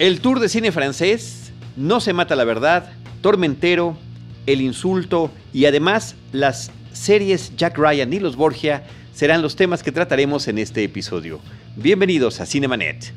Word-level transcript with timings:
El 0.00 0.22
tour 0.22 0.40
de 0.40 0.48
cine 0.48 0.72
francés, 0.72 1.52
No 1.76 2.00
se 2.00 2.14
mata 2.14 2.34
la 2.34 2.44
verdad, 2.44 2.90
Tormentero, 3.20 3.98
El 4.46 4.62
insulto 4.62 5.30
y 5.52 5.66
además 5.66 6.14
las 6.32 6.70
series 6.94 7.54
Jack 7.58 7.76
Ryan 7.76 8.10
y 8.10 8.18
los 8.18 8.34
Borgia 8.34 8.82
serán 9.12 9.42
los 9.42 9.56
temas 9.56 9.82
que 9.82 9.92
trataremos 9.92 10.48
en 10.48 10.56
este 10.56 10.82
episodio. 10.82 11.38
Bienvenidos 11.76 12.40
a 12.40 12.46
Cinemanet. 12.46 13.12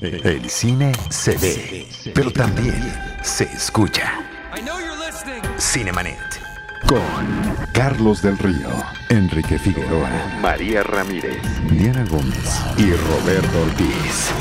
El 0.00 0.50
cine 0.50 0.90
se 1.10 1.36
ve, 1.38 1.86
pero 2.12 2.32
también 2.32 2.82
se 3.22 3.44
escucha. 3.44 4.14
Cinemanet. 5.60 6.18
Con 6.88 7.04
Carlos 7.72 8.20
del 8.22 8.36
Río, 8.38 8.68
Enrique 9.10 9.60
Figueroa, 9.60 10.10
María 10.42 10.82
Ramírez, 10.82 11.40
Diana 11.70 12.04
Gómez 12.10 12.64
y 12.76 12.90
Roberto 12.90 13.62
Ortiz. 13.62 14.32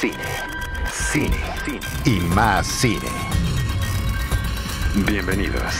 Cine, 0.00 0.55
cine, 1.16 1.30
y 2.04 2.20
más 2.34 2.66
cine. 2.66 3.08
Bienvenidos. 5.06 5.72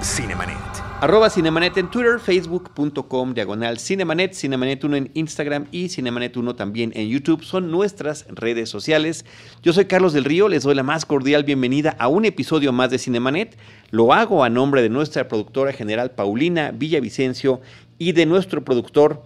Cinemanet. 0.00 0.56
Arroba 1.00 1.28
Cinemanet 1.28 1.76
en 1.76 1.90
Twitter, 1.90 2.20
facebook.com, 2.20 3.34
diagonal 3.34 3.80
Cinemanet, 3.80 4.32
Cinemanet1 4.32 4.96
en 4.96 5.10
Instagram 5.14 5.66
y 5.72 5.86
Cinemanet1 5.86 6.54
también 6.54 6.92
en 6.94 7.08
YouTube. 7.08 7.42
Son 7.42 7.68
nuestras 7.68 8.26
redes 8.28 8.68
sociales. 8.68 9.24
Yo 9.60 9.72
soy 9.72 9.86
Carlos 9.86 10.12
del 10.12 10.24
Río, 10.24 10.48
les 10.48 10.62
doy 10.62 10.76
la 10.76 10.84
más 10.84 11.04
cordial 11.04 11.42
bienvenida 11.42 11.96
a 11.98 12.06
un 12.06 12.26
episodio 12.26 12.72
más 12.72 12.90
de 12.90 12.98
Cinemanet. 12.98 13.58
Lo 13.90 14.12
hago 14.12 14.44
a 14.44 14.50
nombre 14.50 14.82
de 14.82 14.88
nuestra 14.88 15.26
productora 15.26 15.72
general 15.72 16.12
Paulina 16.12 16.70
Villavicencio 16.70 17.60
y 17.98 18.12
de 18.12 18.24
nuestro 18.24 18.64
productor 18.64 19.24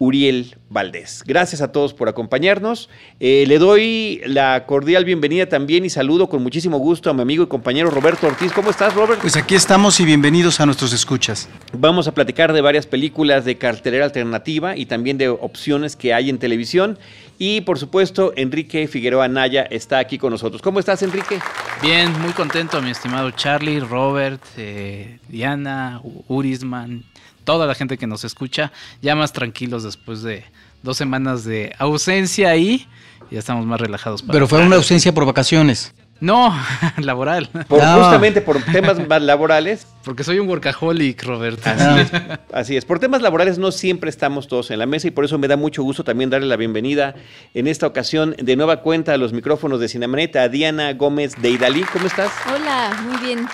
Uriel 0.00 0.56
Valdés. 0.70 1.22
Gracias 1.26 1.60
a 1.60 1.72
todos 1.72 1.92
por 1.92 2.08
acompañarnos. 2.08 2.88
Eh, 3.20 3.44
le 3.46 3.58
doy 3.58 4.22
la 4.24 4.64
cordial 4.64 5.04
bienvenida 5.04 5.46
también 5.46 5.84
y 5.84 5.90
saludo 5.90 6.30
con 6.30 6.42
muchísimo 6.42 6.78
gusto 6.78 7.10
a 7.10 7.12
mi 7.12 7.20
amigo 7.20 7.44
y 7.44 7.48
compañero 7.48 7.90
Roberto 7.90 8.26
Ortiz. 8.26 8.50
¿Cómo 8.52 8.70
estás, 8.70 8.94
Robert? 8.94 9.20
Pues 9.20 9.36
aquí 9.36 9.54
estamos 9.54 10.00
y 10.00 10.06
bienvenidos 10.06 10.58
a 10.58 10.64
nuestros 10.64 10.94
escuchas. 10.94 11.50
Vamos 11.76 12.08
a 12.08 12.14
platicar 12.14 12.54
de 12.54 12.62
varias 12.62 12.86
películas 12.86 13.44
de 13.44 13.58
cartelera 13.58 14.06
alternativa 14.06 14.74
y 14.74 14.86
también 14.86 15.18
de 15.18 15.28
opciones 15.28 15.96
que 15.96 16.14
hay 16.14 16.30
en 16.30 16.38
televisión. 16.38 16.98
Y 17.42 17.62
por 17.62 17.78
supuesto, 17.78 18.34
Enrique 18.36 18.86
Figueroa 18.86 19.26
Naya 19.26 19.62
está 19.62 19.98
aquí 19.98 20.18
con 20.18 20.30
nosotros. 20.30 20.60
¿Cómo 20.60 20.78
estás, 20.78 21.02
Enrique? 21.02 21.40
Bien, 21.80 22.12
muy 22.20 22.32
contento, 22.32 22.82
mi 22.82 22.90
estimado 22.90 23.30
Charlie, 23.30 23.80
Robert, 23.80 24.42
eh, 24.58 25.18
Diana, 25.26 26.02
Urisman, 26.28 27.02
toda 27.44 27.66
la 27.66 27.74
gente 27.74 27.96
que 27.96 28.06
nos 28.06 28.24
escucha, 28.24 28.72
ya 29.00 29.16
más 29.16 29.32
tranquilos 29.32 29.84
después 29.84 30.20
de 30.20 30.44
dos 30.82 30.98
semanas 30.98 31.42
de 31.44 31.74
ausencia 31.78 32.50
ahí. 32.50 32.86
Ya 33.30 33.38
estamos 33.38 33.64
más 33.64 33.80
relajados. 33.80 34.22
Pero 34.22 34.46
fue 34.46 34.62
una 34.62 34.76
ausencia 34.76 35.14
por 35.14 35.24
vacaciones. 35.24 35.94
No, 36.20 36.54
laboral. 36.98 37.48
Por, 37.66 37.80
Justamente 37.80 38.42
por 38.42 38.62
temas 38.62 39.06
más 39.08 39.22
laborales. 39.22 39.86
Porque 40.04 40.22
soy 40.22 40.38
un 40.38 40.48
workaholic, 40.48 41.22
Roberto. 41.24 41.62
Así 41.68 42.00
es, 42.00 42.22
así 42.52 42.76
es. 42.76 42.84
Por 42.84 42.98
temas 42.98 43.22
laborales 43.22 43.58
no 43.58 43.72
siempre 43.72 44.10
estamos 44.10 44.46
todos 44.46 44.70
en 44.70 44.78
la 44.78 44.86
mesa 44.86 45.08
y 45.08 45.10
por 45.10 45.24
eso 45.24 45.38
me 45.38 45.48
da 45.48 45.56
mucho 45.56 45.82
gusto 45.82 46.04
también 46.04 46.28
darle 46.30 46.46
la 46.46 46.56
bienvenida 46.56 47.14
en 47.54 47.66
esta 47.66 47.86
ocasión 47.86 48.34
de 48.38 48.56
nueva 48.56 48.82
cuenta 48.82 49.14
a 49.14 49.16
los 49.16 49.32
micrófonos 49.32 49.80
de 49.80 49.88
Cinemanet 49.88 50.36
a 50.36 50.48
Diana 50.48 50.92
Gómez 50.92 51.40
de 51.40 51.50
Idalí. 51.50 51.84
¿Cómo 51.92 52.06
estás? 52.06 52.30
Hola, 52.54 53.02
muy 53.08 53.16
bien. 53.18 53.46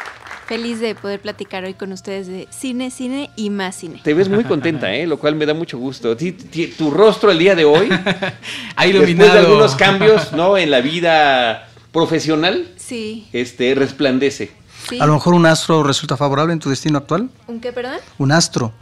Feliz 0.47 0.79
de 0.79 0.95
poder 0.95 1.21
platicar 1.21 1.65
hoy 1.65 1.75
con 1.75 1.91
ustedes 1.91 2.29
de 2.29 2.47
cine, 2.51 2.93
cine 2.93 3.31
y 3.35 3.51
más 3.51 3.75
cine. 3.75 4.01
Te 4.05 4.15
ves 4.15 4.29
muy 4.29 4.45
contenta, 4.45 4.95
¿eh? 4.95 5.05
lo 5.05 5.19
cual 5.19 5.35
me 5.35 5.45
da 5.45 5.55
mucho 5.55 5.77
gusto. 5.77 6.17
Tu 6.17 6.91
rostro 6.93 7.33
el 7.33 7.39
día 7.39 7.57
de 7.57 7.65
hoy 7.65 7.89
ha 8.77 8.87
iluminado. 8.87 9.25
Después 9.25 9.33
de 9.33 9.39
algunos 9.39 9.75
cambios 9.75 10.33
¿no? 10.33 10.57
en 10.57 10.71
la 10.71 10.81
vida 10.81 11.69
profesional, 11.93 12.73
sí. 12.77 13.29
este, 13.33 13.75
resplandece. 13.75 14.51
Sí. 14.89 14.99
A 15.01 15.07
lo 15.07 15.15
mejor 15.15 15.35
un 15.35 15.47
astro 15.47 15.83
resulta 15.83 16.17
favorable 16.17 16.53
en 16.53 16.59
tu 16.59 16.71
destino 16.71 16.99
actual. 16.99 17.29
¿Un 17.47 17.61
qué, 17.61 17.73
perdón? 17.73 17.99
Un 18.19 18.33
astro. 18.33 18.73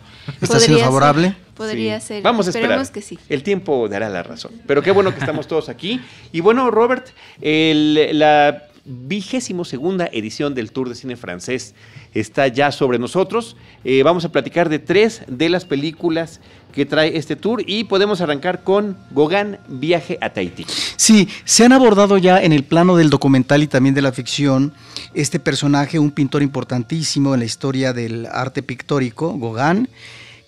¿Está 0.40 0.58
siendo 0.58 0.80
favorable? 0.80 1.28
Ser, 1.28 1.36
podría 1.54 2.00
ser. 2.00 2.22
Vamos 2.22 2.46
a 2.46 2.50
esperar. 2.50 2.90
que 2.90 3.02
sí. 3.02 3.18
El 3.28 3.42
tiempo 3.42 3.88
dará 3.88 4.08
la 4.08 4.22
razón. 4.22 4.52
Pero 4.66 4.82
qué 4.82 4.90
bueno 4.90 5.12
que 5.14 5.20
estamos 5.20 5.46
todos 5.46 5.68
aquí. 5.68 6.00
Y 6.32 6.40
bueno, 6.40 6.70
Robert, 6.70 7.08
el, 7.40 8.18
la 8.18 8.64
vigésimo 8.84 9.64
segunda 9.64 10.08
edición 10.12 10.54
del 10.54 10.72
Tour 10.72 10.88
de 10.88 10.94
Cine 10.94 11.16
Francés 11.16 11.74
está 12.14 12.48
ya 12.48 12.72
sobre 12.72 12.98
nosotros. 12.98 13.56
Eh, 13.84 14.02
vamos 14.02 14.24
a 14.24 14.32
platicar 14.32 14.68
de 14.68 14.78
tres 14.78 15.22
de 15.26 15.48
las 15.48 15.64
películas 15.64 16.40
que 16.72 16.86
trae 16.86 17.16
este 17.16 17.36
tour 17.36 17.62
y 17.66 17.84
podemos 17.84 18.20
arrancar 18.20 18.64
con 18.64 18.96
Gauguin, 19.10 19.58
Viaje 19.68 20.18
a 20.20 20.30
Tahití. 20.30 20.64
Sí, 20.96 21.28
se 21.44 21.64
han 21.64 21.72
abordado 21.72 22.18
ya 22.18 22.42
en 22.42 22.52
el 22.52 22.64
plano 22.64 22.96
del 22.96 23.10
documental 23.10 23.62
y 23.62 23.68
también 23.68 23.94
de 23.94 24.02
la 24.02 24.12
ficción 24.12 24.72
este 25.12 25.38
personaje, 25.38 25.98
un 25.98 26.10
pintor 26.10 26.42
importantísimo 26.42 27.34
en 27.34 27.40
la 27.40 27.46
historia 27.46 27.92
del 27.92 28.26
arte 28.26 28.62
pictórico, 28.62 29.38
Gauguin, 29.38 29.88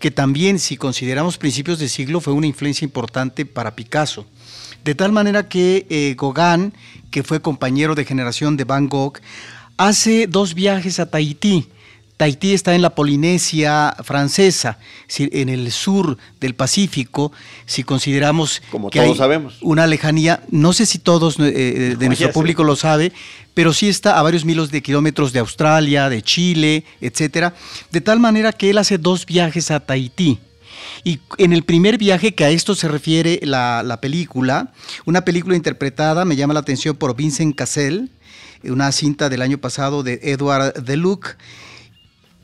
que 0.00 0.10
también 0.10 0.58
si 0.58 0.76
consideramos 0.76 1.38
principios 1.38 1.78
de 1.78 1.88
siglo 1.88 2.20
fue 2.20 2.32
una 2.32 2.46
influencia 2.46 2.84
importante 2.84 3.46
para 3.46 3.76
Picasso. 3.76 4.26
De 4.84 4.94
tal 4.94 5.12
manera 5.12 5.48
que 5.48 5.86
eh, 5.90 6.16
Gauguin, 6.18 6.72
que 7.10 7.22
fue 7.22 7.40
compañero 7.40 7.94
de 7.94 8.04
generación 8.04 8.56
de 8.56 8.64
Van 8.64 8.88
Gogh, 8.88 9.18
hace 9.76 10.26
dos 10.26 10.54
viajes 10.54 10.98
a 11.00 11.10
Tahití. 11.10 11.66
Tahití 12.16 12.54
está 12.54 12.74
en 12.74 12.80
la 12.80 12.94
Polinesia 12.94 13.94
francesa, 14.02 14.78
en 15.18 15.50
el 15.50 15.70
sur 15.70 16.16
del 16.40 16.54
Pacífico, 16.54 17.30
si 17.66 17.84
consideramos 17.84 18.62
Como 18.70 18.88
que 18.88 19.00
todos 19.00 19.12
hay 19.12 19.18
sabemos. 19.18 19.58
una 19.60 19.86
lejanía, 19.86 20.42
no 20.50 20.72
sé 20.72 20.86
si 20.86 20.98
todos 20.98 21.36
eh, 21.38 21.94
de 21.98 22.06
nuestro 22.06 22.32
público 22.32 22.64
lo 22.64 22.74
sabe, 22.74 23.12
pero 23.52 23.74
sí 23.74 23.88
está 23.90 24.18
a 24.18 24.22
varios 24.22 24.46
miles 24.46 24.70
de 24.70 24.82
kilómetros 24.82 25.34
de 25.34 25.40
Australia, 25.40 26.08
de 26.08 26.22
Chile, 26.22 26.84
etcétera, 27.02 27.54
de 27.90 28.00
tal 28.00 28.18
manera 28.18 28.52
que 28.54 28.70
él 28.70 28.78
hace 28.78 28.96
dos 28.96 29.26
viajes 29.26 29.70
a 29.70 29.80
Tahití. 29.80 30.38
Y 31.04 31.20
en 31.36 31.52
el 31.52 31.64
primer 31.64 31.98
viaje, 31.98 32.34
que 32.34 32.44
a 32.44 32.50
esto 32.50 32.74
se 32.74 32.88
refiere 32.88 33.40
la, 33.42 33.82
la 33.84 34.00
película, 34.00 34.72
una 35.04 35.22
película 35.22 35.54
interpretada, 35.54 36.24
me 36.24 36.36
llama 36.36 36.54
la 36.54 36.60
atención 36.60 36.96
por 36.96 37.14
Vincent 37.14 37.54
Cassel, 37.54 38.10
una 38.64 38.90
cinta 38.92 39.28
del 39.28 39.42
año 39.42 39.58
pasado 39.58 40.02
de 40.02 40.20
Edward 40.22 40.82
Deluc, 40.84 41.36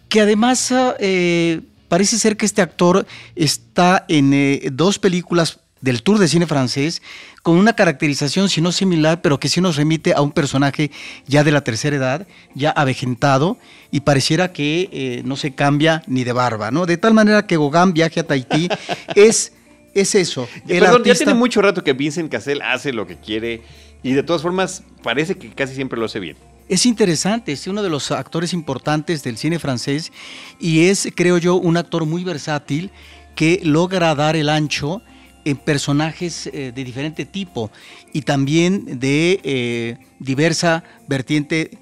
que 0.08 0.20
además 0.20 0.72
eh, 0.98 1.60
parece 1.88 2.18
ser 2.18 2.36
que 2.36 2.46
este 2.46 2.62
actor 2.62 3.06
está 3.34 4.04
en 4.08 4.32
eh, 4.32 4.68
dos 4.72 4.98
películas 4.98 5.60
del 5.82 6.02
Tour 6.02 6.18
de 6.18 6.28
Cine 6.28 6.46
francés, 6.46 7.02
con 7.42 7.56
una 7.56 7.74
caracterización, 7.74 8.48
si 8.48 8.60
no 8.60 8.72
similar, 8.72 9.20
pero 9.20 9.38
que 9.38 9.48
sí 9.48 9.60
nos 9.60 9.76
remite 9.76 10.14
a 10.14 10.22
un 10.22 10.30
personaje 10.30 10.90
ya 11.26 11.44
de 11.44 11.50
la 11.50 11.62
tercera 11.62 11.96
edad, 11.96 12.26
ya 12.54 12.70
avejentado, 12.70 13.58
y 13.90 14.00
pareciera 14.00 14.52
que 14.52 14.88
eh, 14.92 15.22
no 15.24 15.36
se 15.36 15.54
cambia 15.54 16.02
ni 16.06 16.24
de 16.24 16.32
barba, 16.32 16.70
¿no? 16.70 16.86
De 16.86 16.96
tal 16.96 17.14
manera 17.14 17.46
que 17.46 17.56
Gauguin 17.56 17.92
viaje 17.92 18.20
a 18.20 18.26
Tahití 18.26 18.68
es, 19.16 19.52
es 19.92 20.14
eso. 20.14 20.48
El 20.68 20.80
Perdón, 20.80 21.00
artista... 21.00 21.12
ya 21.12 21.24
tiene 21.24 21.34
mucho 21.34 21.60
rato 21.60 21.82
que 21.82 21.92
Vincent 21.92 22.30
Cassel 22.30 22.62
hace 22.62 22.92
lo 22.92 23.06
que 23.06 23.16
quiere, 23.16 23.62
y 24.02 24.12
de 24.12 24.22
todas 24.22 24.42
formas 24.42 24.82
parece 25.02 25.36
que 25.36 25.50
casi 25.50 25.74
siempre 25.74 25.98
lo 25.98 26.06
hace 26.06 26.20
bien. 26.20 26.36
Es 26.68 26.86
interesante, 26.86 27.52
es 27.52 27.66
uno 27.66 27.82
de 27.82 27.90
los 27.90 28.10
actores 28.12 28.52
importantes 28.52 29.22
del 29.22 29.36
cine 29.36 29.58
francés 29.58 30.12
y 30.58 30.86
es, 30.86 31.08
creo 31.14 31.38
yo, 31.38 31.56
un 31.56 31.76
actor 31.76 32.06
muy 32.06 32.24
versátil 32.24 32.90
que 33.34 33.60
logra 33.64 34.14
dar 34.14 34.36
el 34.36 34.48
ancho 34.48 35.02
en 35.44 35.56
personajes 35.56 36.46
eh, 36.46 36.72
de 36.74 36.84
diferente 36.84 37.26
tipo 37.26 37.70
y 38.12 38.22
también 38.22 39.00
de 39.00 39.40
eh, 39.42 39.96
diversa 40.18 40.84
vertiente, 41.08 41.78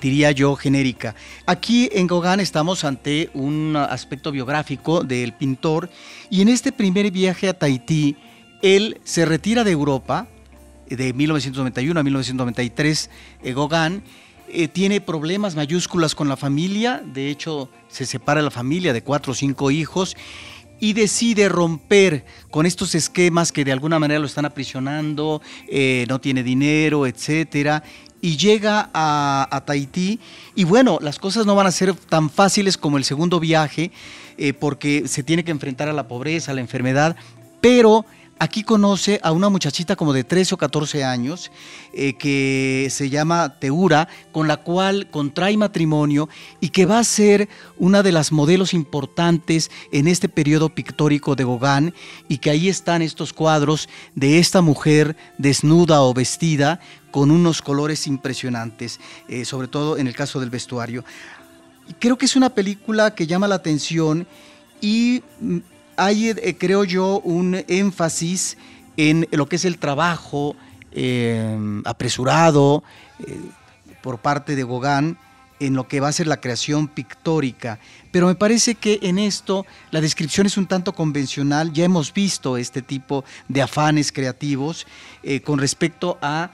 diría 0.00 0.32
yo, 0.32 0.56
genérica. 0.56 1.14
Aquí 1.46 1.88
en 1.92 2.06
Gauguin 2.06 2.40
estamos 2.40 2.84
ante 2.84 3.30
un 3.34 3.76
aspecto 3.76 4.32
biográfico 4.32 5.04
del 5.04 5.32
pintor 5.32 5.88
y 6.28 6.42
en 6.42 6.48
este 6.48 6.72
primer 6.72 7.10
viaje 7.10 7.48
a 7.48 7.58
Tahití, 7.58 8.16
él 8.62 9.00
se 9.04 9.24
retira 9.24 9.62
de 9.62 9.70
Europa 9.70 10.26
de 10.88 11.12
1991 11.12 11.98
a 11.98 12.02
1993, 12.02 13.10
eh, 13.42 13.54
Gauguin, 13.54 14.02
eh, 14.48 14.68
tiene 14.68 15.00
problemas 15.00 15.56
mayúsculas 15.56 16.14
con 16.14 16.28
la 16.28 16.36
familia, 16.36 17.02
de 17.04 17.30
hecho 17.30 17.68
se 17.88 18.06
separa 18.06 18.42
la 18.42 18.50
familia 18.50 18.92
de 18.92 19.02
cuatro 19.02 19.32
o 19.32 19.34
cinco 19.34 19.70
hijos 19.70 20.16
y 20.80 20.92
decide 20.92 21.48
romper 21.48 22.24
con 22.50 22.66
estos 22.66 22.94
esquemas 22.94 23.52
que 23.52 23.64
de 23.64 23.72
alguna 23.72 23.98
manera 23.98 24.20
lo 24.20 24.26
están 24.26 24.44
aprisionando, 24.44 25.40
eh, 25.68 26.04
no 26.08 26.20
tiene 26.20 26.42
dinero, 26.42 27.06
etcétera, 27.06 27.82
y 28.20 28.36
llega 28.36 28.90
a, 28.92 29.62
Tahití. 29.66 30.18
Y 30.54 30.64
bueno, 30.64 30.98
las 31.00 31.18
cosas 31.18 31.46
no 31.46 31.54
van 31.54 31.66
a 31.66 31.70
ser 31.70 31.94
tan 31.94 32.30
fáciles 32.30 32.76
como 32.76 32.96
el 32.96 33.04
segundo 33.04 33.38
viaje, 33.38 33.92
porque 34.58 35.06
se 35.06 35.22
tiene 35.22 35.44
que 35.44 35.52
enfrentar 35.52 35.88
a 35.88 35.92
la 35.92 36.08
pobreza, 36.08 36.50
a 36.50 36.54
la 36.54 36.60
enfermedad, 36.60 37.16
pero 37.60 38.04
Aquí 38.38 38.64
conoce 38.64 39.20
a 39.22 39.30
una 39.30 39.48
muchachita 39.48 39.94
como 39.94 40.12
de 40.12 40.24
13 40.24 40.56
o 40.56 40.58
14 40.58 41.04
años 41.04 41.52
eh, 41.92 42.14
que 42.14 42.88
se 42.90 43.08
llama 43.08 43.60
Teura, 43.60 44.08
con 44.32 44.48
la 44.48 44.56
cual 44.56 45.08
contrae 45.08 45.56
matrimonio 45.56 46.28
y 46.60 46.70
que 46.70 46.84
va 46.84 46.98
a 46.98 47.04
ser 47.04 47.48
una 47.78 48.02
de 48.02 48.10
las 48.10 48.32
modelos 48.32 48.74
importantes 48.74 49.70
en 49.92 50.08
este 50.08 50.28
periodo 50.28 50.68
pictórico 50.68 51.36
de 51.36 51.44
Gauguin 51.44 51.94
y 52.28 52.38
que 52.38 52.50
ahí 52.50 52.68
están 52.68 53.02
estos 53.02 53.32
cuadros 53.32 53.88
de 54.16 54.40
esta 54.40 54.62
mujer 54.62 55.16
desnuda 55.38 56.02
o 56.02 56.12
vestida 56.12 56.80
con 57.12 57.30
unos 57.30 57.62
colores 57.62 58.08
impresionantes, 58.08 58.98
eh, 59.28 59.44
sobre 59.44 59.68
todo 59.68 59.96
en 59.96 60.08
el 60.08 60.16
caso 60.16 60.40
del 60.40 60.50
vestuario. 60.50 61.04
Creo 62.00 62.18
que 62.18 62.26
es 62.26 62.34
una 62.34 62.50
película 62.50 63.14
que 63.14 63.28
llama 63.28 63.46
la 63.46 63.54
atención 63.54 64.26
y 64.80 65.22
mm, 65.40 65.58
hay, 65.96 66.30
eh, 66.30 66.56
creo 66.58 66.84
yo, 66.84 67.20
un 67.20 67.64
énfasis 67.68 68.56
en 68.96 69.26
lo 69.32 69.46
que 69.46 69.56
es 69.56 69.64
el 69.64 69.78
trabajo 69.78 70.56
eh, 70.92 71.82
apresurado 71.84 72.84
eh, 73.18 73.38
por 74.02 74.18
parte 74.18 74.54
de 74.54 74.64
Gauguin 74.64 75.16
en 75.60 75.74
lo 75.74 75.88
que 75.88 76.00
va 76.00 76.08
a 76.08 76.12
ser 76.12 76.26
la 76.26 76.40
creación 76.40 76.88
pictórica. 76.88 77.78
Pero 78.10 78.26
me 78.26 78.34
parece 78.34 78.74
que 78.74 78.98
en 79.02 79.18
esto 79.18 79.66
la 79.90 80.00
descripción 80.00 80.46
es 80.46 80.56
un 80.56 80.66
tanto 80.66 80.92
convencional. 80.92 81.72
Ya 81.72 81.84
hemos 81.84 82.12
visto 82.12 82.56
este 82.56 82.82
tipo 82.82 83.24
de 83.48 83.62
afanes 83.62 84.12
creativos 84.12 84.86
con 85.44 85.58
respecto 85.58 86.18
a 86.20 86.50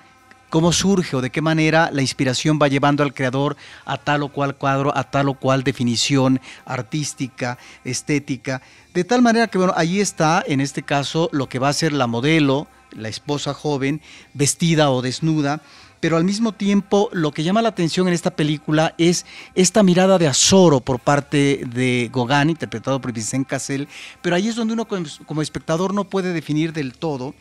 cómo 0.51 0.73
surge 0.73 1.17
o 1.17 1.21
de 1.23 1.31
qué 1.31 1.41
manera 1.41 1.91
la 1.93 2.03
inspiración 2.03 2.59
va 2.61 2.69
llevando 2.69 3.03
al 3.03 3.15
creador 3.15 3.57
a 3.87 3.97
tal 3.97 4.25
o 4.25 4.29
cual 4.29 4.57
cuadro, 4.57 4.95
a 4.97 5.05
tal 5.05 5.29
o 5.29 5.35
cual 5.35 5.65
definición 5.65 6.41
artística, 6.67 7.57
estética. 7.85 8.61
De 8.93 9.05
tal 9.05 9.23
manera 9.23 9.47
que, 9.47 9.59
bueno, 9.59 9.73
ahí 9.77 10.01
está, 10.01 10.45
en 10.47 10.61
este 10.61 10.83
caso, 10.83 11.31
lo 11.33 11.49
que 11.49 11.61
va 11.61 11.69
a 11.69 11.73
ser 11.73 11.93
la 11.93 12.07
modelo, 12.07 12.67
la 12.91 13.09
esposa 13.09 13.55
joven, 13.55 14.03
vestida 14.35 14.91
o 14.91 15.01
desnuda, 15.01 15.63
pero 16.01 16.17
al 16.17 16.25
mismo 16.25 16.53
tiempo 16.53 17.11
lo 17.13 17.31
que 17.31 17.45
llama 17.45 17.63
la 17.63 17.69
atención 17.69 18.09
en 18.09 18.15
esta 18.15 18.31
película 18.31 18.95
es 18.97 19.27
esta 19.55 19.83
mirada 19.83 20.19
de 20.19 20.27
azoro 20.27 20.81
por 20.81 20.99
parte 20.99 21.63
de 21.67 22.11
Gauguin, 22.13 22.51
interpretado 22.51 23.01
por 23.01 23.13
Vincent 23.13 23.47
Cassel, 23.47 23.87
pero 24.23 24.35
ahí 24.35 24.49
es 24.49 24.57
donde 24.57 24.73
uno 24.73 24.89
como 25.27 25.43
espectador 25.43 25.95
no 25.95 26.05
puede 26.05 26.33
definir 26.33 26.73
del 26.73 26.95
todo 26.95 27.35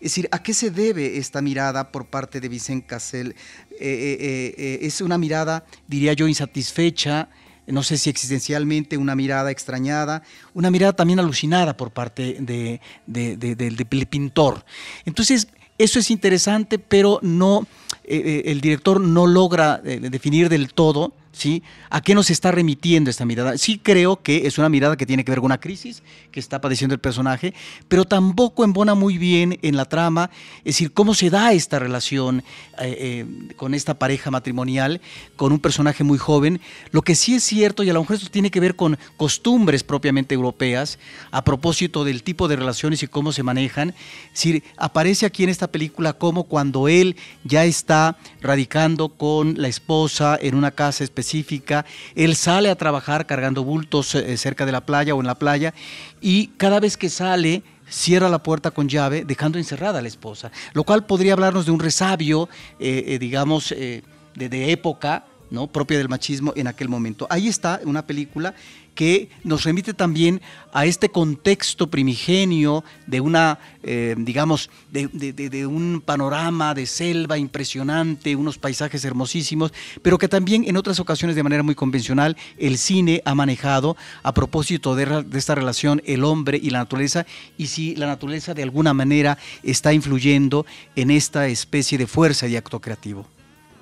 es 0.00 0.12
decir, 0.12 0.28
¿a 0.32 0.42
qué 0.42 0.54
se 0.54 0.70
debe 0.70 1.18
esta 1.18 1.42
mirada 1.42 1.92
por 1.92 2.06
parte 2.06 2.40
de 2.40 2.48
Vicente 2.48 2.86
Cassel? 2.86 3.36
Eh, 3.72 3.76
eh, 3.80 4.54
eh, 4.56 4.78
es 4.80 5.02
una 5.02 5.18
mirada, 5.18 5.66
diría 5.86 6.14
yo, 6.14 6.26
insatisfecha, 6.26 7.28
no 7.66 7.82
sé 7.82 7.98
si 7.98 8.08
existencialmente, 8.08 8.96
una 8.96 9.14
mirada 9.14 9.50
extrañada, 9.50 10.22
una 10.54 10.70
mirada 10.70 10.94
también 10.94 11.18
alucinada 11.18 11.76
por 11.76 11.90
parte 11.90 12.38
del 13.06 14.06
pintor. 14.08 14.64
Entonces, 15.04 15.48
eso 15.76 15.98
es 15.98 16.10
interesante, 16.10 16.78
pero 16.78 17.18
no, 17.22 17.66
el 18.04 18.60
director 18.62 19.00
no 19.00 19.26
logra 19.26 19.78
definir 19.78 20.48
del 20.48 20.72
todo 20.72 21.12
¿sí? 21.32 21.62
¿A 21.90 22.00
qué 22.00 22.14
nos 22.14 22.30
está 22.30 22.50
remitiendo 22.50 23.10
esta 23.10 23.24
mirada? 23.24 23.56
Sí 23.58 23.78
creo 23.78 24.22
que 24.22 24.46
es 24.46 24.58
una 24.58 24.68
mirada 24.68 24.96
que 24.96 25.06
tiene 25.06 25.24
que 25.24 25.30
ver 25.30 25.40
con 25.40 25.46
una 25.46 25.60
crisis 25.60 26.02
que 26.30 26.40
está 26.40 26.60
padeciendo 26.60 26.94
el 26.94 27.00
personaje, 27.00 27.54
pero 27.88 28.04
tampoco 28.04 28.64
embona 28.64 28.94
muy 28.94 29.18
bien 29.18 29.58
en 29.62 29.76
la 29.76 29.84
trama, 29.84 30.30
es 30.58 30.76
decir, 30.76 30.92
cómo 30.92 31.14
se 31.14 31.30
da 31.30 31.52
esta 31.52 31.78
relación 31.78 32.42
eh, 32.80 32.96
eh, 32.98 33.54
con 33.56 33.74
esta 33.74 33.94
pareja 33.94 34.30
matrimonial, 34.30 35.00
con 35.36 35.52
un 35.52 35.58
personaje 35.58 36.04
muy 36.04 36.18
joven. 36.18 36.60
Lo 36.90 37.02
que 37.02 37.14
sí 37.14 37.34
es 37.34 37.44
cierto, 37.44 37.82
y 37.82 37.90
a 37.90 37.92
lo 37.92 38.00
mejor 38.00 38.16
esto 38.16 38.30
tiene 38.30 38.50
que 38.50 38.60
ver 38.60 38.76
con 38.76 38.98
costumbres 39.16 39.82
propiamente 39.82 40.34
europeas, 40.34 40.98
a 41.30 41.44
propósito 41.44 42.04
del 42.04 42.22
tipo 42.22 42.48
de 42.48 42.56
relaciones 42.56 43.02
y 43.02 43.06
cómo 43.06 43.32
se 43.32 43.42
manejan, 43.42 43.90
es 43.90 44.32
decir, 44.32 44.62
aparece 44.76 45.26
aquí 45.26 45.44
en 45.44 45.50
esta 45.50 45.68
película 45.68 46.12
como 46.12 46.44
cuando 46.44 46.88
él 46.88 47.16
ya 47.44 47.64
está 47.64 48.18
radicando 48.40 49.08
con 49.08 49.60
la 49.60 49.68
esposa 49.68 50.38
en 50.40 50.54
una 50.54 50.70
casa 50.70 51.04
especial, 51.04 51.19
él 52.14 52.36
sale 52.36 52.70
a 52.70 52.74
trabajar 52.76 53.26
cargando 53.26 53.64
bultos 53.64 54.14
eh, 54.14 54.36
cerca 54.36 54.66
de 54.66 54.72
la 54.72 54.80
playa 54.80 55.14
o 55.14 55.20
en 55.20 55.26
la 55.26 55.34
playa 55.34 55.74
y 56.20 56.48
cada 56.56 56.80
vez 56.80 56.96
que 56.96 57.08
sale 57.08 57.62
cierra 57.88 58.28
la 58.28 58.42
puerta 58.42 58.70
con 58.70 58.88
llave 58.88 59.24
dejando 59.24 59.58
encerrada 59.58 59.98
a 59.98 60.02
la 60.02 60.08
esposa, 60.08 60.50
lo 60.72 60.84
cual 60.84 61.06
podría 61.06 61.32
hablarnos 61.32 61.66
de 61.66 61.72
un 61.72 61.80
resabio, 61.80 62.48
eh, 62.78 63.04
eh, 63.06 63.18
digamos, 63.18 63.70
de, 63.70 64.02
de 64.34 64.72
época, 64.72 65.24
¿no? 65.50 65.66
propia 65.66 65.98
del 65.98 66.08
machismo 66.08 66.52
en 66.56 66.68
aquel 66.68 66.88
momento. 66.88 67.26
Ahí 67.30 67.48
está 67.48 67.80
una 67.84 68.06
película 68.06 68.54
que 69.00 69.30
nos 69.44 69.64
remite 69.64 69.94
también 69.94 70.42
a 70.74 70.84
este 70.84 71.08
contexto 71.08 71.88
primigenio 71.88 72.84
de 73.06 73.22
una, 73.22 73.58
eh, 73.82 74.14
digamos, 74.18 74.68
de, 74.92 75.66
un 75.66 76.02
panorama 76.04 76.74
de 76.74 76.84
selva 76.84 77.38
impresionante, 77.38 78.36
unos 78.36 78.58
paisajes 78.58 79.02
hermosísimos, 79.06 79.72
pero 80.02 80.18
que 80.18 80.28
también 80.28 80.64
en 80.68 80.76
otras 80.76 81.00
ocasiones 81.00 81.34
de 81.34 81.42
manera 81.42 81.62
muy 81.62 81.74
convencional 81.74 82.36
el 82.58 82.76
cine 82.76 83.22
ha 83.24 83.34
manejado 83.34 83.96
a 84.22 84.34
propósito 84.34 84.94
de, 84.94 85.06
de 85.22 85.38
esta 85.38 85.54
relación 85.54 86.02
el 86.04 86.22
hombre 86.22 86.60
y 86.62 86.68
la 86.68 86.80
naturaleza 86.80 87.24
y 87.56 87.68
si 87.68 87.96
la 87.96 88.06
naturaleza 88.06 88.52
de 88.52 88.64
alguna 88.64 88.92
manera 88.92 89.38
está 89.62 89.94
influyendo 89.94 90.66
en 90.94 91.10
esta 91.10 91.48
especie 91.48 91.96
de 91.96 92.06
fuerza 92.06 92.48
y 92.48 92.56
acto 92.56 92.82
creativo. 92.82 93.26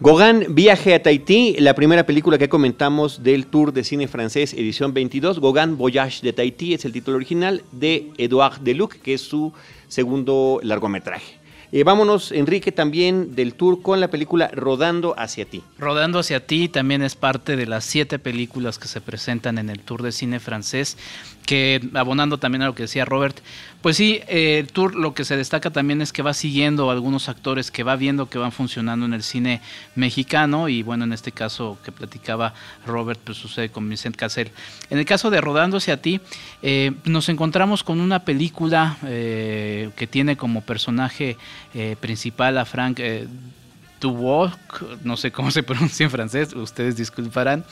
Gauguin 0.01 0.55
Viaje 0.55 0.95
a 0.95 1.03
Tahití, 1.03 1.57
la 1.59 1.75
primera 1.75 2.07
película 2.07 2.39
que 2.39 2.49
comentamos 2.49 3.25
del 3.25 3.47
Tour 3.47 3.73
de 3.73 3.83
Cine 3.83 4.07
Francés, 4.07 4.55
edición 4.55 4.95
22. 4.95 5.41
Gauguin 5.41 5.77
Voyage 5.77 6.23
de 6.23 6.33
Tahití 6.33 6.73
es 6.73 6.85
el 6.85 6.93
título 6.93 7.17
original 7.17 7.65
de 7.73 8.13
Edouard 8.17 8.61
Deluc, 8.61 8.95
que 9.03 9.15
es 9.15 9.23
su 9.23 9.53
segundo 9.89 10.61
largometraje. 10.63 11.39
Eh, 11.73 11.83
vámonos, 11.83 12.31
Enrique, 12.31 12.71
también 12.71 13.35
del 13.35 13.55
tour 13.55 13.83
con 13.83 14.01
la 14.01 14.09
película 14.09 14.49
Rodando 14.55 15.15
hacia 15.19 15.45
ti. 15.45 15.63
Rodando 15.79 16.21
hacia 16.21 16.47
ti 16.47 16.69
también 16.69 17.03
es 17.03 17.17
parte 17.17 17.57
de 17.57 17.67
las 17.67 17.85
siete 17.85 18.21
películas 18.21 18.79
que 18.79 18.89
se 18.89 19.01
presentan 19.01 19.59
en 19.59 19.69
el 19.69 19.81
Tour 19.81 20.03
de 20.03 20.13
Cine 20.13 20.41
francés, 20.41 20.97
que 21.49 21.81
abonando 21.95 22.37
también 22.37 22.61
a 22.61 22.67
lo 22.67 22.75
que 22.75 22.83
decía 22.83 23.07
Robert, 23.07 23.39
pues 23.81 23.97
sí, 23.97 24.21
el 24.29 24.67
tour 24.67 24.95
lo 24.95 25.15
que 25.15 25.25
se 25.25 25.35
destaca 25.35 25.71
también 25.71 26.03
es 26.03 26.13
que 26.13 26.21
va 26.21 26.35
siguiendo 26.35 26.91
a 26.91 26.93
algunos 26.93 27.31
actores 27.31 27.71
que 27.71 27.85
va 27.85 27.97
viendo 27.97 28.29
que 28.29 28.37
van 28.37 28.53
funcionando 28.53 29.07
en 29.07 29.15
el 29.15 29.23
cine 29.23 29.63
mexicano 29.95 30.69
y 30.69 30.83
bueno, 30.83 31.05
en 31.05 31.15
este 31.15 31.33
caso 31.33 31.79
que 31.83 31.91
platicaba 31.91 32.53
Robert, 32.87 33.19
pues 33.25 33.39
sucede 33.39 33.71
con 33.71 33.89
Vincent 33.89 34.15
Cassel. 34.15 34.51
En 34.91 34.99
el 34.99 35.07
caso 35.07 35.31
de 35.31 35.41
Rodando 35.41 35.79
hacia 35.79 36.03
ti, 36.03 36.21
eh, 36.61 36.93
nos 37.07 37.31
encontramos 37.31 37.83
con 37.83 38.03
una 38.03 38.27
película 38.27 38.99
eh, 39.07 39.89
que 39.97 40.07
tiene 40.07 40.37
como 40.37 40.61
personaje 40.61 41.39
eh, 41.73 41.97
principal 41.99 42.59
a 42.59 42.67
Frank 42.67 42.99
eh, 42.99 43.27
no 45.03 45.17
sé 45.17 45.33
cómo 45.33 45.51
se 45.51 45.63
pronuncia 45.65 46.05
en 46.05 46.11
francés, 46.11 46.55
ustedes 46.55 46.97
disculparán, 46.97 47.65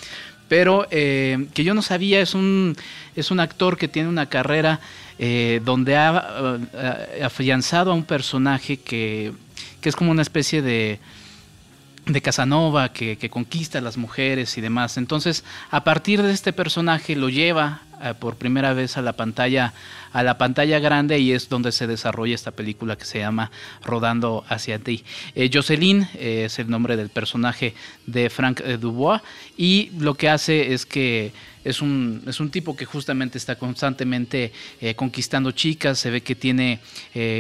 pero 0.48 0.86
eh, 0.90 1.46
que 1.54 1.64
yo 1.64 1.74
no 1.74 1.82
sabía, 1.82 2.20
es 2.20 2.34
un, 2.34 2.76
es 3.14 3.30
un 3.30 3.40
actor 3.40 3.76
que 3.76 3.88
tiene 3.88 4.08
una 4.08 4.26
carrera 4.26 4.80
eh, 5.18 5.60
donde 5.64 5.96
ha 5.96 6.58
afianzado 7.22 7.90
a 7.90 7.94
un 7.94 8.04
personaje 8.04 8.78
que, 8.78 9.32
que 9.80 9.88
es 9.88 9.96
como 9.96 10.10
una 10.10 10.22
especie 10.22 10.62
de 10.62 11.00
de 12.06 12.22
Casanova 12.22 12.92
que, 12.92 13.28
conquista 13.28 13.78
a 13.78 13.82
las 13.82 13.96
mujeres 13.96 14.56
y 14.56 14.60
demás. 14.60 14.96
Entonces, 14.96 15.44
a 15.70 15.84
partir 15.84 16.22
de 16.22 16.32
este 16.32 16.52
personaje 16.52 17.16
lo 17.16 17.28
lleva 17.28 17.80
eh, 18.02 18.14
por 18.18 18.36
primera 18.36 18.72
vez 18.72 18.96
a 18.96 19.02
la 19.02 19.14
pantalla 19.14 19.72
a 20.12 20.22
la 20.22 20.38
pantalla 20.38 20.78
grande 20.78 21.18
y 21.18 21.32
es 21.32 21.48
donde 21.48 21.72
se 21.72 21.86
desarrolla 21.86 22.34
esta 22.34 22.50
película 22.50 22.96
que 22.96 23.04
se 23.04 23.18
llama 23.18 23.50
Rodando 23.84 24.44
hacia 24.48 24.78
ti. 24.78 25.04
Eh, 25.34 25.50
Jocelyn 25.52 26.08
eh, 26.14 26.44
es 26.46 26.58
el 26.58 26.70
nombre 26.70 26.96
del 26.96 27.10
personaje 27.10 27.74
de 28.06 28.30
Frank 28.30 28.62
Dubois 28.62 29.20
y 29.58 29.90
lo 29.98 30.14
que 30.14 30.30
hace 30.30 30.72
es 30.72 30.86
que 30.86 31.32
es 31.64 31.82
un, 31.82 32.22
es 32.26 32.40
un 32.40 32.50
tipo 32.50 32.76
que 32.76 32.84
justamente 32.84 33.38
está 33.38 33.56
constantemente 33.56 34.52
conquistando 34.94 35.50
chicas, 35.50 35.98
se 35.98 36.10
ve 36.10 36.20
que 36.20 36.36
tiene 36.36 36.78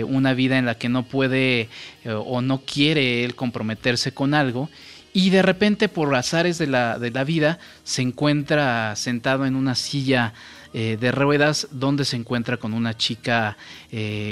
una 0.04 0.34
vida 0.34 0.58
en 0.58 0.66
la 0.66 0.74
que 0.74 0.88
no 0.88 1.04
puede 1.04 1.68
o 2.04 2.42
no 2.42 2.62
quiere 2.62 3.24
él 3.24 3.36
comprometerse 3.36 4.12
con 4.12 4.34
algo 4.34 4.68
y 5.16 5.30
de 5.30 5.40
repente 5.40 5.88
por 5.88 6.14
azares 6.14 6.58
de 6.58 6.66
la, 6.66 6.98
de 6.98 7.10
la 7.10 7.24
vida 7.24 7.58
se 7.84 8.02
encuentra 8.02 8.94
sentado 8.96 9.46
en 9.46 9.56
una 9.56 9.74
silla 9.74 10.34
de 10.74 11.10
ruedas 11.10 11.68
donde 11.70 12.04
se 12.04 12.16
encuentra 12.16 12.58
con 12.58 12.74
una 12.74 12.94
chica 12.94 13.56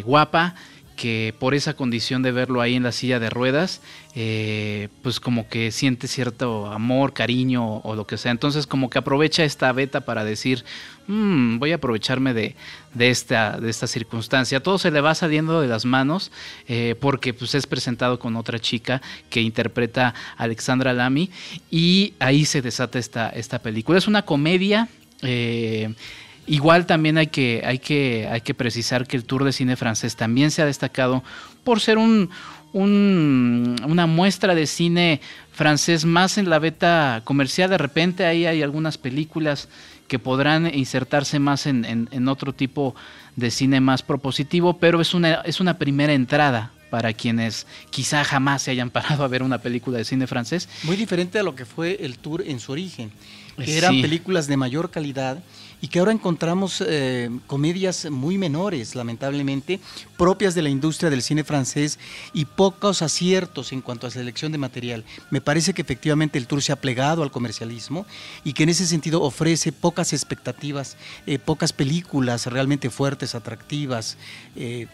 guapa 0.04 0.54
que 0.94 1.34
por 1.38 1.54
esa 1.54 1.74
condición 1.74 2.22
de 2.22 2.32
verlo 2.32 2.60
ahí 2.60 2.74
en 2.74 2.82
la 2.82 2.92
silla 2.92 3.18
de 3.18 3.30
ruedas, 3.30 3.80
eh, 4.14 4.88
pues 5.02 5.20
como 5.20 5.48
que 5.48 5.70
siente 5.70 6.08
cierto 6.08 6.66
amor, 6.66 7.12
cariño 7.12 7.78
o 7.78 7.94
lo 7.94 8.06
que 8.06 8.16
sea. 8.16 8.32
Entonces 8.32 8.66
como 8.66 8.90
que 8.90 8.98
aprovecha 8.98 9.44
esta 9.44 9.72
beta 9.72 10.02
para 10.02 10.24
decir, 10.24 10.64
mm, 11.06 11.58
voy 11.58 11.72
a 11.72 11.76
aprovecharme 11.76 12.32
de, 12.34 12.54
esta, 12.98 13.58
de 13.60 13.70
esta 13.70 13.86
circunstancia. 13.86 14.60
Todo 14.60 14.78
se 14.78 14.90
le 14.90 15.00
va 15.00 15.14
saliendo 15.14 15.60
de 15.60 15.68
las 15.68 15.84
manos 15.84 16.30
eh, 16.68 16.94
porque 17.00 17.34
pues 17.34 17.54
es 17.54 17.66
presentado 17.66 18.18
con 18.18 18.36
otra 18.36 18.58
chica 18.58 19.02
que 19.30 19.40
interpreta 19.40 20.14
a 20.36 20.44
Alexandra 20.44 20.92
Lamy 20.92 21.30
y 21.70 22.14
ahí 22.18 22.44
se 22.44 22.62
desata 22.62 22.98
esta, 22.98 23.30
esta 23.30 23.58
película. 23.60 23.98
Es 23.98 24.06
una 24.06 24.22
comedia. 24.22 24.88
Eh, 25.22 25.94
Igual 26.46 26.86
también 26.86 27.18
hay 27.18 27.28
que, 27.28 27.62
hay, 27.64 27.78
que, 27.78 28.28
hay 28.30 28.40
que 28.40 28.54
precisar 28.54 29.06
que 29.06 29.16
el 29.16 29.24
Tour 29.24 29.44
de 29.44 29.52
Cine 29.52 29.76
francés 29.76 30.16
también 30.16 30.50
se 30.50 30.62
ha 30.62 30.66
destacado 30.66 31.22
por 31.62 31.80
ser 31.80 31.96
un, 31.98 32.30
una 32.74 34.06
muestra 34.06 34.54
de 34.54 34.66
cine 34.66 35.20
francés 35.52 36.04
más 36.04 36.38
en 36.38 36.50
la 36.50 36.58
beta 36.58 37.22
comercial. 37.24 37.70
De 37.70 37.78
repente 37.78 38.26
ahí 38.26 38.46
hay 38.46 38.62
algunas 38.62 38.98
películas 38.98 39.68
que 40.08 40.18
podrán 40.18 40.72
insertarse 40.74 41.38
más 41.38 41.66
en, 41.66 42.08
en, 42.10 42.28
otro 42.28 42.52
tipo 42.52 42.94
de 43.36 43.50
cine 43.50 43.80
más 43.80 44.02
propositivo, 44.02 44.78
pero 44.78 45.00
es 45.00 45.14
una, 45.14 45.34
es 45.42 45.60
una 45.60 45.78
primera 45.78 46.12
entrada 46.12 46.72
para 46.90 47.12
quienes 47.12 47.66
quizá 47.90 48.22
jamás 48.22 48.62
se 48.62 48.70
hayan 48.70 48.90
parado 48.90 49.24
a 49.24 49.28
ver 49.28 49.42
una 49.42 49.58
película 49.58 49.98
de 49.98 50.04
cine 50.04 50.26
francés. 50.26 50.68
Muy 50.82 50.96
diferente 50.96 51.38
a 51.38 51.42
lo 51.42 51.54
que 51.54 51.64
fue 51.64 51.98
el 52.00 52.18
tour 52.18 52.42
en 52.46 52.60
su 52.60 52.72
origen, 52.72 53.10
que 53.56 53.78
eran 53.78 54.00
películas 54.02 54.46
de 54.46 54.56
mayor 54.56 54.90
calidad 54.90 55.42
y 55.84 55.88
que 55.88 55.98
ahora 55.98 56.12
encontramos 56.12 56.82
eh, 56.86 57.28
comedias 57.46 58.10
muy 58.10 58.38
menores, 58.38 58.94
lamentablemente, 58.94 59.80
propias 60.16 60.54
de 60.54 60.62
la 60.62 60.70
industria 60.70 61.10
del 61.10 61.20
cine 61.20 61.44
francés 61.44 61.98
y 62.32 62.46
pocos 62.46 63.02
aciertos 63.02 63.70
en 63.70 63.82
cuanto 63.82 64.06
a 64.06 64.10
selección 64.10 64.50
de 64.50 64.56
material. 64.56 65.04
Me 65.28 65.42
parece 65.42 65.74
que 65.74 65.82
efectivamente 65.82 66.38
el 66.38 66.46
tour 66.46 66.62
se 66.62 66.72
ha 66.72 66.76
plegado 66.76 67.22
al 67.22 67.30
comercialismo 67.30 68.06
y 68.44 68.54
que 68.54 68.62
en 68.62 68.70
ese 68.70 68.86
sentido 68.86 69.20
ofrece 69.20 69.72
pocas 69.72 70.14
expectativas, 70.14 70.96
eh, 71.26 71.38
pocas 71.38 71.74
películas 71.74 72.46
realmente 72.46 72.88
fuertes, 72.88 73.34
atractivas, 73.34 74.16
eh, 74.56 74.86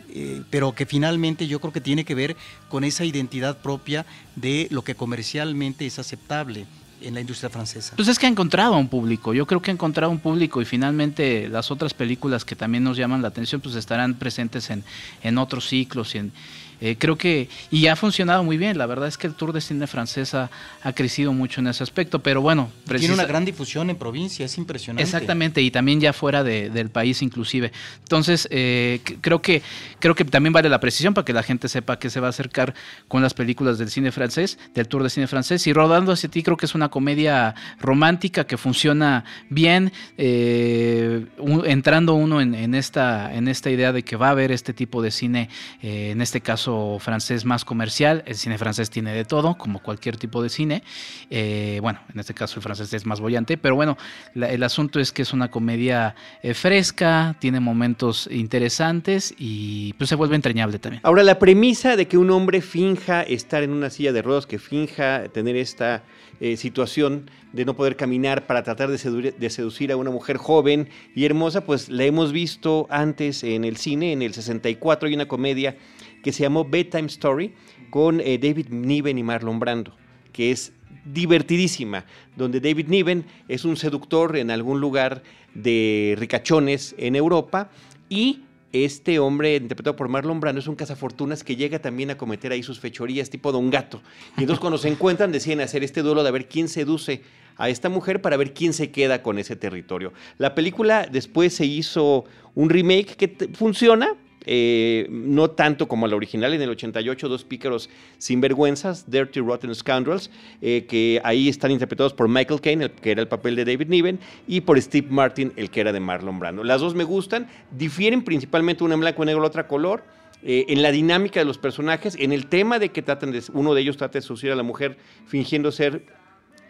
pero 0.50 0.74
que 0.74 0.86
finalmente 0.86 1.46
yo 1.46 1.60
creo 1.60 1.72
que 1.72 1.80
tiene 1.80 2.04
que 2.04 2.16
ver 2.16 2.36
con 2.68 2.82
esa 2.82 3.04
identidad 3.04 3.58
propia 3.58 4.06
de 4.34 4.66
lo 4.72 4.82
que 4.82 4.96
comercialmente 4.96 5.86
es 5.86 6.00
aceptable 6.00 6.66
en 7.02 7.14
la 7.14 7.20
industria 7.20 7.50
francesa. 7.50 7.94
Pues 7.96 8.08
es 8.08 8.18
que 8.18 8.26
ha 8.26 8.28
encontrado 8.28 8.76
un 8.76 8.88
público, 8.88 9.34
yo 9.34 9.46
creo 9.46 9.60
que 9.60 9.70
ha 9.70 9.74
encontrado 9.74 10.12
un 10.12 10.18
público 10.18 10.60
y 10.60 10.64
finalmente 10.64 11.48
las 11.48 11.70
otras 11.70 11.94
películas 11.94 12.44
que 12.44 12.56
también 12.56 12.84
nos 12.84 12.96
llaman 12.96 13.22
la 13.22 13.28
atención 13.28 13.60
pues 13.60 13.74
estarán 13.74 14.14
presentes 14.14 14.70
en, 14.70 14.84
en 15.22 15.38
otros 15.38 15.68
ciclos 15.68 16.14
y 16.14 16.18
en, 16.18 16.32
eh, 16.80 16.96
creo 16.98 17.16
que, 17.16 17.48
y 17.70 17.86
ha 17.86 17.96
funcionado 17.96 18.42
muy 18.42 18.56
bien, 18.56 18.78
la 18.78 18.86
verdad 18.86 19.08
es 19.08 19.18
que 19.18 19.26
el 19.26 19.34
Tour 19.34 19.52
de 19.52 19.60
Cine 19.60 19.86
Francesa 19.86 20.50
ha 20.82 20.92
crecido 20.92 21.32
mucho 21.32 21.60
en 21.60 21.66
ese 21.66 21.82
aspecto, 21.82 22.20
pero 22.20 22.40
bueno. 22.40 22.70
Tiene 22.86 23.14
una 23.14 23.26
gran 23.26 23.44
difusión 23.44 23.90
en 23.90 23.96
provincia, 23.96 24.46
es 24.46 24.56
impresionante. 24.58 25.02
Exactamente, 25.02 25.60
y 25.62 25.70
también 25.70 26.00
ya 26.00 26.12
fuera 26.12 26.42
del 26.42 26.90
país 26.90 27.22
inclusive. 27.22 27.72
Entonces, 28.00 28.48
eh, 28.50 29.00
creo, 29.20 29.42
que, 29.42 29.62
creo 29.98 30.14
que 30.14 30.24
también 30.24 30.52
vale 30.52 30.68
la 30.68 30.80
precisión 30.80 31.14
para 31.14 31.24
que 31.24 31.32
la 31.32 31.42
gente 31.42 31.68
sepa 31.68 31.98
que 31.98 32.10
se 32.10 32.20
va 32.20 32.28
a 32.28 32.30
acercar 32.30 32.74
con 33.08 33.22
las 33.22 33.34
películas 33.34 33.78
del 33.78 33.90
cine 33.90 34.12
francés, 34.12 34.58
del 34.74 34.88
Tour 34.88 35.02
de 35.02 35.10
Cine 35.10 35.26
Francés, 35.26 35.66
y 35.66 35.72
Rodando 35.72 36.12
hacia 36.12 36.30
ti 36.30 36.42
creo 36.42 36.56
que 36.56 36.66
es 36.66 36.74
una 36.74 36.88
comedia 36.88 37.54
romántica 37.80 38.44
que 38.44 38.56
funciona 38.56 39.24
bien, 39.48 39.92
eh, 40.16 41.26
entrando 41.70 42.14
uno 42.14 42.40
en, 42.40 42.74
esta, 42.74 43.30
idea 43.70 43.92
de 43.92 44.02
que 44.02 44.16
va 44.16 44.28
a 44.28 44.30
haber 44.30 44.50
este 44.50 44.72
tipo 44.72 45.02
de 45.02 45.10
cine, 45.10 45.48
en 45.82 46.20
este 46.20 46.40
caso 46.40 46.98
francés 47.00 47.44
más 47.44 47.64
comercial. 47.64 48.24
El 48.26 48.34
cine 48.34 48.58
francés 48.58 48.90
tiene 48.90 49.12
de 49.12 49.24
todo, 49.24 49.56
como 49.56 49.80
cualquier 49.80 50.16
tipo 50.16 50.42
de 50.42 50.48
cine. 50.48 50.82
Eh, 51.30 51.78
bueno, 51.80 52.00
en 52.12 52.18
este 52.18 52.34
caso 52.34 52.56
el 52.56 52.62
francés 52.62 52.92
es 52.92 53.06
más 53.06 53.20
bollante, 53.20 53.56
pero 53.56 53.76
bueno, 53.76 53.96
el 54.34 54.62
asunto 54.64 54.98
es 54.98 55.12
que 55.12 55.22
es 55.22 55.32
una 55.32 55.50
comedia 55.50 56.16
eh, 56.42 56.54
fresca, 56.54 57.36
tiene 57.38 57.60
momentos 57.60 58.28
interesantes 58.32 59.32
y 59.38 59.92
pues 59.94 60.08
se 60.10 60.16
vuelve 60.16 60.34
entrañable 60.34 60.78
también. 60.78 61.00
Ahora, 61.04 61.22
la 61.22 61.38
premisa 61.38 61.94
de 61.94 62.08
que 62.08 62.18
un 62.18 62.30
hombre 62.30 62.62
finja 62.62 63.22
estar 63.22 63.62
en 63.62 63.70
una 63.70 63.90
silla 63.90 64.12
de 64.12 64.22
ruedas, 64.22 64.46
que 64.46 64.58
finja 64.58 65.28
tener 65.28 65.56
esta 65.56 66.02
eh, 66.40 66.56
situación 66.56 67.30
de 67.52 67.64
no 67.64 67.76
poder 67.76 67.96
caminar 67.96 68.46
para 68.46 68.62
tratar 68.62 68.90
de 68.90 69.50
seducir, 69.50 69.92
a 69.92 69.96
una 69.96 70.10
mujer 70.10 70.38
joven 70.38 70.88
y 71.14 71.26
hermosa, 71.26 71.64
pues 71.66 71.88
la 71.88 72.04
hemos 72.04 72.32
visto 72.32 72.86
antes 72.88 73.44
en 73.44 73.64
el 73.64 73.76
cine, 73.76 74.12
en 74.12 74.22
el 74.22 74.32
64 74.32 75.08
hay 75.08 75.14
una 75.14 75.28
comedia 75.28 75.76
que 76.22 76.32
se 76.32 76.42
llamó 76.42 76.64
Bedtime 76.64 77.08
Story 77.08 77.52
con 77.90 78.20
eh, 78.20 78.38
David 78.38 78.68
Niven 78.70 79.18
y 79.18 79.22
Marlon 79.22 79.58
Brando, 79.58 79.94
que 80.32 80.50
es 80.50 80.72
divertidísima, 81.04 82.06
donde 82.36 82.60
David 82.60 82.88
Niven 82.88 83.26
es 83.48 83.64
un 83.64 83.76
seductor 83.76 84.36
en 84.36 84.50
algún 84.50 84.80
lugar 84.80 85.22
de 85.54 86.14
ricachones 86.18 86.94
en 86.98 87.16
Europa 87.16 87.70
y 88.08 88.44
este 88.72 89.18
hombre 89.18 89.56
interpretado 89.56 89.96
por 89.96 90.08
Marlon 90.08 90.40
Brando 90.40 90.60
es 90.60 90.66
un 90.66 90.76
cazafortunas 90.76 91.42
que 91.42 91.56
llega 91.56 91.80
también 91.80 92.10
a 92.10 92.16
cometer 92.16 92.52
ahí 92.52 92.62
sus 92.62 92.80
fechorías 92.80 93.30
tipo 93.30 93.52
Don 93.52 93.70
Gato. 93.70 94.00
Y 94.36 94.42
entonces 94.42 94.60
cuando 94.60 94.78
se 94.78 94.88
encuentran 94.88 95.32
deciden 95.32 95.60
hacer 95.60 95.82
este 95.82 96.02
duelo 96.02 96.22
de 96.22 96.30
ver 96.30 96.48
quién 96.48 96.68
seduce 96.68 97.22
a 97.56 97.68
esta 97.68 97.88
mujer 97.88 98.22
para 98.22 98.36
ver 98.36 98.54
quién 98.54 98.72
se 98.72 98.90
queda 98.90 99.22
con 99.22 99.38
ese 99.38 99.56
territorio. 99.56 100.12
La 100.38 100.54
película 100.54 101.06
después 101.10 101.54
se 101.54 101.66
hizo 101.66 102.24
un 102.54 102.70
remake 102.70 103.16
que 103.16 103.48
funciona, 103.54 104.14
eh, 104.46 105.06
no 105.10 105.50
tanto 105.50 105.86
como 105.88 106.06
la 106.06 106.16
original 106.16 106.54
en 106.54 106.62
el 106.62 106.70
88, 106.70 107.28
dos 107.28 107.44
pícaros 107.44 107.90
sinvergüenzas, 108.18 109.10
Dirty 109.10 109.40
Rotten 109.40 109.74
Scoundrels, 109.74 110.30
eh, 110.62 110.86
que 110.88 111.20
ahí 111.24 111.48
están 111.48 111.70
interpretados 111.70 112.14
por 112.14 112.28
Michael 112.28 112.60
Caine, 112.60 112.90
que 112.90 113.10
era 113.10 113.20
el 113.20 113.28
papel 113.28 113.56
de 113.56 113.64
David 113.64 113.88
Niven, 113.88 114.18
y 114.46 114.62
por 114.62 114.80
Steve 114.80 115.08
Martin, 115.10 115.52
el 115.56 115.70
que 115.70 115.80
era 115.80 115.92
de 115.92 116.00
Marlon 116.00 116.38
Brando. 116.38 116.64
Las 116.64 116.80
dos 116.80 116.94
me 116.94 117.04
gustan, 117.04 117.48
difieren 117.70 118.22
principalmente 118.22 118.84
una 118.84 118.94
en 118.94 119.00
blanco 119.00 119.22
y 119.22 119.26
negro, 119.26 119.42
la 119.42 119.48
otra 119.48 119.66
color. 119.66 120.02
Eh, 120.42 120.64
en 120.68 120.80
la 120.80 120.90
dinámica 120.90 121.38
de 121.38 121.44
los 121.44 121.58
personajes, 121.58 122.16
en 122.18 122.32
el 122.32 122.46
tema 122.46 122.78
de 122.78 122.88
que 122.88 123.02
tratan 123.02 123.30
de, 123.30 123.42
uno 123.52 123.74
de 123.74 123.82
ellos 123.82 123.98
trata 123.98 124.14
de 124.14 124.22
seducir 124.22 124.50
a 124.50 124.54
la 124.54 124.62
mujer 124.62 124.96
fingiendo 125.26 125.70
ser 125.70 126.06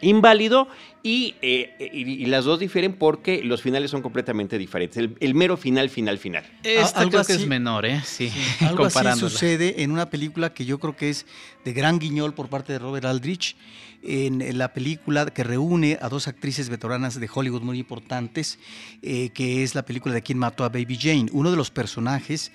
inválido 0.01 0.67
eh, 1.03 1.91
y, 1.93 2.25
las 2.25 2.45
dos 2.45 2.59
difieren 2.59 2.93
porque 2.93 3.43
los 3.43 3.61
finales 3.61 3.91
son 3.91 4.01
completamente 4.01 4.57
diferentes. 4.57 5.09
El, 5.19 5.35
mero 5.35 5.57
final, 5.57 5.89
final, 5.89 6.17
final. 6.17 6.43
Esta 6.63 7.07
creo 7.07 7.23
que 7.23 7.33
es 7.33 7.47
menor, 7.47 7.85
¿eh? 7.85 8.01
Sí, 8.05 8.31
algo 8.61 8.85
así 8.85 9.19
sucede 9.19 9.83
en 9.83 9.91
una 9.91 10.09
película 10.09 10.53
que 10.53 10.65
yo 10.65 10.79
creo 10.79 10.95
que 10.95 11.09
es 11.09 11.25
de 11.65 11.73
gran 11.73 11.99
guiñol 11.99 12.33
por 12.33 12.49
parte 12.49 12.73
de 12.73 12.79
Robert 12.79 13.05
Aldrich, 13.05 13.55
en 14.03 14.57
la 14.57 14.73
película 14.73 15.27
que 15.27 15.43
reúne 15.43 15.97
a 16.01 16.09
dos 16.09 16.27
actrices 16.27 16.69
veteranas 16.69 17.19
de 17.19 17.29
Hollywood 17.31 17.61
muy 17.61 17.79
importantes, 17.79 18.57
eh, 19.01 19.29
que 19.29 19.63
es 19.63 19.75
la 19.75 19.83
película 19.83 20.13
de 20.15 20.23
quien 20.23 20.39
mató 20.39 20.63
a 20.63 20.69
Baby 20.69 20.97
Jane. 20.99 21.27
Uno 21.31 21.51
de 21.51 21.57
los 21.57 21.69
personajes, 21.69 22.51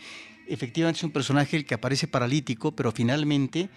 efectivamente 0.48 0.98
es 0.98 1.04
un 1.04 1.12
personaje 1.12 1.56
el 1.56 1.64
que 1.64 1.74
aparece 1.74 2.08
paralítico, 2.08 2.72
pero 2.72 2.90
finalmente 2.90 3.68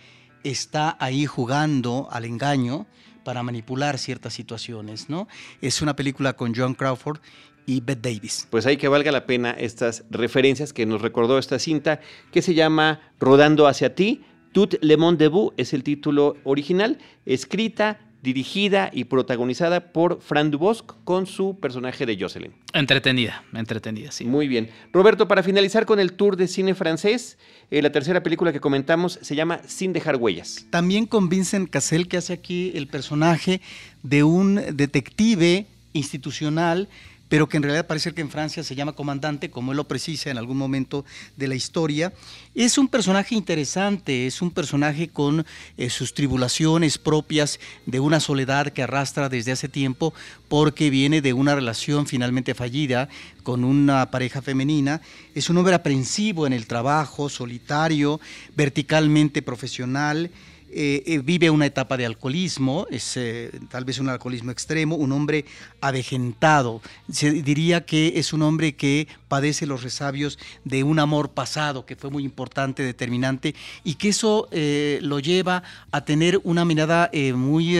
está 0.43 0.97
ahí 0.99 1.25
jugando 1.25 2.07
al 2.11 2.25
engaño 2.25 2.87
para 3.23 3.43
manipular 3.43 3.97
ciertas 3.97 4.33
situaciones, 4.33 5.09
¿no? 5.09 5.27
Es 5.61 5.81
una 5.81 5.95
película 5.95 6.33
con 6.33 6.53
John 6.55 6.73
Crawford 6.73 7.19
y 7.65 7.81
Bette 7.81 8.13
Davis. 8.13 8.47
Pues 8.49 8.65
hay 8.65 8.77
que 8.77 8.87
valga 8.87 9.11
la 9.11 9.25
pena 9.25 9.51
estas 9.51 10.03
referencias 10.09 10.73
que 10.73 10.85
nos 10.85 11.01
recordó 11.01 11.37
esta 11.37 11.59
cinta 11.59 11.99
que 12.31 12.41
se 12.41 12.53
llama 12.53 13.01
Rodando 13.19 13.67
hacia 13.67 13.93
ti. 13.93 14.23
Tout 14.53 14.79
le 14.81 14.97
monde 14.97 15.25
debout 15.25 15.53
es 15.57 15.73
el 15.73 15.83
título 15.83 16.35
original, 16.43 16.97
escrita, 17.25 17.99
dirigida 18.21 18.89
y 18.93 19.05
protagonizada 19.05 19.91
por 19.91 20.21
Fran 20.21 20.51
Dubosc 20.51 20.91
con 21.03 21.25
su 21.25 21.57
personaje 21.59 22.05
de 22.05 22.17
Jocelyn. 22.19 22.53
Entretenida, 22.73 23.43
entretenida, 23.53 24.11
sí. 24.11 24.25
Muy 24.25 24.47
bien. 24.47 24.69
Roberto, 24.91 25.27
para 25.27 25.43
finalizar 25.43 25.85
con 25.85 25.99
el 25.99 26.13
tour 26.13 26.35
de 26.35 26.47
cine 26.47 26.75
francés, 26.75 27.37
eh, 27.71 27.81
la 27.81 27.91
tercera 27.91 28.21
película 28.21 28.51
que 28.51 28.59
comentamos 28.59 29.19
se 29.21 29.35
llama 29.35 29.61
Sin 29.65 29.93
dejar 29.93 30.17
huellas. 30.17 30.65
También 30.69 31.05
con 31.05 31.29
Vincent 31.29 31.69
Cassel, 31.69 32.07
que 32.07 32.17
hace 32.17 32.33
aquí 32.33 32.71
el 32.75 32.87
personaje 32.87 33.61
de 34.03 34.23
un 34.23 34.55
detective 34.73 35.65
institucional 35.93 36.89
pero 37.29 37.47
que 37.47 37.57
en 37.57 37.63
realidad 37.63 37.87
parece 37.87 38.11
que 38.13 38.21
en 38.21 38.29
Francia 38.29 38.63
se 38.63 38.75
llama 38.75 38.93
comandante, 38.93 39.51
como 39.51 39.71
él 39.71 39.77
lo 39.77 39.87
precisa 39.87 40.31
en 40.31 40.37
algún 40.37 40.57
momento 40.57 41.05
de 41.37 41.47
la 41.47 41.55
historia. 41.55 42.11
Es 42.55 42.77
un 42.77 42.87
personaje 42.87 43.35
interesante, 43.35 44.25
es 44.27 44.41
un 44.41 44.51
personaje 44.51 45.07
con 45.07 45.45
eh, 45.77 45.89
sus 45.89 46.13
tribulaciones 46.13 46.97
propias 46.97 47.59
de 47.85 47.99
una 47.99 48.19
soledad 48.19 48.73
que 48.73 48.83
arrastra 48.83 49.29
desde 49.29 49.51
hace 49.51 49.69
tiempo 49.69 50.13
porque 50.47 50.89
viene 50.89 51.21
de 51.21 51.33
una 51.33 51.53
relación 51.53 52.07
finalmente 52.07 52.55
fallida 52.55 53.07
con 53.43 53.63
una 53.63 54.09
pareja 54.09 54.41
femenina. 54.41 55.01
Es 55.35 55.49
un 55.51 55.57
hombre 55.57 55.75
aprensivo 55.75 56.47
en 56.47 56.53
el 56.53 56.65
trabajo, 56.65 57.29
solitario, 57.29 58.19
verticalmente 58.55 59.43
profesional 59.43 60.31
eh, 60.71 61.03
eh, 61.05 61.19
vive 61.19 61.49
una 61.49 61.65
etapa 61.65 61.97
de 61.97 62.05
alcoholismo, 62.05 62.85
es 62.91 63.17
eh, 63.17 63.51
tal 63.69 63.85
vez 63.85 63.99
un 63.99 64.09
alcoholismo 64.09 64.51
extremo, 64.51 64.95
un 64.95 65.11
hombre 65.11 65.45
avejentado. 65.81 66.81
Se 67.11 67.31
diría 67.31 67.85
que 67.85 68.13
es 68.15 68.33
un 68.33 68.43
hombre 68.43 68.75
que 68.75 69.07
padece 69.27 69.65
los 69.65 69.83
resabios 69.83 70.37
de 70.65 70.83
un 70.83 70.99
amor 70.99 71.31
pasado 71.31 71.85
que 71.85 71.95
fue 71.95 72.09
muy 72.09 72.23
importante, 72.23 72.83
determinante, 72.83 73.55
y 73.83 73.95
que 73.95 74.09
eso 74.09 74.47
lo 74.51 75.19
lleva 75.19 75.63
a 75.91 76.05
tener 76.05 76.39
una 76.43 76.65
mirada 76.65 77.09
muy, 77.35 77.79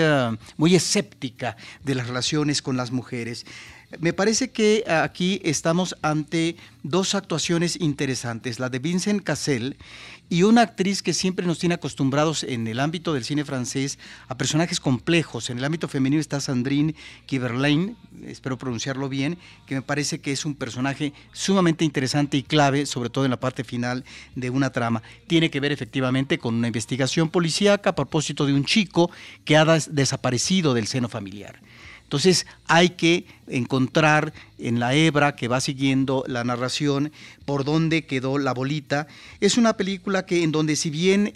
muy 0.57 0.75
escéptica 0.75 1.57
de 1.83 1.95
las 1.95 2.07
relaciones 2.07 2.61
con 2.61 2.77
las 2.77 2.91
mujeres. 2.91 3.45
Me 3.97 4.13
parece 4.13 4.51
que 4.51 4.83
aquí 4.87 5.41
estamos 5.43 5.95
ante 6.03 6.55
dos 6.83 7.15
actuaciones 7.15 7.75
interesantes, 7.81 8.59
la 8.59 8.69
de 8.69 8.77
Vincent 8.77 9.23
Cassel 9.23 9.77
y 10.29 10.43
una 10.43 10.61
actriz 10.61 11.01
que 11.01 11.13
siempre 11.13 11.45
nos 11.45 11.59
tiene 11.59 11.75
acostumbrados 11.75 12.43
en 12.43 12.67
el 12.67 12.79
ámbito 12.79 13.13
del 13.13 13.25
cine 13.25 13.43
francés 13.43 13.97
a 14.27 14.37
personajes 14.37 14.79
complejos. 14.79 15.49
En 15.49 15.57
el 15.57 15.65
ámbito 15.65 15.87
femenino 15.87 16.21
está 16.21 16.39
Sandrine 16.39 16.95
Kiberlain, 17.25 17.97
espero 18.25 18.57
pronunciarlo 18.57 19.09
bien, 19.09 19.37
que 19.65 19.75
me 19.75 19.81
parece 19.81 20.19
que 20.21 20.31
es 20.31 20.45
un 20.45 20.55
personaje 20.55 21.13
sumamente 21.33 21.83
interesante 21.83 22.37
y 22.37 22.43
clave, 22.43 22.85
sobre 22.85 23.09
todo 23.09 23.25
en 23.25 23.31
la 23.31 23.39
parte 23.39 23.63
final 23.63 24.05
de 24.35 24.49
una 24.49 24.71
trama. 24.71 25.01
Tiene 25.27 25.49
que 25.49 25.59
ver 25.59 25.71
efectivamente 25.71 26.37
con 26.37 26.55
una 26.55 26.67
investigación 26.67 27.29
policíaca 27.29 27.89
a 27.91 27.95
propósito 27.95 28.45
de 28.45 28.53
un 28.53 28.65
chico 28.65 29.09
que 29.45 29.57
ha 29.57 29.65
desaparecido 29.65 30.73
del 30.73 30.87
seno 30.87 31.09
familiar. 31.09 31.59
Entonces 32.09 32.47
hay 32.65 32.89
que 32.89 33.25
encontrar 33.45 34.33
en 34.57 34.79
la 34.79 34.95
hebra 34.95 35.35
que 35.35 35.47
va 35.47 35.61
siguiendo 35.61 36.23
la 36.25 36.43
narración 36.43 37.11
por 37.45 37.65
dónde 37.65 38.07
quedó 38.07 38.39
la 38.39 38.51
bolita. 38.51 39.05
Es 39.41 39.59
una 39.59 39.77
película 39.77 40.25
que 40.25 40.41
en 40.41 40.51
donde 40.51 40.75
si 40.75 40.89
bien 40.89 41.31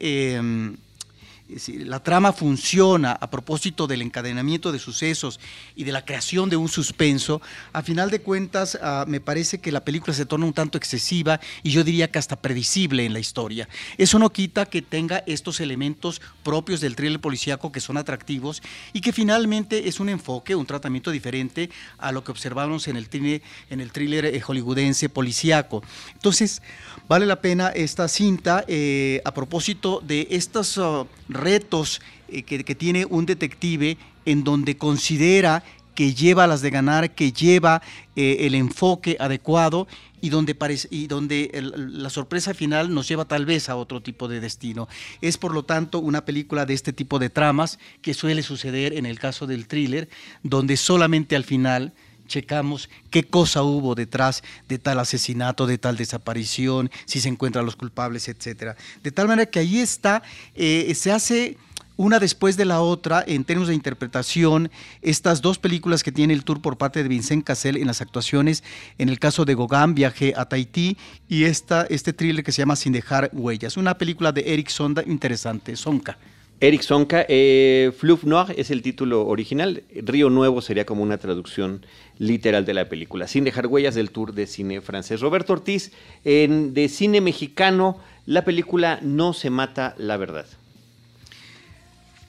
em, 1.50 1.86
la 1.86 2.02
trama 2.02 2.34
funciona 2.34 3.12
a 3.12 3.30
propósito 3.30 3.88
del 3.88 4.02
encadenamiento 4.02 4.72
de 4.72 4.80
sucesos 4.80 5.40
y 5.76 5.84
de 5.84 5.92
la 5.92 6.06
creación 6.06 6.50
de 6.50 6.56
un 6.56 6.70
suspenso, 6.70 7.42
a 7.72 7.82
final 7.82 8.10
de 8.10 8.22
cuentas 8.22 8.78
ah, 8.82 9.06
me 9.08 9.20
parece 9.20 9.60
que 9.60 9.72
la 9.72 9.84
película 9.84 10.14
se 10.14 10.26
torna 10.26 10.46
un 10.46 10.54
tanto 10.54 10.78
excesiva 10.78 11.40
y 11.64 11.72
yo 11.72 11.84
diría 11.84 12.10
que 12.10 12.20
hasta 12.20 12.42
predecible 12.42 13.06
en 13.06 13.14
la 13.14 13.20
historia. 13.20 13.68
Eso 13.98 14.20
no 14.20 14.32
quita 14.32 14.66
que 14.66 14.82
tenga 14.82 15.24
estos 15.28 15.60
elementos 15.60 16.22
propios 16.44 16.82
del 16.82 16.96
thriller 16.96 17.20
policíaco 17.20 17.72
que 17.72 17.82
son 17.82 17.98
atractivos 17.98 18.62
y 18.94 19.02
que 19.02 19.14
finalmente 19.14 19.88
es 19.88 20.00
un 20.00 20.10
enfoque, 20.10 20.56
un 20.56 20.66
tratamiento 20.66 21.12
diferente 21.12 21.70
a 21.98 22.12
lo 22.12 22.24
que 22.24 22.32
observamos 22.32 22.88
en 22.88 22.98
el 22.98 23.10
thriller, 23.10 23.42
en 23.70 23.82
el 23.82 23.92
thriller 23.92 24.26
eh, 24.26 24.40
hollywoodense 24.40 25.10
policíaco. 25.10 25.84
Entonces, 26.14 26.62
vale 27.08 27.26
la 27.26 27.42
pena 27.42 27.70
esta 27.70 28.08
cinta 28.08 28.64
eh, 28.68 29.22
a 29.26 29.34
propósito 29.34 30.02
de 30.06 30.28
estos 30.32 30.78
uh, 30.78 31.08
retos 31.44 32.02
eh, 32.28 32.44
que, 32.44 32.76
tiene 32.76 33.06
un 33.06 33.26
detective 33.26 33.98
en 34.26 34.44
donde 34.44 34.78
considera 34.78 35.64
que 35.96 36.14
lleva 36.14 36.48
las 36.48 36.62
de 36.62 36.72
ganar, 36.72 37.14
que 37.14 37.32
lleva 37.32 37.82
eh, 38.16 38.38
el 38.42 38.56
enfoque 38.56 39.16
adecuado 39.20 39.88
y 40.22 40.30
donde, 40.30 40.56
parece, 40.56 40.88
y 40.90 41.08
donde 41.08 41.52
la 41.54 42.10
sorpresa 42.10 42.54
final 42.54 42.94
nos 42.94 43.08
lleva 43.08 43.26
tal 43.26 43.46
vez 43.46 43.68
a 43.68 43.76
otro 43.76 44.02
tipo 44.02 44.28
de 44.28 44.40
destino. 44.40 44.88
Es 45.22 45.38
por 45.38 45.54
lo 45.54 45.64
tanto 45.64 46.00
una 46.00 46.24
película 46.24 46.66
de 46.66 46.74
este 46.74 46.94
tipo 46.94 47.20
de 47.20 47.30
tramas 47.30 47.78
que 48.02 48.14
suele 48.14 48.42
suceder 48.42 48.94
en 48.94 49.06
el 49.06 49.20
caso 49.20 49.46
del 49.46 49.68
thriller, 49.68 50.08
donde 50.42 50.78
solamente 50.78 51.36
al 51.36 51.44
final 51.44 51.94
checamos 52.28 52.90
qué 53.10 53.24
cosa 53.24 53.64
hubo 53.64 53.96
detrás 53.96 54.44
de 54.68 54.80
tal 54.80 55.00
asesinato, 55.00 55.68
de 55.68 55.78
tal 55.78 55.98
desaparición, 55.98 56.92
si 57.06 57.22
se 57.22 57.30
encuentran 57.30 57.66
los 57.66 57.76
culpables, 57.76 58.28
etcétera. 58.28 58.76
De 59.04 59.12
tal 59.12 59.28
manera 59.28 59.50
que 59.50 59.60
ahí 59.60 59.80
está, 59.80 60.24
eh, 60.56 60.94
se 60.96 61.12
hace 61.12 61.58
una 61.96 62.20
después 62.20 62.58
de 62.58 62.66
la 62.66 62.82
otra 62.82 63.24
en 63.26 63.44
términos 63.44 63.68
de 63.68 63.76
interpretación, 63.76 64.72
estas 65.02 65.42
dos 65.42 65.60
películas 65.60 66.04
que 66.04 66.12
tiene 66.12 66.34
el 66.34 66.44
tour 66.44 66.62
por 66.62 66.78
parte 66.78 67.04
de 67.04 67.10
Vincent 67.10 67.44
Cassel 67.44 67.78
en 67.78 67.88
las 67.88 68.02
actuaciones, 68.02 68.64
en 68.98 69.10
el 69.10 69.20
caso 69.20 69.46
de 69.46 69.56
Gauguin, 69.56 69.94
Viaje 69.94 70.34
a 70.36 70.46
Tahití, 70.46 70.98
y 71.30 71.44
esta, 71.44 71.84
este 71.84 72.14
thriller 72.14 72.44
que 72.44 72.52
se 72.52 72.62
llama 72.62 72.76
Sin 72.76 72.94
dejar 72.94 73.30
huellas, 73.34 73.78
una 73.78 73.98
película 73.98 74.32
de 74.32 74.54
Eric 74.54 74.70
Sonda 74.70 75.04
interesante, 75.06 75.76
Sonka. 75.76 76.18
Eric 76.64 76.82
Sonka, 76.82 77.26
eh, 77.28 77.92
Fleuve 77.98 78.22
Noir 78.24 78.56
es 78.58 78.72
el 78.72 78.82
título 78.82 79.28
original, 79.28 79.84
Río 79.94 80.30
Nuevo 80.30 80.62
sería 80.62 80.86
como 80.86 81.04
una 81.04 81.18
traducción 81.18 81.86
literal 82.20 82.64
de 82.64 82.74
la 82.74 82.88
película, 82.88 83.28
sin 83.28 83.44
dejar 83.44 83.68
huellas 83.68 83.96
del 83.96 84.12
tour 84.12 84.34
de 84.34 84.48
cine 84.48 84.80
francés. 84.80 85.20
Roberto 85.20 85.52
Ortiz, 85.52 85.92
en, 86.24 86.74
de 86.74 86.88
cine 86.88 87.20
mexicano, 87.20 88.00
la 88.26 88.46
película 88.46 89.00
No 89.02 89.34
se 89.34 89.50
mata 89.50 89.94
la 89.98 90.16
verdad. 90.16 90.46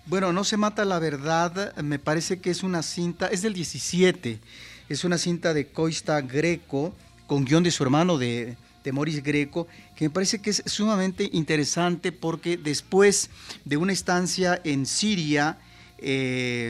Bueno, 0.07 0.33
No 0.33 0.43
se 0.43 0.57
mata 0.57 0.85
la 0.85 0.99
verdad, 0.99 1.73
me 1.77 2.01
parece 2.01 2.41
que 2.41 2.51
es 2.51 2.65
una 2.65 2.83
cinta, 2.83 3.29
es 3.29 3.41
del 3.41 3.55
17, 3.55 4.41
es 4.89 5.05
una 5.05 5.17
cinta 5.17 5.55
de 5.55 5.69
Coista 5.69 6.21
Greco, 6.23 6.93
con 7.29 7.45
guion 7.45 7.63
de 7.63 7.71
su 7.71 7.85
hermano 7.85 8.19
de 8.19 8.57
de 8.85 8.93
Maurice 8.93 9.23
Greco, 9.23 9.67
que 9.97 10.05
me 10.05 10.11
parece 10.11 10.41
que 10.41 10.51
es 10.51 10.63
sumamente 10.67 11.31
interesante 11.33 12.13
porque 12.13 12.59
después 12.59 13.31
de 13.65 13.79
una 13.79 13.95
estancia 13.95 14.61
en 14.63 14.85
Siria, 14.85 15.59
eh, 15.99 16.69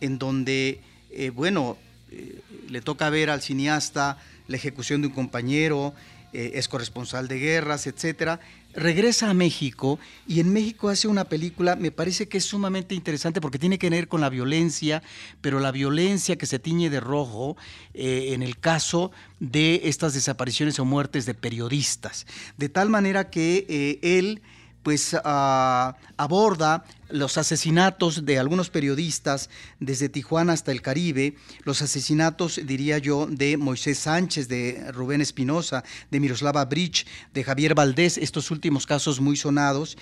en 0.00 0.18
donde, 0.18 0.80
eh, 1.10 1.30
bueno, 1.30 1.76
eh, 2.12 2.40
le 2.68 2.80
toca 2.80 3.10
ver 3.10 3.28
al 3.28 3.42
cineasta 3.42 4.18
la 4.46 4.56
ejecución 4.56 5.02
de 5.02 5.08
un 5.08 5.14
compañero, 5.14 5.94
es 6.32 6.66
corresponsal 6.66 7.28
de 7.28 7.38
guerras, 7.38 7.86
etcétera, 7.86 8.40
regresa 8.74 9.30
a 9.30 9.34
México 9.34 9.98
y 10.26 10.40
en 10.40 10.52
México 10.52 10.88
hace 10.88 11.08
una 11.08 11.24
película, 11.24 11.76
me 11.76 11.90
parece 11.90 12.28
que 12.28 12.38
es 12.38 12.44
sumamente 12.44 12.94
interesante 12.94 13.40
porque 13.40 13.58
tiene 13.58 13.78
que 13.78 13.90
ver 13.90 14.08
con 14.08 14.20
la 14.20 14.28
violencia, 14.28 15.02
pero 15.40 15.60
la 15.60 15.72
violencia 15.72 16.36
que 16.36 16.46
se 16.46 16.58
tiñe 16.58 16.90
de 16.90 17.00
rojo 17.00 17.56
eh, 17.94 18.30
en 18.32 18.42
el 18.42 18.58
caso 18.58 19.12
de 19.40 19.82
estas 19.84 20.14
desapariciones 20.14 20.78
o 20.78 20.84
muertes 20.84 21.26
de 21.26 21.34
periodistas. 21.34 22.26
De 22.56 22.68
tal 22.68 22.88
manera 22.88 23.30
que 23.30 23.66
eh, 23.68 24.18
él 24.18 24.42
pues 24.82 25.16
ah, 25.24 25.96
aborda 26.16 26.84
los 27.08 27.36
asesinatos 27.38 28.24
de 28.24 28.38
algunos 28.38 28.70
periodistas 28.70 29.50
desde 29.80 30.08
Tijuana 30.08 30.54
hasta 30.54 30.72
el 30.72 30.82
Caribe, 30.82 31.36
los 31.64 31.82
asesinatos, 31.82 32.60
diría 32.64 32.98
yo, 32.98 33.26
de 33.26 33.56
Moisés 33.56 33.98
Sánchez, 33.98 34.48
de 34.48 34.90
Rubén 34.92 35.20
Espinosa, 35.20 35.84
de 36.10 36.20
Miroslava 36.20 36.64
Bridge, 36.64 37.06
de 37.34 37.44
Javier 37.44 37.74
Valdés, 37.74 38.18
estos 38.18 38.50
últimos 38.50 38.86
casos 38.86 39.20
muy 39.20 39.36
sonados, 39.36 39.96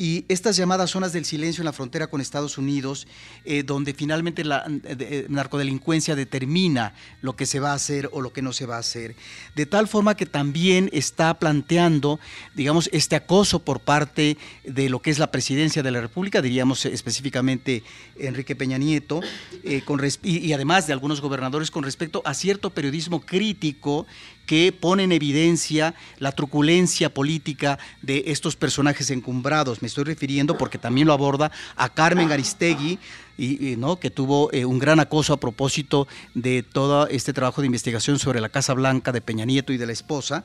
y 0.00 0.24
estas 0.28 0.56
llamadas 0.56 0.92
zonas 0.92 1.12
del 1.12 1.26
silencio 1.26 1.60
en 1.60 1.66
la 1.66 1.74
frontera 1.74 2.06
con 2.06 2.22
Estados 2.22 2.56
Unidos, 2.56 3.06
eh, 3.44 3.64
donde 3.64 3.92
finalmente 3.92 4.46
la 4.46 4.64
eh, 4.66 5.26
narcodelincuencia 5.28 6.16
determina 6.16 6.94
lo 7.20 7.36
que 7.36 7.44
se 7.44 7.60
va 7.60 7.72
a 7.72 7.74
hacer 7.74 8.08
o 8.10 8.22
lo 8.22 8.32
que 8.32 8.40
no 8.40 8.54
se 8.54 8.64
va 8.64 8.76
a 8.76 8.78
hacer. 8.78 9.14
De 9.54 9.66
tal 9.66 9.88
forma 9.88 10.16
que 10.16 10.24
también 10.24 10.88
está 10.94 11.34
planteando, 11.34 12.18
digamos, 12.54 12.88
este 12.94 13.14
acoso 13.14 13.58
por 13.58 13.80
parte 13.80 14.38
de 14.64 14.88
lo 14.88 15.02
que 15.02 15.10
es 15.10 15.18
la 15.18 15.30
presidencia 15.30 15.82
de 15.82 15.90
la 15.90 16.00
República, 16.00 16.40
diríamos 16.40 16.86
específicamente 16.86 17.82
Enrique 18.18 18.56
Peña 18.56 18.78
Nieto, 18.78 19.20
eh, 19.64 19.82
y 20.22 20.52
además 20.54 20.86
de 20.86 20.94
algunos 20.94 21.20
gobernadores 21.20 21.70
con 21.70 21.84
respecto 21.84 22.22
a 22.24 22.32
cierto 22.32 22.70
periodismo 22.70 23.20
crítico 23.20 24.06
que 24.50 24.72
pone 24.72 25.04
en 25.04 25.12
evidencia 25.12 25.94
la 26.18 26.32
truculencia 26.32 27.14
política 27.14 27.78
de 28.02 28.24
estos 28.26 28.56
personajes 28.56 29.08
encumbrados. 29.10 29.80
Me 29.80 29.86
estoy 29.86 30.02
refiriendo 30.02 30.58
porque 30.58 30.76
también 30.76 31.06
lo 31.06 31.12
aborda 31.12 31.52
a 31.76 31.88
Carmen 31.88 32.32
Aristegui, 32.32 32.98
y, 33.38 33.76
¿no? 33.76 34.00
que 34.00 34.10
tuvo 34.10 34.52
eh, 34.52 34.64
un 34.64 34.80
gran 34.80 34.98
acoso 34.98 35.32
a 35.32 35.36
propósito 35.38 36.08
de 36.34 36.64
todo 36.64 37.06
este 37.06 37.32
trabajo 37.32 37.60
de 37.60 37.68
investigación 37.68 38.18
sobre 38.18 38.40
la 38.40 38.48
Casa 38.48 38.74
Blanca 38.74 39.12
de 39.12 39.20
Peña 39.20 39.44
Nieto 39.44 39.72
y 39.72 39.76
de 39.76 39.86
la 39.86 39.92
esposa. 39.92 40.42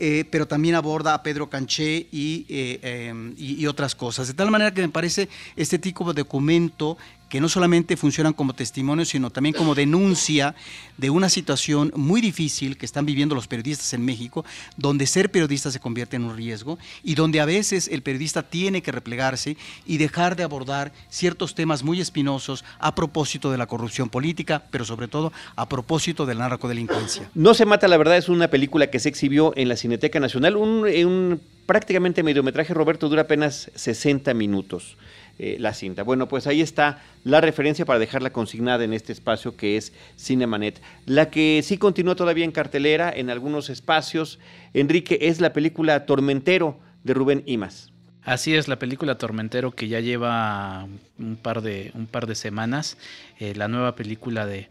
Eh, 0.00 0.24
pero 0.28 0.48
también 0.48 0.74
aborda 0.74 1.14
a 1.14 1.22
Pedro 1.22 1.48
Canché 1.48 2.08
eh, 2.12 2.80
em, 2.82 3.32
y, 3.36 3.62
y, 3.62 3.66
otras 3.68 3.94
cosas. 3.94 4.26
De 4.26 4.34
tal 4.34 4.50
manera 4.50 4.74
que 4.74 4.82
me 4.82 4.88
parece 4.88 5.28
este 5.56 5.78
tipo 5.78 6.12
de 6.12 6.22
documento 6.22 6.98
que 7.34 7.40
no 7.40 7.48
solamente 7.48 7.96
funcionan 7.96 8.32
como 8.32 8.54
testimonio, 8.54 9.04
sino 9.04 9.28
también 9.28 9.56
como 9.56 9.74
denuncia 9.74 10.54
de 10.96 11.10
una 11.10 11.28
situación 11.28 11.92
muy 11.96 12.20
difícil 12.20 12.76
que 12.76 12.86
están 12.86 13.06
viviendo 13.06 13.34
los 13.34 13.48
periodistas 13.48 13.92
en 13.92 14.04
México, 14.04 14.44
donde 14.76 15.04
ser 15.04 15.32
periodista 15.32 15.72
se 15.72 15.80
convierte 15.80 16.14
en 16.14 16.22
un 16.22 16.36
riesgo 16.36 16.78
y 17.02 17.16
donde 17.16 17.40
a 17.40 17.44
veces 17.44 17.88
el 17.88 18.02
periodista 18.02 18.44
tiene 18.44 18.82
que 18.82 18.92
replegarse 18.92 19.56
y 19.84 19.96
dejar 19.96 20.36
de 20.36 20.44
abordar 20.44 20.92
ciertos 21.08 21.56
temas 21.56 21.82
muy 21.82 22.00
espinosos 22.00 22.64
a 22.78 22.94
propósito 22.94 23.50
de 23.50 23.58
la 23.58 23.66
corrupción 23.66 24.10
política, 24.10 24.62
pero 24.70 24.84
sobre 24.84 25.08
todo 25.08 25.32
a 25.56 25.68
propósito 25.68 26.26
de 26.26 26.36
la 26.36 26.48
narcodelincuencia. 26.48 27.28
No 27.34 27.54
se 27.54 27.66
mata, 27.66 27.88
la 27.88 27.96
verdad, 27.96 28.16
es 28.16 28.28
una 28.28 28.46
película 28.46 28.90
que 28.90 29.00
se 29.00 29.08
exhibió 29.08 29.52
en 29.56 29.68
la 29.68 29.76
Cineteca 29.84 30.18
Nacional, 30.18 30.56
un, 30.56 30.86
un 30.86 31.40
prácticamente 31.66 32.22
mediometraje, 32.22 32.72
Roberto, 32.72 33.10
dura 33.10 33.22
apenas 33.22 33.70
60 33.74 34.32
minutos. 34.32 34.96
Eh, 35.38 35.58
la 35.60 35.74
cinta. 35.74 36.04
Bueno, 36.04 36.26
pues 36.26 36.46
ahí 36.46 36.62
está 36.62 37.02
la 37.22 37.42
referencia 37.42 37.84
para 37.84 37.98
dejarla 37.98 38.32
consignada 38.32 38.82
en 38.84 38.94
este 38.94 39.12
espacio 39.12 39.58
que 39.58 39.76
es 39.76 39.92
Cinemanet. 40.16 40.80
La 41.04 41.28
que 41.28 41.60
sí 41.62 41.76
continúa 41.76 42.14
todavía 42.14 42.46
en 42.46 42.52
cartelera 42.52 43.12
en 43.14 43.28
algunos 43.28 43.68
espacios, 43.68 44.38
Enrique, 44.72 45.18
es 45.20 45.42
la 45.42 45.52
película 45.52 46.06
Tormentero 46.06 46.78
de 47.02 47.12
Rubén 47.12 47.42
Imas. 47.44 47.92
Así 48.22 48.54
es, 48.54 48.68
la 48.68 48.78
película 48.78 49.18
Tormentero 49.18 49.72
que 49.72 49.88
ya 49.88 50.00
lleva 50.00 50.86
un 51.18 51.36
par 51.36 51.60
de, 51.60 51.90
un 51.94 52.06
par 52.06 52.26
de 52.26 52.36
semanas, 52.36 52.96
eh, 53.38 53.54
la 53.54 53.68
nueva 53.68 53.96
película 53.96 54.46
de, 54.46 54.70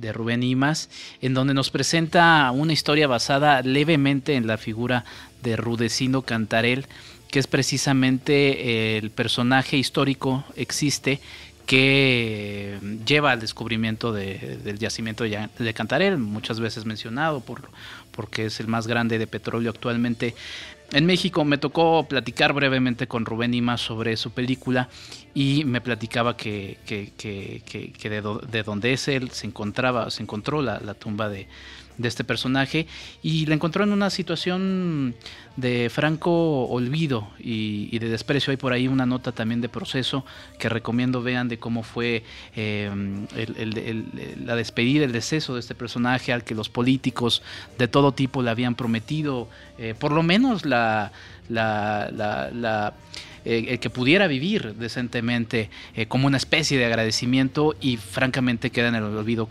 de 0.00 0.12
Rubén 0.12 0.42
Imas, 0.42 0.88
en 1.20 1.34
donde 1.34 1.54
nos 1.54 1.70
presenta 1.70 2.50
una 2.52 2.72
historia 2.72 3.06
basada 3.06 3.62
levemente 3.62 4.34
en 4.34 4.46
la 4.46 4.58
figura 4.58 5.04
de 5.42 5.56
Rudecindo 5.56 6.22
Cantarel, 6.22 6.86
que 7.30 7.38
es 7.38 7.46
precisamente 7.46 8.98
el 8.98 9.10
personaje 9.10 9.76
histórico 9.76 10.44
existe 10.56 11.20
que 11.66 12.78
lleva 13.06 13.30
al 13.30 13.38
descubrimiento 13.38 14.12
del 14.12 14.78
yacimiento 14.80 15.22
de 15.22 15.74
Cantarel, 15.74 16.18
muchas 16.18 16.58
veces 16.58 16.84
mencionado 16.84 17.40
por, 17.40 17.70
porque 18.10 18.46
es 18.46 18.58
el 18.58 18.66
más 18.66 18.88
grande 18.88 19.20
de 19.20 19.28
petróleo 19.28 19.70
actualmente 19.70 20.34
en 20.92 21.06
México. 21.06 21.44
Me 21.44 21.58
tocó 21.58 22.06
platicar 22.08 22.52
brevemente 22.52 23.06
con 23.06 23.24
Rubén 23.24 23.54
Ima 23.54 23.76
sobre 23.76 24.16
su 24.16 24.30
película 24.30 24.88
y 25.34 25.64
me 25.64 25.80
platicaba 25.80 26.36
que, 26.36 26.78
de, 26.86 28.62
donde 28.62 28.92
es 28.92 29.08
él 29.08 29.30
se 29.30 29.46
encontraba, 29.46 30.10
se 30.10 30.22
encontró 30.22 30.62
la 30.62 30.94
tumba 30.94 31.28
de, 31.28 31.48
de 31.98 32.08
este 32.08 32.24
personaje 32.24 32.86
y 33.22 33.46
la 33.46 33.54
encontró 33.54 33.84
en 33.84 33.92
una 33.92 34.10
situación 34.10 35.14
de 35.56 35.90
franco 35.90 36.64
olvido 36.66 37.28
y, 37.38 37.98
de 37.98 38.08
desprecio. 38.08 38.50
Hay 38.50 38.56
por 38.56 38.72
ahí 38.72 38.88
una 38.88 39.06
nota 39.06 39.32
también 39.32 39.60
de 39.60 39.68
proceso 39.68 40.24
que 40.58 40.68
recomiendo 40.68 41.22
vean 41.22 41.48
de 41.48 41.58
cómo 41.58 41.82
fue 41.82 42.24
eh, 42.56 42.90
la 44.44 44.56
despedida, 44.56 45.04
el 45.04 45.12
deceso 45.12 45.54
de 45.54 45.60
este 45.60 45.74
personaje 45.74 46.32
al 46.32 46.44
que 46.44 46.54
los 46.54 46.68
políticos 46.68 47.42
de 47.78 47.88
todo 47.88 48.12
tipo 48.12 48.42
le 48.42 48.50
habían 48.50 48.74
prometido 48.74 49.48
eh, 49.78 49.94
por 49.98 50.12
lo 50.12 50.22
menos 50.22 50.64
la, 50.64 51.12
la, 51.48 52.94
eh, 53.44 53.78
que 53.78 53.90
pudiera 53.90 54.26
vivir 54.26 54.74
decentemente 54.74 55.70
como 56.08 56.26
una 56.26 56.36
especie 56.36 56.78
de 56.78 56.86
agradecimiento 56.86 57.74
y 57.80 57.96
francamente 57.96 58.70
queda 58.70 58.88
en 58.88 58.94
el 58.94 59.04
olvido 59.04 59.48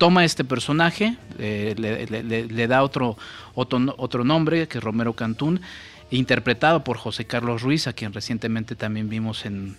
toma 0.00 0.24
este 0.24 0.44
personaje, 0.44 1.18
eh, 1.38 1.74
le, 1.76 2.66
da 2.66 2.82
otro, 2.82 3.18
otro, 3.54 3.94
otro, 3.98 4.24
nombre, 4.24 4.66
que 4.66 4.78
es 4.78 4.84
Romero 4.84 5.12
Cantún, 5.12 5.60
interpretado 6.10 6.82
por 6.82 6.96
José 6.96 7.26
Carlos 7.26 7.60
Ruiz, 7.60 7.86
a 7.86 7.92
quien 7.92 8.14
recientemente 8.14 8.74
también 8.76 9.10
vimos 9.10 9.44
en, 9.44 9.76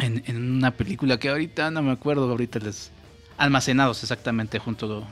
en, 0.00 0.36
una 0.36 0.72
película 0.72 1.18
que 1.18 1.30
ahorita 1.30 1.70
no 1.70 1.82
me 1.82 1.92
acuerdo, 1.92 2.30
ahorita 2.30 2.58
les... 2.58 2.90
Almacenados, 3.38 4.02
exactamente, 4.02 4.58
junto... 4.58 5.06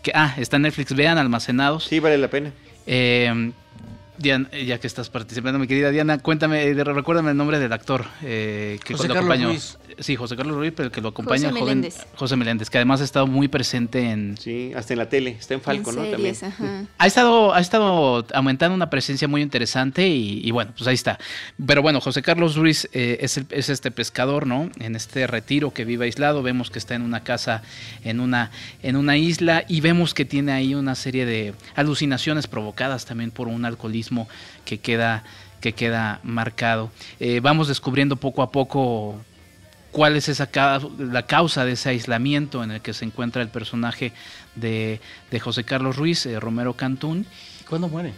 Que, 0.00 0.12
ah, 0.14 0.32
está 0.38 0.56
en 0.56 0.62
Netflix, 0.62 0.94
vean 0.94 1.18
Almacenados. 1.18 1.84
Sí, 1.84 1.98
vale 1.98 2.18
la 2.18 2.28
pena. 2.28 2.52
Eh, 2.86 3.52
Diana, 4.16 4.48
ya 4.52 4.78
que 4.78 4.86
estás 4.86 5.10
participando, 5.10 5.58
mi 5.58 5.66
querida 5.66 5.90
Diana, 5.90 6.18
cuéntame, 6.18 6.72
recuérdame 6.72 7.32
el 7.32 7.36
nombre 7.36 7.58
del 7.58 7.72
actor 7.72 8.06
eh, 8.22 8.78
que 8.84 8.94
José 8.94 9.08
lo 9.08 9.14
acompañó. 9.14 9.48
Ruiz. 9.48 9.76
Sí, 10.02 10.16
José 10.16 10.36
Carlos 10.36 10.56
Ruiz, 10.56 10.72
pero 10.76 10.86
el 10.86 10.92
que 10.92 11.00
lo 11.00 11.08
acompaña, 11.08 11.48
José 11.48 11.60
joven 11.60 11.78
Meléndez. 11.78 12.06
José 12.16 12.36
Meléndez, 12.36 12.70
que 12.70 12.78
además 12.78 13.00
ha 13.00 13.04
estado 13.04 13.26
muy 13.26 13.48
presente 13.48 14.10
en. 14.10 14.36
Sí, 14.36 14.72
hasta 14.74 14.94
en 14.94 14.98
la 14.98 15.08
tele, 15.08 15.36
está 15.38 15.54
en 15.54 15.60
Falco, 15.60 15.92
¿no? 15.92 16.04
También. 16.04 16.36
Ha 16.98 17.06
estado, 17.06 17.52
ha 17.52 17.60
estado 17.60 18.24
aumentando 18.32 18.74
una 18.74 18.88
presencia 18.88 19.26
muy 19.26 19.42
interesante 19.42 20.08
y, 20.08 20.50
bueno, 20.50 20.72
pues 20.76 20.86
ahí 20.86 20.94
está. 20.94 21.18
Pero 21.64 21.82
bueno, 21.82 22.00
José 22.00 22.22
Carlos 22.22 22.56
Ruiz 22.56 22.88
eh, 22.92 23.18
es, 23.20 23.40
es, 23.50 23.68
este 23.68 23.90
pescador, 23.90 24.46
¿no? 24.46 24.70
En 24.78 24.94
este 24.94 25.26
retiro 25.26 25.72
que 25.72 25.84
vive 25.84 26.04
aislado, 26.04 26.42
vemos 26.42 26.70
que 26.70 26.78
está 26.78 26.94
en 26.94 27.02
una 27.02 27.24
casa, 27.24 27.62
en 28.04 28.20
una, 28.20 28.50
en 28.82 28.96
una 28.96 29.16
isla 29.16 29.64
y 29.68 29.80
vemos 29.80 30.14
que 30.14 30.24
tiene 30.24 30.52
ahí 30.52 30.74
una 30.74 30.94
serie 30.94 31.26
de 31.26 31.54
alucinaciones 31.74 32.46
provocadas 32.46 33.04
también 33.04 33.30
por 33.30 33.48
un 33.48 33.64
alcoholismo 33.64 34.28
que 34.64 34.78
queda, 34.78 35.24
que 35.60 35.72
queda 35.72 36.20
marcado. 36.22 36.90
Eh, 37.20 37.40
vamos 37.40 37.68
descubriendo 37.68 38.16
poco 38.16 38.42
a 38.42 38.50
poco 38.50 39.20
cuál 39.92 40.16
es 40.16 40.28
esa 40.28 40.48
la 40.98 41.26
causa 41.26 41.64
de 41.64 41.72
ese 41.72 41.90
aislamiento 41.90 42.64
en 42.64 42.72
el 42.72 42.80
que 42.80 42.94
se 42.94 43.04
encuentra 43.04 43.42
el 43.42 43.48
personaje 43.48 44.12
de, 44.56 45.00
José 45.40 45.64
Carlos 45.64 45.96
Ruiz, 45.96 46.26
eh, 46.26 46.40
Romero 46.40 46.72
Cantún. 46.72 47.26
¿Cuándo 47.68 47.88
muere? 47.88 48.12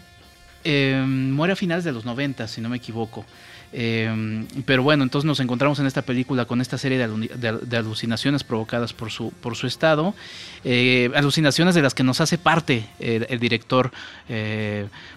Eh, 0.62 1.04
muere 1.06 1.52
a 1.52 1.56
finales 1.56 1.84
de 1.84 1.92
los 1.92 2.06
90, 2.06 2.48
si 2.48 2.62
no 2.62 2.70
me 2.70 2.78
equivoco. 2.78 3.26
pero 3.72 4.84
bueno, 4.84 5.02
entonces 5.02 5.26
nos 5.26 5.40
encontramos 5.40 5.80
en 5.80 5.86
esta 5.86 6.02
película 6.02 6.44
con 6.44 6.60
esta 6.60 6.78
serie 6.78 6.96
de, 6.96 7.76
alucinaciones 7.76 8.44
provocadas 8.44 8.92
por 8.92 9.10
su, 9.10 9.32
por 9.32 9.56
su 9.56 9.66
estado, 9.66 10.14
alucinaciones 11.14 11.74
de 11.74 11.82
las 11.82 11.92
que 11.92 12.04
nos 12.04 12.20
hace 12.20 12.38
parte 12.38 12.86
el, 13.00 13.26
el 13.28 13.40
director, 13.40 13.90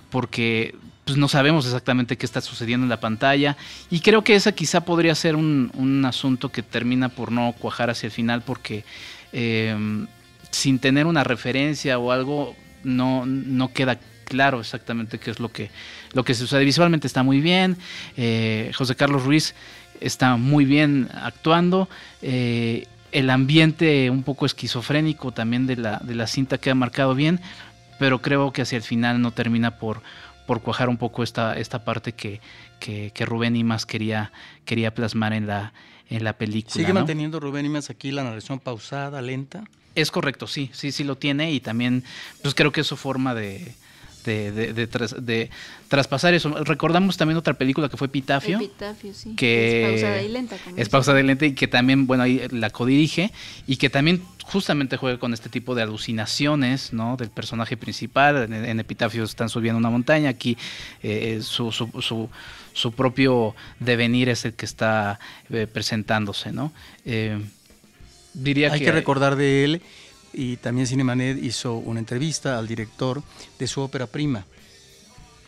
porque 0.10 0.74
pues 1.08 1.18
no 1.18 1.30
sabemos 1.30 1.66
exactamente 1.66 2.18
qué 2.18 2.26
está 2.26 2.42
sucediendo 2.42 2.84
en 2.84 2.90
la 2.90 3.00
pantalla. 3.00 3.56
Y 3.90 4.02
creo 4.02 4.26
que 4.26 4.36
esa 4.36 4.52
quizá 4.52 4.82
podría 4.82 5.16
ser 5.16 5.38
un, 5.38 6.04
asunto 6.06 6.50
que 6.50 6.62
termina 6.62 7.08
por 7.08 7.32
no 7.32 7.56
cuajar 7.58 7.90
hacia 7.90 8.08
el 8.08 8.12
final 8.12 8.42
porque 8.42 8.84
em, 9.32 10.08
sin 10.52 10.80
tener 10.80 11.06
una 11.06 11.24
referencia 11.24 11.98
o 11.98 12.12
algo 12.12 12.56
no, 12.84 13.26
no 13.26 13.72
queda 13.72 14.00
claro 14.26 14.60
exactamente 14.60 15.18
qué 15.18 15.32
es 15.32 15.40
lo 15.40 15.50
que, 15.50 15.72
lo 16.12 16.26
que 16.26 16.36
sucede. 16.36 16.66
Visualmente 16.66 17.08
está 17.08 17.24
muy 17.24 17.40
bien. 17.40 17.78
Eh, 18.18 18.72
José 18.76 18.96
Carlos 18.96 19.24
Ruiz 19.24 19.56
está 20.02 20.36
muy 20.36 20.66
bien 20.66 21.08
actuando. 21.14 21.88
Eh, 22.22 22.86
el 23.14 23.30
ambiente 23.30 24.10
un 24.10 24.24
poco 24.24 24.46
esquizofrénico 24.46 25.32
también 25.32 25.68
de 25.68 25.78
la, 25.78 26.00
de 26.04 26.16
la 26.16 26.28
cinta 26.28 26.58
queda 26.58 26.76
marcado 26.76 27.16
bien, 27.16 27.40
pero 27.98 28.22
creo 28.22 28.52
que 28.52 28.62
hacia 28.62 28.76
el 28.76 28.84
final 28.84 29.22
no 29.22 29.32
termina 29.32 29.80
por, 29.80 30.02
por 30.48 30.62
cuajar 30.62 30.90
un 30.90 30.98
poco 30.98 31.22
esta, 31.22 31.56
esta 31.56 31.84
parte 31.86 32.14
que, 32.14 32.42
que, 32.80 33.26
Rubén 33.26 33.56
Imas 33.56 33.86
quería, 33.86 34.32
quería 34.66 34.96
plasmar 34.96 35.34
en 35.34 35.46
la, 35.46 35.74
en 36.10 36.24
la 36.24 36.34
película. 36.34 36.74
¿Sigue 36.74 36.94
manteniendo 36.94 37.40
Rubén 37.40 37.68
Imas 37.68 37.92
aquí 37.92 38.12
la 38.12 38.24
narración 38.24 38.60
pausada, 38.60 39.22
lenta? 39.22 39.66
Es 39.94 40.10
correcto, 40.10 40.48
sí, 40.48 40.72
sí, 40.74 40.92
sí 40.92 41.04
lo 41.04 41.18
tiene 41.18 41.52
y 41.52 41.60
también 41.60 42.04
pues 42.42 42.56
creo 42.56 42.72
que 42.72 42.82
es 42.82 42.88
su 42.88 42.98
forma 42.98 43.36
de, 43.36 43.76
de, 44.28 45.50
traspasar 45.88 46.34
eso. 46.34 46.50
Recordamos 46.64 47.18
también 47.18 47.38
otra 47.38 47.54
película 47.54 47.90
que 47.90 47.98
fue 47.98 48.08
Epitafio. 48.08 48.58
Epitafio, 48.58 49.14
sí. 49.14 49.36
Que 49.36 49.84
es 49.84 49.90
pausada 49.90 50.22
y 50.22 50.30
lenta. 50.30 50.58
Es 50.76 50.90
pausada 50.90 51.20
y 51.20 51.24
lenta 51.24 51.46
y 51.46 51.54
que 51.54 51.68
también, 51.68 52.08
bueno, 52.08 52.24
ahí 52.24 52.42
la 52.52 52.70
codirige 52.70 53.32
y 53.66 53.78
que 53.78 53.90
también 53.90 54.22
justamente 54.48 54.96
juega 54.96 55.20
con 55.20 55.34
este 55.34 55.50
tipo 55.50 55.76
de 55.76 55.82
alucinaciones, 55.82 56.94
¿no? 56.94 57.18
Del 57.18 57.30
personaje 57.30 57.76
principal. 57.76 58.52
En, 58.52 58.80
Epitafio 58.80 59.24
están 59.24 59.50
subiendo 59.50 59.78
una 59.78 59.90
montaña, 59.90 60.30
aquí 60.30 60.58
eh, 61.04 61.40
su, 61.42 61.72
su, 61.72 62.30
su, 62.74 62.92
propio 62.94 63.56
devenir 63.80 64.30
es 64.30 64.46
el 64.46 64.54
que 64.54 64.66
está 64.66 65.20
eh, 65.50 65.68
presentándose, 65.72 66.54
¿no? 66.54 66.72
Eh, 67.06 67.40
diría 68.34 68.72
Hay 68.72 68.80
que 68.80 68.92
recordar 68.92 69.36
de 69.36 69.66
él 69.66 69.82
y 70.34 70.56
también 70.58 70.88
Cinemanet 70.88 71.44
hizo 71.44 71.76
una 71.76 72.00
entrevista 72.00 72.58
al 72.58 72.68
director 72.68 73.24
de 73.60 73.68
su 73.68 73.82
ópera 73.82 74.08
prima. 74.08 74.46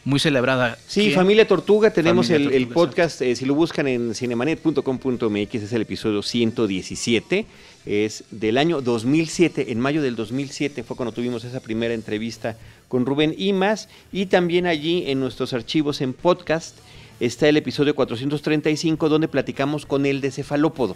Muy 0.06 0.20
celebrada. 0.20 0.78
Sí, 0.88 1.12
Familia 1.12 1.48
Tortuga, 1.48 1.92
tenemos 1.92 2.30
el, 2.30 2.68
podcast, 2.70 3.22
eh, 3.22 3.36
si 3.36 3.46
lo 3.46 3.54
buscan 3.54 3.86
en 3.88 4.16
cinemanet.com.mx, 4.16 5.56
es 5.56 5.74
el 5.74 5.82
episodio 5.82 6.24
117, 6.24 7.46
es 7.90 8.24
del 8.30 8.60
año 8.60 8.82
2007, 8.82 9.72
en 9.72 9.80
mayo 9.80 10.04
del 10.04 10.16
2007 10.16 10.84
fue 10.84 10.96
cuando 10.96 11.12
tuvimos 11.12 11.44
esa 11.44 11.60
primera 11.60 11.96
entrevista 11.96 12.56
con 12.88 13.04
Rubén 13.04 13.34
y 13.36 13.52
más, 13.52 13.90
y 14.12 14.28
también 14.28 14.68
allí 14.68 15.06
en 15.08 15.20
nuestros 15.20 15.54
archivos 15.54 16.00
en 16.02 16.14
podcast 16.14 16.78
está 17.20 17.50
el 17.50 17.58
episodio 17.58 17.96
435 17.96 19.10
donde 19.10 19.28
platicamos 19.28 19.88
con 19.88 20.06
el 20.06 20.22
de 20.22 20.30
cefalópodo. 20.30 20.96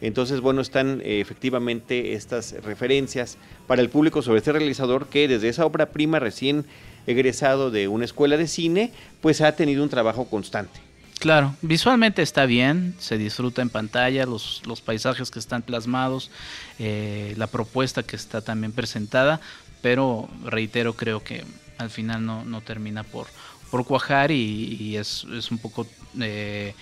Entonces, 0.00 0.40
bueno, 0.40 0.60
están 0.60 1.00
eh, 1.04 1.20
efectivamente 1.20 2.14
estas 2.14 2.52
referencias 2.64 3.38
para 3.68 3.80
el 3.80 3.88
público 3.88 4.20
sobre 4.20 4.38
este 4.38 4.52
realizador 4.52 5.06
que 5.06 5.28
desde 5.28 5.48
esa 5.48 5.66
obra 5.66 5.86
prima 5.86 6.18
recién 6.18 6.64
egresado 7.06 7.70
de 7.70 7.86
una 7.86 8.04
escuela 8.04 8.36
de 8.36 8.48
cine, 8.48 8.90
pues 9.20 9.40
ha 9.40 9.52
tenido 9.52 9.84
un 9.84 9.88
trabajo 9.88 10.26
constante. 10.28 10.87
Claro, 11.18 11.56
visualmente 11.62 12.22
está 12.22 12.46
bien, 12.46 12.94
se 12.98 13.18
disfruta 13.18 13.60
en 13.60 13.70
pantalla, 13.70 14.24
los, 14.24 14.62
los 14.66 14.80
paisajes 14.80 15.32
que 15.32 15.40
están 15.40 15.62
plasmados, 15.62 16.30
eh, 16.78 17.34
la 17.36 17.48
propuesta 17.48 18.04
que 18.04 18.14
está 18.14 18.40
también 18.40 18.70
presentada, 18.72 19.40
pero 19.82 20.28
reitero, 20.44 20.94
creo 20.94 21.24
que 21.24 21.44
al 21.78 21.90
final 21.90 22.24
no, 22.24 22.44
no 22.44 22.60
termina 22.60 23.02
por, 23.02 23.26
por 23.70 23.84
cuajar 23.84 24.30
y, 24.30 24.96
es, 24.96 25.26
es, 25.36 25.50
un 25.50 25.58
poco... 25.58 25.86
Eh, 26.20 26.74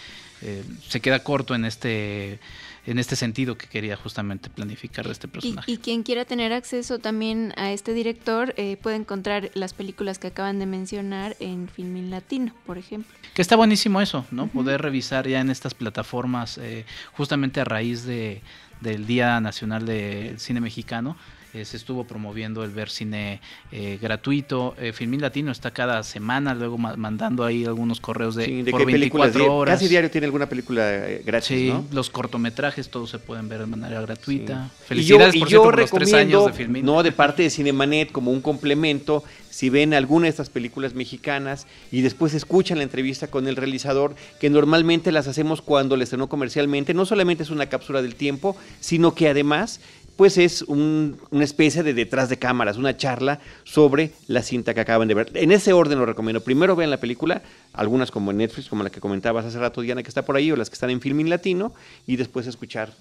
se 0.86 1.00
queda 1.00 1.20
corto 1.20 1.54
en 1.54 1.64
este 1.64 2.38
en 2.86 2.98
este 2.98 3.16
sentido 3.16 3.58
que 3.58 3.66
quería 3.66 3.96
justamente 3.96 4.48
planificar 4.48 5.06
de 5.06 5.12
este 5.12 5.28
personaje. 5.28 5.70
Y, 5.70 5.78
quien 5.78 6.02
quiera 6.02 6.24
tener 6.24 6.52
acceso 6.52 6.98
también 6.98 7.52
a 7.56 7.72
este 7.72 7.92
director 7.92 8.54
eh, 8.56 8.76
puede 8.80 8.96
encontrar 8.96 9.50
las 9.54 9.74
películas 9.74 10.18
que 10.18 10.28
acaban 10.28 10.58
de 10.58 10.66
mencionar 10.66 11.36
en 11.40 11.68
Filmin 11.68 12.10
Latino, 12.10 12.54
por 12.64 12.78
ejemplo. 12.78 13.14
Que 13.34 13.42
está 13.42 13.56
buenísimo 13.56 14.00
eso, 14.00 14.24
¿no? 14.30 14.46
Poder 14.46 14.80
revisar 14.80 15.26
ya 15.26 15.40
en 15.40 15.50
estas 15.50 15.74
plataformas, 15.74 16.58
eh, 16.58 16.86
justamente 17.12 17.60
a 17.60 17.64
raíz 17.64 18.04
de, 18.04 18.40
del 18.80 19.06
Día 19.06 19.40
Nacional 19.40 19.84
del 19.84 20.38
Cine 20.38 20.60
Mexicano, 20.60 21.16
se 21.64 21.76
estuvo 21.76 22.04
promoviendo 22.04 22.64
el 22.64 22.70
ver 22.70 22.90
cine 22.90 23.40
eh, 23.72 23.98
gratuito. 24.00 24.74
Eh, 24.78 24.92
Filmín 24.92 25.20
Latino 25.20 25.52
está 25.52 25.70
cada 25.70 26.02
semana, 26.02 26.54
luego 26.54 26.78
mandando 26.78 27.44
ahí 27.44 27.64
algunos 27.64 28.00
correos 28.00 28.34
de, 28.34 28.66
por 28.70 28.84
24 28.84 29.54
horas. 29.54 29.74
Casi 29.74 29.88
diario 29.88 30.10
tiene 30.10 30.26
alguna 30.26 30.48
película 30.48 30.84
gratis, 31.24 31.48
sí, 31.48 31.72
los 31.92 32.10
cortometrajes 32.10 32.90
todos 32.90 33.10
se 33.10 33.18
pueden 33.18 33.48
ver 33.48 33.60
de 33.60 33.66
manera 33.66 34.00
gratuita. 34.00 34.70
Felicidades 34.86 35.34
y 35.34 35.44
yo, 35.46 35.62
por, 35.62 35.76
tres 35.76 36.12
años 36.12 36.46
de 36.46 36.52
Filmín. 36.52 36.84
No, 36.84 37.02
de 37.02 37.12
parte 37.12 37.42
de 37.42 37.50
Cinemanet 37.50 38.12
como 38.12 38.30
un 38.30 38.40
complemento, 38.40 39.24
si 39.50 39.70
ven 39.70 39.94
alguna 39.94 40.24
de 40.24 40.30
estas 40.30 40.50
películas 40.50 40.94
mexicanas 40.94 41.66
y 41.90 42.02
después 42.02 42.34
escuchan 42.34 42.78
la 42.78 42.84
entrevista 42.84 43.28
con 43.28 43.48
el 43.48 43.56
realizador, 43.56 44.14
que 44.38 44.50
normalmente 44.50 45.12
las 45.12 45.28
hacemos 45.28 45.62
cuando 45.62 45.96
le 45.96 46.04
estrenó 46.04 46.28
comercialmente, 46.28 46.94
no 46.94 47.06
solamente 47.06 47.42
es 47.42 47.50
una 47.50 47.66
cápsula 47.66 48.02
del 48.02 48.16
tiempo, 48.16 48.56
sino 48.80 49.14
que 49.14 49.28
además 49.28 49.80
pues 50.16 50.38
es 50.38 50.62
una 50.62 51.44
especie 51.44 51.82
de 51.82 51.94
detrás 51.94 52.28
de 52.28 52.38
cámaras, 52.38 52.78
una 52.78 52.96
charla 52.96 53.40
sobre 53.64 54.12
la 54.26 54.42
cinta 54.42 54.74
que 54.74 54.80
acaban 54.80 55.08
de 55.08 55.14
ver. 55.14 55.30
En 55.34 55.52
ese 55.52 55.72
orden 55.72 55.98
lo 55.98 56.06
recomiendo. 56.06 56.42
Primero 56.42 56.74
vean 56.74 56.90
la 56.90 57.00
película, 57.00 57.42
algunas 57.72 58.10
como 58.10 58.30
en 58.30 58.38
Netflix, 58.38 58.68
como 58.68 58.82
la 58.82 58.90
que 58.90 59.00
comentabas 59.00 59.44
hace 59.44 59.58
rato, 59.58 59.82
Diana, 59.82 60.02
que 60.02 60.08
está 60.08 60.24
por 60.24 60.36
ahí, 60.36 60.50
o 60.50 60.56
las 60.56 60.70
que 60.70 60.74
están 60.74 60.90
en 60.90 61.00
Filming 61.00 61.28
Latino, 61.28 61.74
y 62.06 62.16
después 62.16 62.46
escuchar 62.46 62.92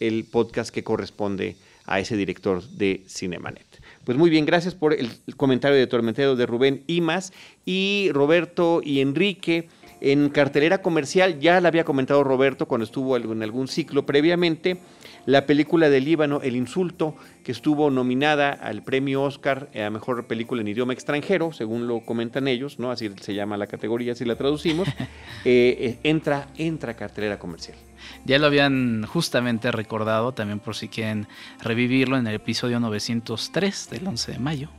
el 0.00 0.24
podcast 0.24 0.70
que 0.70 0.82
corresponde 0.82 1.56
a 1.86 2.00
ese 2.00 2.16
director 2.16 2.62
de 2.62 3.04
Cinemanet. 3.08 3.66
Pues 4.04 4.18
muy 4.18 4.28
bien, 4.28 4.44
gracias 4.44 4.74
por 4.74 4.92
el 4.92 5.10
comentario 5.36 5.78
de 5.78 5.86
Tormentero 5.86 6.36
de 6.36 6.46
Rubén 6.46 6.82
y 6.86 7.00
más. 7.00 7.32
Y 7.64 8.10
Roberto 8.12 8.80
y 8.84 9.00
Enrique 9.00 9.68
en 10.00 10.28
cartelera 10.28 10.82
comercial, 10.82 11.40
ya 11.40 11.60
la 11.60 11.68
había 11.68 11.84
comentado 11.84 12.22
Roberto 12.22 12.66
cuando 12.66 12.84
estuvo 12.84 13.16
en 13.16 13.42
algún 13.42 13.68
ciclo 13.68 14.04
previamente, 14.04 14.78
la 15.26 15.44
película 15.44 15.90
del 15.90 16.04
Líbano, 16.04 16.40
El 16.42 16.56
Insulto, 16.56 17.16
que 17.44 17.52
estuvo 17.52 17.90
nominada 17.90 18.50
al 18.50 18.82
premio 18.82 19.22
Oscar 19.22 19.68
a 19.74 19.90
Mejor 19.90 20.26
Película 20.26 20.62
en 20.62 20.68
Idioma 20.68 20.92
Extranjero, 20.92 21.52
según 21.52 21.86
lo 21.86 22.00
comentan 22.00 22.48
ellos, 22.48 22.78
¿no? 22.78 22.90
así 22.90 23.10
se 23.20 23.34
llama 23.34 23.56
la 23.56 23.66
categoría 23.66 24.14
si 24.14 24.24
la 24.24 24.36
traducimos, 24.36 24.88
eh, 24.98 25.06
eh, 25.44 25.98
entra, 26.04 26.48
entra 26.56 26.92
a 26.92 26.96
cartelera 26.96 27.38
comercial. 27.38 27.76
Ya 28.24 28.38
lo 28.38 28.46
habían 28.46 29.04
justamente 29.06 29.70
recordado, 29.72 30.32
también 30.32 30.60
por 30.60 30.76
si 30.76 30.88
quieren 30.88 31.26
revivirlo, 31.60 32.16
en 32.16 32.26
el 32.26 32.34
episodio 32.34 32.78
903 32.80 33.90
del 33.90 34.06
11 34.06 34.32
de 34.32 34.38
mayo. 34.38 34.70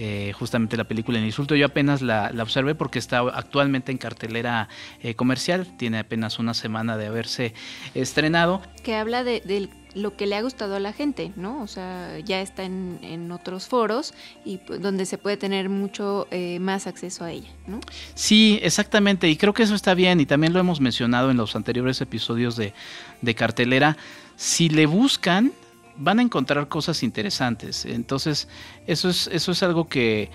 Eh, 0.00 0.32
justamente 0.38 0.76
la 0.76 0.84
película 0.84 1.18
El 1.18 1.24
Insulto. 1.24 1.56
Yo 1.56 1.66
apenas 1.66 2.02
la, 2.02 2.32
observé 2.40 2.76
porque 2.76 3.00
está 3.00 3.18
actualmente 3.18 3.90
en 3.90 3.98
cartelera 3.98 4.68
eh, 5.02 5.14
comercial, 5.14 5.66
tiene 5.76 5.98
apenas 5.98 6.38
una 6.38 6.54
semana 6.54 6.96
de 6.96 7.06
haberse 7.06 7.52
estrenado. 7.94 8.62
Que 8.84 8.94
habla 8.94 9.24
de, 9.24 9.68
lo 9.94 10.16
que 10.16 10.26
le 10.28 10.36
ha 10.36 10.42
gustado 10.42 10.76
a 10.76 10.80
la 10.80 10.92
gente, 10.92 11.32
¿no? 11.34 11.60
O 11.62 11.66
sea, 11.66 12.16
ya 12.20 12.40
está 12.40 12.62
en, 12.62 13.32
otros 13.32 13.66
foros 13.66 14.14
y 14.44 14.58
pues, 14.58 14.80
donde 14.80 15.04
se 15.04 15.18
puede 15.18 15.36
tener 15.36 15.68
mucho 15.68 16.28
eh, 16.30 16.60
más 16.60 16.86
acceso 16.86 17.24
a 17.24 17.32
ella, 17.32 17.48
¿no? 17.66 17.80
Sí, 18.14 18.60
exactamente, 18.62 19.28
y 19.28 19.36
creo 19.36 19.52
que 19.52 19.64
eso 19.64 19.74
está 19.74 19.94
bien 19.94 20.20
y 20.20 20.26
también 20.26 20.52
lo 20.52 20.60
hemos 20.60 20.80
mencionado 20.80 21.30
en 21.30 21.36
los 21.36 21.56
anteriores 21.56 22.00
episodios 22.00 22.56
de, 22.56 22.72
de 23.20 23.34
cartelera. 23.34 23.96
Si 24.36 24.68
le 24.68 24.86
buscan, 24.86 25.52
van 25.98 26.18
a 26.18 26.22
encontrar 26.22 26.68
cosas 26.68 27.02
interesantes. 27.02 27.84
Entonces, 27.84 28.48
eso 28.86 29.08
es, 29.08 29.28
eso 29.32 29.52
es 29.52 29.62
algo 29.62 29.88
que, 29.88 30.30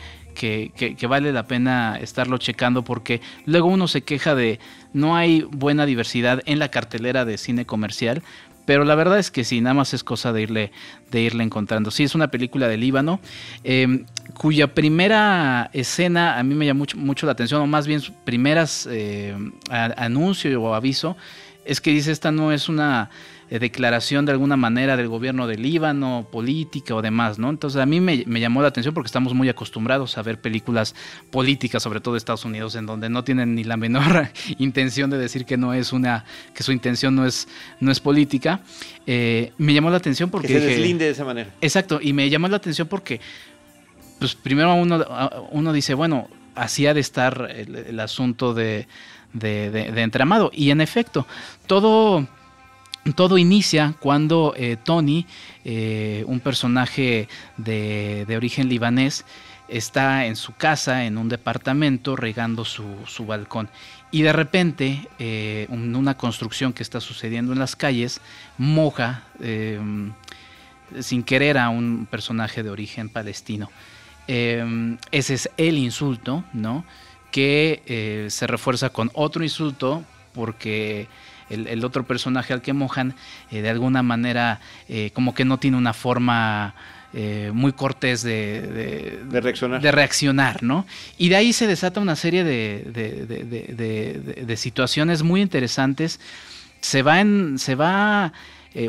vale 1.08 1.32
la 1.32 1.48
pena 1.48 1.98
estarlo 2.00 2.38
checando 2.38 2.84
porque 2.84 3.22
luego 3.46 3.68
uno 3.68 3.88
se 3.88 4.02
queja 4.02 4.36
de 4.36 4.60
no 4.94 5.16
hay 5.16 5.42
buena 5.42 5.86
diversidad 5.86 6.42
en 6.46 6.60
la 6.60 6.70
cartelera 6.70 7.26
de 7.26 7.38
cine 7.38 7.66
comercial. 7.66 8.22
Pero 8.66 8.86
la 8.86 8.96
verdad 8.96 9.20
es 9.20 9.30
que 9.30 9.44
sí, 9.44 9.60
nada 9.60 9.74
más 9.74 9.94
es 9.94 10.06
cosa 10.06 10.32
de 10.32 10.44
irle, 10.44 10.72
de 11.12 11.22
irle 11.22 11.44
encontrando. 11.44 11.92
Sí, 11.92 12.04
es 12.04 12.16
una 12.16 12.30
película 12.30 12.70
de 12.70 12.78
Líbano, 12.78 13.20
em, 13.66 14.06
cuya 14.36 14.74
primera 14.74 15.70
escena 15.74 16.40
a 16.40 16.44
mí 16.44 16.56
me 16.56 16.66
llamó 16.66 16.86
mucho, 16.96 17.26
la 17.26 17.34
atención, 17.34 17.62
o 17.62 17.68
más 17.68 17.88
bien 17.88 18.02
primeras 18.24 18.88
eh, 18.90 19.36
anuncio 19.70 20.62
o 20.62 20.74
aviso, 20.74 21.18
es 21.66 21.82
que 21.82 21.92
dice 21.92 22.14
esta 22.14 22.32
no 22.32 22.54
es 22.54 22.70
una 22.70 23.10
declaración 23.60 24.26
de 24.26 24.32
alguna 24.32 24.58
manera 24.58 24.98
del 24.98 25.08
gobierno 25.08 25.46
del 25.46 25.62
Líbano, 25.62 26.28
política 26.32 26.96
o 26.96 27.02
demás, 27.04 27.38
¿no? 27.38 27.52
Entonces 27.52 27.80
a 27.80 27.86
mí 27.86 28.00
me, 28.00 28.26
llamó 28.26 28.64
la 28.64 28.70
atención 28.70 28.96
porque 28.96 29.08
estamos 29.08 29.36
muy 29.36 29.48
acostumbrados 29.48 30.18
a 30.18 30.24
ver 30.24 30.42
películas 30.42 30.96
políticas, 31.30 31.84
sobre 31.84 32.00
todo 32.00 32.16
de 32.16 32.18
Estados 32.18 32.46
Unidos, 32.46 32.76
en 32.76 32.88
donde 32.88 33.10
no 33.10 33.24
tienen 33.24 33.54
ni 33.54 33.64
la 33.64 33.78
menor 33.78 34.30
intención 34.58 35.12
de 35.12 35.20
decir 35.20 35.46
que 35.46 35.58
no 35.58 35.74
es 35.74 35.94
una, 35.94 36.26
que 36.56 36.64
su 36.64 36.72
intención 36.72 37.16
no 37.16 37.28
es, 37.28 37.48
no 37.80 37.92
es 37.92 38.00
política. 38.00 38.62
Eh, 39.06 39.52
me 39.60 39.74
llamó 39.74 39.92
la 39.92 39.98
atención 39.98 40.32
porque... 40.32 40.48
Que 40.48 40.60
se 40.60 40.66
deslinde 40.66 41.06
de 41.06 41.12
esa 41.12 41.26
manera. 41.26 41.52
Exacto, 41.62 42.00
y 42.02 42.12
me 42.14 42.30
llamó 42.32 42.48
la 42.48 42.58
atención 42.58 42.88
porque, 42.88 43.22
pues 44.18 44.34
primero 44.34 44.74
uno, 44.74 45.06
uno 45.52 45.74
dice, 45.74 45.94
bueno, 45.94 46.28
así 46.56 46.88
ha 46.88 46.96
de 46.96 47.02
estar 47.02 47.52
el, 47.52 48.00
asunto 48.00 48.56
de, 48.56 48.88
de, 49.34 49.70
de 49.70 50.02
entramado. 50.02 50.50
Y 50.54 50.72
en 50.72 50.82
efecto, 50.82 51.28
todo 51.68 52.28
todo 53.12 53.38
inicia 53.38 53.96
cuando 54.00 54.54
eh, 54.56 54.78
Tony, 54.82 55.26
eh, 55.66 56.24
un 56.28 56.40
personaje 56.40 57.28
de, 57.58 58.34
origen 58.36 58.70
libanés, 58.70 59.26
está 59.68 60.26
en 60.26 60.38
su 60.38 60.54
casa, 60.56 61.06
en 61.06 61.18
un 61.18 61.28
departamento, 61.28 62.16
regando 62.16 62.64
su, 62.64 63.26
balcón. 63.26 63.70
Y 64.12 64.22
de 64.22 64.32
repente, 64.32 65.08
eh, 65.20 65.68
una 65.70 66.16
construcción 66.16 66.72
que 66.72 66.84
está 66.84 67.02
sucediendo 67.02 67.52
en 67.52 67.60
las 67.60 67.76
calles 67.76 68.22
moja 68.58 69.24
sin 71.00 71.24
querer 71.24 71.58
a 71.58 71.70
un 71.70 72.08
personaje 72.10 72.62
de 72.62 72.70
origen 72.70 73.10
palestino. 73.10 73.72
Ese 74.28 75.34
es 75.34 75.50
el 75.58 75.78
insulto, 75.78 76.44
¿no? 76.54 76.86
Que 77.32 78.28
se 78.30 78.46
refuerza 78.46 78.92
con 78.92 79.10
otro 79.16 79.44
insulto 79.44 80.04
porque 80.34 81.08
el, 81.54 81.86
otro 81.86 82.06
personaje 82.06 82.54
al 82.54 82.62
que 82.62 82.74
mojan, 82.74 83.16
eh, 83.52 83.62
de 83.62 83.70
alguna 83.70 84.04
manera 84.04 84.60
eh, 84.90 85.12
como 85.14 85.34
que 85.34 85.46
no 85.46 85.58
tiene 85.58 85.78
una 85.78 85.94
forma 85.94 86.76
eh, 87.14 87.52
muy 87.54 87.74
cortés 87.74 88.24
de, 88.24 89.22
de, 89.30 89.42
reaccionar. 89.42 89.82
de 89.82 89.92
reaccionar, 89.92 90.64
¿no? 90.64 90.86
Y 91.18 91.30
de 91.30 91.36
ahí 91.36 91.54
se 91.54 91.68
desata 91.68 92.00
una 92.00 92.16
serie 92.16 92.44
de, 92.44 92.84
de 94.46 94.58
situaciones 94.58 95.24
muy 95.24 95.42
interesantes. 95.42 96.20
Se 96.82 97.02
va 97.02 97.22
en, 97.22 97.60
se 97.60 97.76
va 97.76 98.34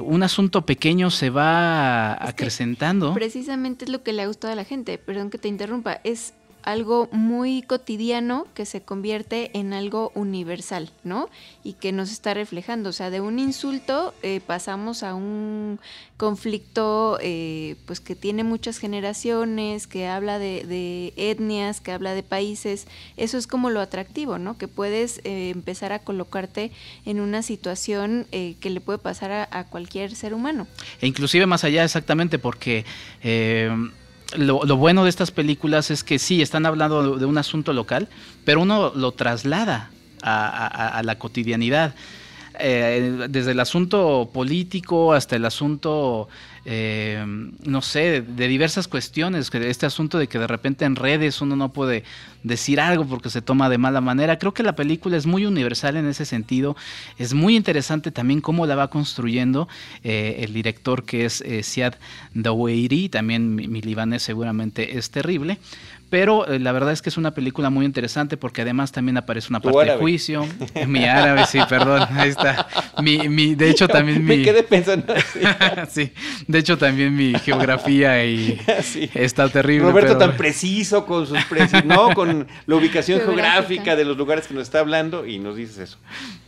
un 0.02 0.22
asunto 0.22 0.64
pequeño 0.64 1.10
se 1.10 1.28
va 1.28 2.14
acrecentando. 2.14 3.12
Precisamente 3.12 3.84
es 3.84 3.90
lo 3.90 4.02
que 4.02 4.14
le 4.14 4.22
ha 4.22 4.26
gustado 4.26 4.54
a 4.54 4.56
la 4.56 4.64
gente, 4.64 4.96
perdón 4.96 5.28
que 5.28 5.36
te 5.36 5.48
interrumpa, 5.48 6.00
es 6.04 6.32
algo 6.64 7.08
muy 7.12 7.62
cotidiano 7.62 8.46
que 8.54 8.64
se 8.64 8.80
convierte 8.80 9.50
en 9.58 9.74
algo 9.74 10.12
universal, 10.14 10.90
¿no? 11.04 11.28
Y 11.62 11.74
que 11.74 11.92
nos 11.92 12.10
está 12.10 12.32
reflejando, 12.32 12.88
o 12.88 12.92
sea, 12.92 13.10
de 13.10 13.20
un 13.20 13.38
insulto 13.38 14.14
eh, 14.22 14.40
pasamos 14.44 15.02
a 15.02 15.14
un 15.14 15.78
conflicto 16.16 17.18
eh, 17.20 17.76
pues 17.86 18.00
que 18.00 18.14
tiene 18.14 18.44
muchas 18.44 18.78
generaciones, 18.78 19.86
que 19.86 20.06
habla 20.06 20.38
de, 20.38 21.12
etnias, 21.16 21.80
que 21.80 21.92
habla 21.92 22.14
de 22.14 22.22
países, 22.22 22.86
eso 23.18 23.36
es 23.36 23.46
como 23.46 23.68
lo 23.68 23.80
atractivo, 23.80 24.38
¿no? 24.38 24.56
Que 24.56 24.66
puedes 24.66 25.20
eh, 25.24 25.50
empezar 25.50 25.92
a 25.92 25.98
colocarte 25.98 26.72
en 27.04 27.20
una 27.20 27.42
situación 27.42 28.26
que 28.30 28.70
le 28.70 28.80
puede 28.80 28.98
pasar 28.98 29.30
a, 29.32 29.48
a, 29.50 29.64
cualquier 29.64 30.14
ser 30.14 30.34
humano. 30.34 30.66
E 31.00 31.06
inclusive 31.06 31.46
más 31.46 31.64
allá 31.64 31.84
exactamente 31.84 32.38
porque 32.38 32.84
lo, 34.36 34.76
bueno 34.76 35.04
de 35.04 35.10
estas 35.10 35.30
películas 35.30 35.90
es 35.90 36.04
que 36.04 36.18
sí, 36.18 36.42
están 36.42 36.66
hablando 36.66 37.16
de 37.16 37.24
un 37.24 37.38
asunto 37.38 37.72
local, 37.72 38.08
pero 38.44 38.60
uno 38.60 38.92
lo 38.94 39.12
traslada 39.12 39.90
a 40.22 41.02
la 41.04 41.18
cotidianidad. 41.18 41.94
Eh, 42.58 43.26
desde 43.28 43.50
el 43.50 43.60
asunto 43.60 44.30
político 44.32 45.12
hasta 45.12 45.34
el 45.34 45.44
asunto, 45.44 46.28
eh, 46.64 47.24
no 47.26 47.82
sé, 47.82 48.22
de 48.22 48.48
diversas 48.48 48.86
cuestiones, 48.86 49.52
este 49.52 49.86
asunto 49.86 50.18
de 50.18 50.28
que 50.28 50.38
de 50.38 50.46
repente 50.46 50.84
en 50.84 50.94
redes 50.94 51.40
uno 51.40 51.56
no 51.56 51.72
puede 51.72 52.04
decir 52.44 52.78
algo 52.78 53.06
porque 53.06 53.28
se 53.28 53.42
toma 53.42 53.68
de 53.68 53.78
mala 53.78 54.00
manera. 54.00 54.38
Creo 54.38 54.54
que 54.54 54.62
la 54.62 54.76
película 54.76 55.16
es 55.16 55.26
muy 55.26 55.46
universal 55.46 55.96
en 55.96 56.06
ese 56.06 56.24
sentido. 56.24 56.76
Es 57.18 57.34
muy 57.34 57.56
interesante 57.56 58.12
también 58.12 58.40
cómo 58.40 58.66
la 58.66 58.76
va 58.76 58.88
construyendo 58.88 59.68
eh, 60.04 60.36
el 60.40 60.52
director 60.52 61.04
que 61.04 61.24
es 61.24 61.42
Siad 61.62 61.94
Daweiri, 62.34 63.08
también 63.08 63.56
mi, 63.56 63.66
mi 63.66 63.80
libanés 63.80 64.22
seguramente 64.22 64.96
es 64.96 65.10
terrible. 65.10 65.58
Pero 66.14 66.46
eh, 66.46 66.60
la 66.60 66.70
verdad 66.70 66.92
es 66.92 67.02
que 67.02 67.08
es 67.08 67.16
una 67.16 67.34
película 67.34 67.70
muy 67.70 67.84
interesante 67.84 68.36
porque 68.36 68.62
además 68.62 68.92
también 68.92 69.16
aparece 69.16 69.48
una 69.50 69.58
parte 69.58 69.90
de 69.90 69.96
juicio. 69.96 70.46
Mi 70.86 71.06
árabe, 71.06 71.44
sí, 71.44 71.58
perdón, 71.68 72.06
ahí 72.08 72.28
está. 72.28 72.68
Mi, 73.02 73.28
mi, 73.28 73.56
de 73.56 73.68
hecho 73.68 73.88
también 73.88 74.24
mi... 74.24 74.36
Me 74.36 74.42
quedé 74.44 74.62
pensando 74.62 75.12
sí, 75.90 76.12
de 76.46 76.58
hecho 76.60 76.78
también 76.78 77.16
mi 77.16 77.34
geografía 77.40 78.24
y 78.24 78.60
está 79.14 79.48
terrible. 79.48 79.88
Roberto 79.88 80.16
tan 80.16 80.36
preciso 80.36 81.04
con 81.04 81.26
sus 81.26 81.42
precios, 81.46 81.84
¿no? 81.84 82.14
Con 82.14 82.46
la 82.64 82.76
ubicación 82.76 83.18
geográfica 83.18 83.96
de 83.96 84.04
los 84.04 84.16
lugares 84.16 84.46
que 84.46 84.54
nos 84.54 84.62
está 84.62 84.78
hablando 84.78 85.26
y 85.26 85.40
nos 85.40 85.56
dices 85.56 85.78
eso. 85.78 85.98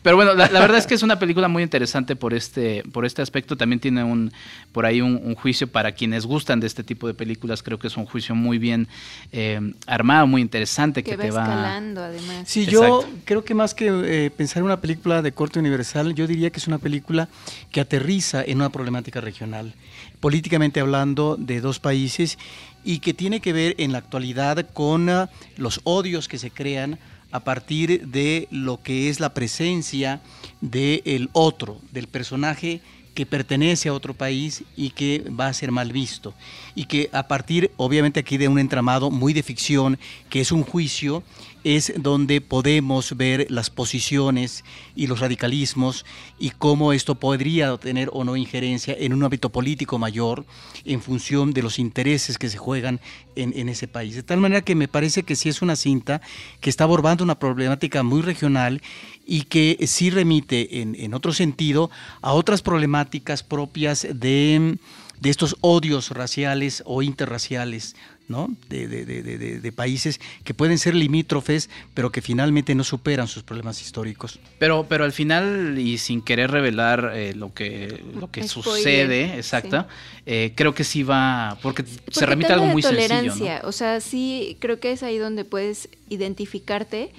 Pero 0.07 0.14
bueno, 0.14 0.35
la, 0.35 0.47
verdad 0.47 0.77
es 0.79 0.87
que 0.87 0.95
es 0.95 1.03
una 1.03 1.19
película 1.19 1.49
muy 1.49 1.64
interesante 1.64 2.14
por 2.14 2.33
este, 2.33 2.85
por 2.92 3.05
este 3.05 3.23
aspecto. 3.23 3.57
También 3.57 3.81
tiene 3.81 4.05
un 4.05 4.33
por 4.71 4.87
ahí 4.87 5.01
un, 5.01 5.35
juicio 5.35 5.66
para 5.66 5.90
quienes 5.90 6.27
gustan 6.27 6.61
de 6.61 6.69
este 6.69 6.85
tipo 6.85 7.09
de 7.09 7.14
películas. 7.14 7.61
Creo 7.61 7.81
que 7.81 7.88
es 7.88 7.97
un 7.97 8.07
juicio 8.07 8.37
muy 8.37 8.59
bien 8.59 8.87
eh, 9.33 9.59
armado, 9.85 10.29
muy 10.29 10.42
interesante. 10.42 11.03
Que, 11.03 11.11
que 11.11 11.16
va 11.16 11.23
te 11.23 11.29
escalando, 11.31 12.05
además. 12.05 12.45
Sí, 12.47 12.66
yo 12.66 13.05
creo 13.25 13.42
que 13.42 13.55
más 13.55 13.75
que 13.75 13.88
eh, 13.88 14.31
pensar 14.31 14.59
en 14.59 14.66
una 14.66 14.81
película 14.81 15.23
de 15.23 15.33
corte 15.33 15.59
universal, 15.59 16.14
yo 16.14 16.29
diría 16.29 16.51
que 16.51 16.61
es 16.61 16.69
una 16.69 16.79
película 16.79 17.29
que 17.73 17.81
aterriza 17.81 18.45
en 18.45 18.59
una 18.59 18.71
problemática 18.71 19.21
regional. 19.21 19.75
Políticamente 20.21 20.79
hablando, 20.79 21.35
de 21.37 21.61
dos 21.61 21.81
países 21.81 22.38
y 22.85 23.01
que 23.01 23.12
tiene 23.12 23.40
que 23.40 23.53
ver 23.53 23.75
en 23.79 23.90
la 23.90 23.99
actualidad 23.99 24.69
con 24.73 25.11
ah, 25.11 25.31
los 25.57 25.81
odios 25.83 26.29
que 26.29 26.38
se 26.38 26.53
crean 26.53 27.01
a 27.37 27.40
partir 27.40 28.09
de 28.09 28.49
lo 28.51 28.83
que 28.83 29.11
es 29.11 29.20
la 29.20 29.35
presencia 29.35 30.22
del 30.62 31.29
otro, 31.33 31.79
del 31.92 32.09
personaje 32.09 32.81
que 33.12 33.27
pertenece 33.27 33.90
a 33.90 33.92
otro 33.92 34.14
país 34.14 34.64
y 34.75 34.90
que 34.90 35.22
va 35.38 35.49
a 35.49 35.53
ser 35.53 35.70
mal 35.70 35.92
visto. 35.92 36.33
Y 36.75 36.87
que 36.87 37.11
a 37.12 37.29
partir, 37.29 37.72
obviamente 37.77 38.20
aquí 38.20 38.38
de 38.38 38.49
un 38.49 38.59
entramado 38.59 39.11
muy 39.11 39.35
de 39.35 39.42
ficción, 39.42 39.99
que 40.31 40.40
es 40.40 40.51
un 40.51 40.62
juicio, 40.62 41.22
es 41.66 41.92
donde 41.96 42.40
podemos 42.40 43.16
ver 43.16 43.48
las 43.50 43.70
posiciones 43.70 44.64
y 44.94 45.09
los 45.09 45.18
radicalismos 45.18 46.07
y 46.38 46.50
cómo 46.50 46.92
esto 46.92 47.16
podría 47.16 47.76
tener 47.76 48.09
o 48.12 48.22
no 48.22 48.37
injerencia 48.37 48.94
en 48.96 49.12
un 49.12 49.24
ámbito 49.24 49.50
político 49.50 49.98
mayor 49.98 50.46
en 50.85 51.02
función 51.02 51.52
de 51.52 51.62
los 51.62 51.81
intereses 51.81 52.38
que 52.38 52.48
se 52.48 52.57
juegan 52.57 53.00
en, 53.35 53.68
ese 53.68 53.88
país. 53.88 54.14
De 54.14 54.22
tal 54.22 54.38
manera 54.38 54.62
que 54.62 54.76
me 54.76 54.87
parece 54.87 55.24
que 55.24 55.35
sí 55.35 55.48
es 55.48 55.61
una 55.61 55.74
cinta 55.74 56.20
que 56.61 56.70
está 56.70 56.85
abordando 56.85 57.24
una 57.24 57.40
problemática 57.40 58.05
muy 58.05 58.22
regional 58.22 58.81
y 59.26 59.42
que 59.42 59.76
sí 59.88 60.11
remite 60.11 60.83
en, 60.83 60.94
en 60.94 61.14
otro 61.14 61.33
sentido 61.33 61.90
a 62.22 62.33
otras 62.33 62.62
problemáticas 62.62 63.42
propias 63.42 64.07
de 64.09 64.79
de 65.20 65.31
estos 65.31 65.57
odios 65.61 66.11
raciales 66.11 66.83
o 66.87 67.02
interraciales 67.02 67.96
¿no? 68.28 68.48
De, 68.68 68.88
de, 68.88 69.04
de, 69.04 69.60
de, 69.60 69.72
países 69.72 70.20
que 70.44 70.54
pueden 70.54 70.78
ser 70.78 70.94
limítrofes, 70.94 71.70
pero 71.94 72.10
que 72.10 72.22
finalmente 72.22 72.74
no 72.74 72.82
superan 72.84 73.28
sus 73.28 73.42
problemas 73.42 73.80
históricos. 73.82 74.40
Pero, 74.58 74.86
pero 74.88 75.04
al 75.04 75.12
final, 75.12 75.78
y 75.78 75.98
sin 75.98 76.22
querer 76.22 76.50
revelar 76.50 77.12
eh, 77.14 77.34
lo 77.34 77.54
que, 77.54 78.02
lo 78.18 78.30
que 78.30 78.48
sucede, 78.48 79.36
exacto, 79.36 79.86
eh, 80.26 80.52
creo 80.54 80.74
que 80.74 80.84
sí 80.84 81.02
va, 81.02 81.58
porque, 81.62 81.84
se 82.10 82.26
remite 82.26 82.52
a 82.52 82.54
algo 82.54 82.66
muy 82.66 82.82
tolerancia, 82.82 83.62
O 83.64 83.72
sea, 83.72 84.00
sí, 84.00 84.56
creo 84.60 84.80
que 84.80 84.92
es 84.92 85.02
ahí 85.02 85.18
donde 85.18 85.44
puedes 85.44 85.88
identificarte, 86.08 87.12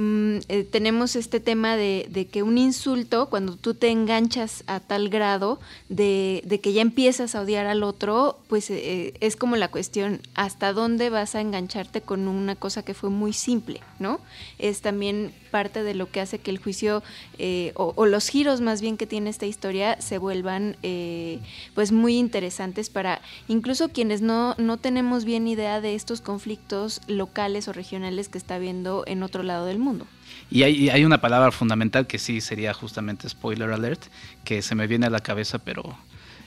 Mm, 0.00 0.38
eh, 0.48 0.62
tenemos 0.62 1.16
este 1.16 1.40
tema 1.40 1.76
de, 1.76 2.28
que 2.30 2.44
un 2.44 2.56
insulto, 2.56 3.28
cuando 3.28 3.56
tú 3.56 3.74
te 3.74 3.88
enganchas 3.88 4.62
a 4.68 4.78
tal 4.78 5.08
grado 5.08 5.58
de, 5.88 6.60
que 6.62 6.72
ya 6.72 6.82
empiezas 6.82 7.34
a 7.34 7.40
odiar 7.40 7.66
al 7.66 7.82
otro, 7.82 8.38
pues 8.46 8.70
eh, 8.70 9.14
es 9.18 9.34
como 9.34 9.56
la 9.56 9.66
cuestión, 9.66 10.20
¿hasta 10.36 10.72
dónde 10.72 11.10
vas 11.10 11.34
a 11.34 11.40
engancharte 11.40 12.00
con 12.00 12.28
una 12.28 12.54
cosa 12.54 12.84
que 12.84 12.94
fue 12.94 13.10
muy 13.10 13.32
simple, 13.32 13.80
¿no? 13.98 14.20
Es 14.60 14.82
también 14.82 15.32
parte 15.50 15.82
de 15.82 15.94
lo 15.94 16.08
que 16.12 16.20
hace 16.20 16.38
que 16.38 16.52
el 16.52 16.58
juicio, 16.58 17.02
eh, 17.38 17.72
o, 17.74 18.06
los 18.06 18.28
giros 18.28 18.60
más 18.60 18.80
bien 18.80 18.98
que 18.98 19.06
tiene 19.06 19.30
esta 19.30 19.46
historia, 19.46 20.00
se 20.00 20.18
vuelvan 20.18 20.76
pues 21.74 21.90
muy 21.90 22.18
interesantes 22.18 22.88
para 22.88 23.20
incluso 23.48 23.88
quienes 23.88 24.20
no, 24.20 24.54
no 24.58 24.76
tenemos 24.76 25.24
bien 25.24 25.48
idea 25.48 25.80
de 25.80 25.94
estos 25.94 26.20
conflictos 26.20 27.00
locales 27.08 27.66
o 27.66 27.72
regionales 27.72 28.28
que 28.28 28.38
está 28.38 28.56
habiendo 28.56 29.02
en 29.06 29.22
otro 29.22 29.42
lado 29.42 29.66
del 29.66 29.78
mundo. 29.78 29.87
Y 30.50 30.62
hay, 30.62 30.88
hay, 30.88 31.04
una 31.04 31.20
palabra 31.20 31.52
fundamental 31.52 32.06
que 32.06 32.18
sí 32.18 32.40
sería 32.40 32.72
justamente 32.72 33.28
spoiler 33.28 33.70
alert, 33.70 34.02
que 34.44 34.62
se 34.62 34.74
me 34.74 34.86
viene 34.86 35.06
a 35.06 35.10
la 35.10 35.20
cabeza, 35.20 35.58
pero 35.58 35.96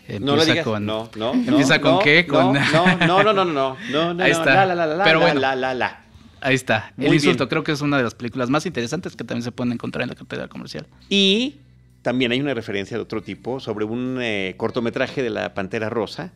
empieza 0.08 0.56
no 0.56 0.64
con. 0.64 0.86
No, 0.86 1.10
no. 1.16 1.34
¿Empieza 1.34 1.80
con 1.80 2.00
qué? 2.00 2.26
No, 2.32 2.54
no, 2.54 3.24
no, 3.24 3.34
no, 3.34 3.46
no, 3.46 4.14
no, 4.14 4.24
Ahí 4.24 4.32
está. 4.32 4.66
La, 4.66 4.76
la, 4.76 4.86
la, 4.88 5.04
pero 5.04 5.20
bueno, 5.20 5.40
la, 5.40 5.56
la, 5.56 5.74
la. 5.74 6.02
Ahí 6.42 6.56
está. 6.56 6.92
El 6.98 7.14
insulto 7.14 7.48
creo 7.48 7.64
que 7.64 7.72
es 7.72 7.82
una 7.82 7.98
de 7.98 8.04
las 8.04 8.16
películas 8.16 8.50
más 8.50 8.66
interesantes 8.66 9.16
que 9.16 9.24
también 9.24 9.44
se 9.44 9.52
pueden 9.52 9.74
encontrar 9.74 10.04
en 10.04 10.10
la 10.10 10.16
cartera 10.16 10.48
comercial. 10.48 10.88
Y 11.08 11.58
también 12.02 12.32
hay 12.32 12.42
una 12.42 12.54
referencia 12.56 12.98
de 12.98 13.04
otro 13.04 13.22
tipo 13.22 13.60
sobre 13.60 13.86
un 13.86 14.18
eh, 14.20 14.56
cortometraje 14.58 15.22
de 15.22 15.30
la 15.30 15.54
Pantera 15.54 15.90
Rosa 15.90 16.32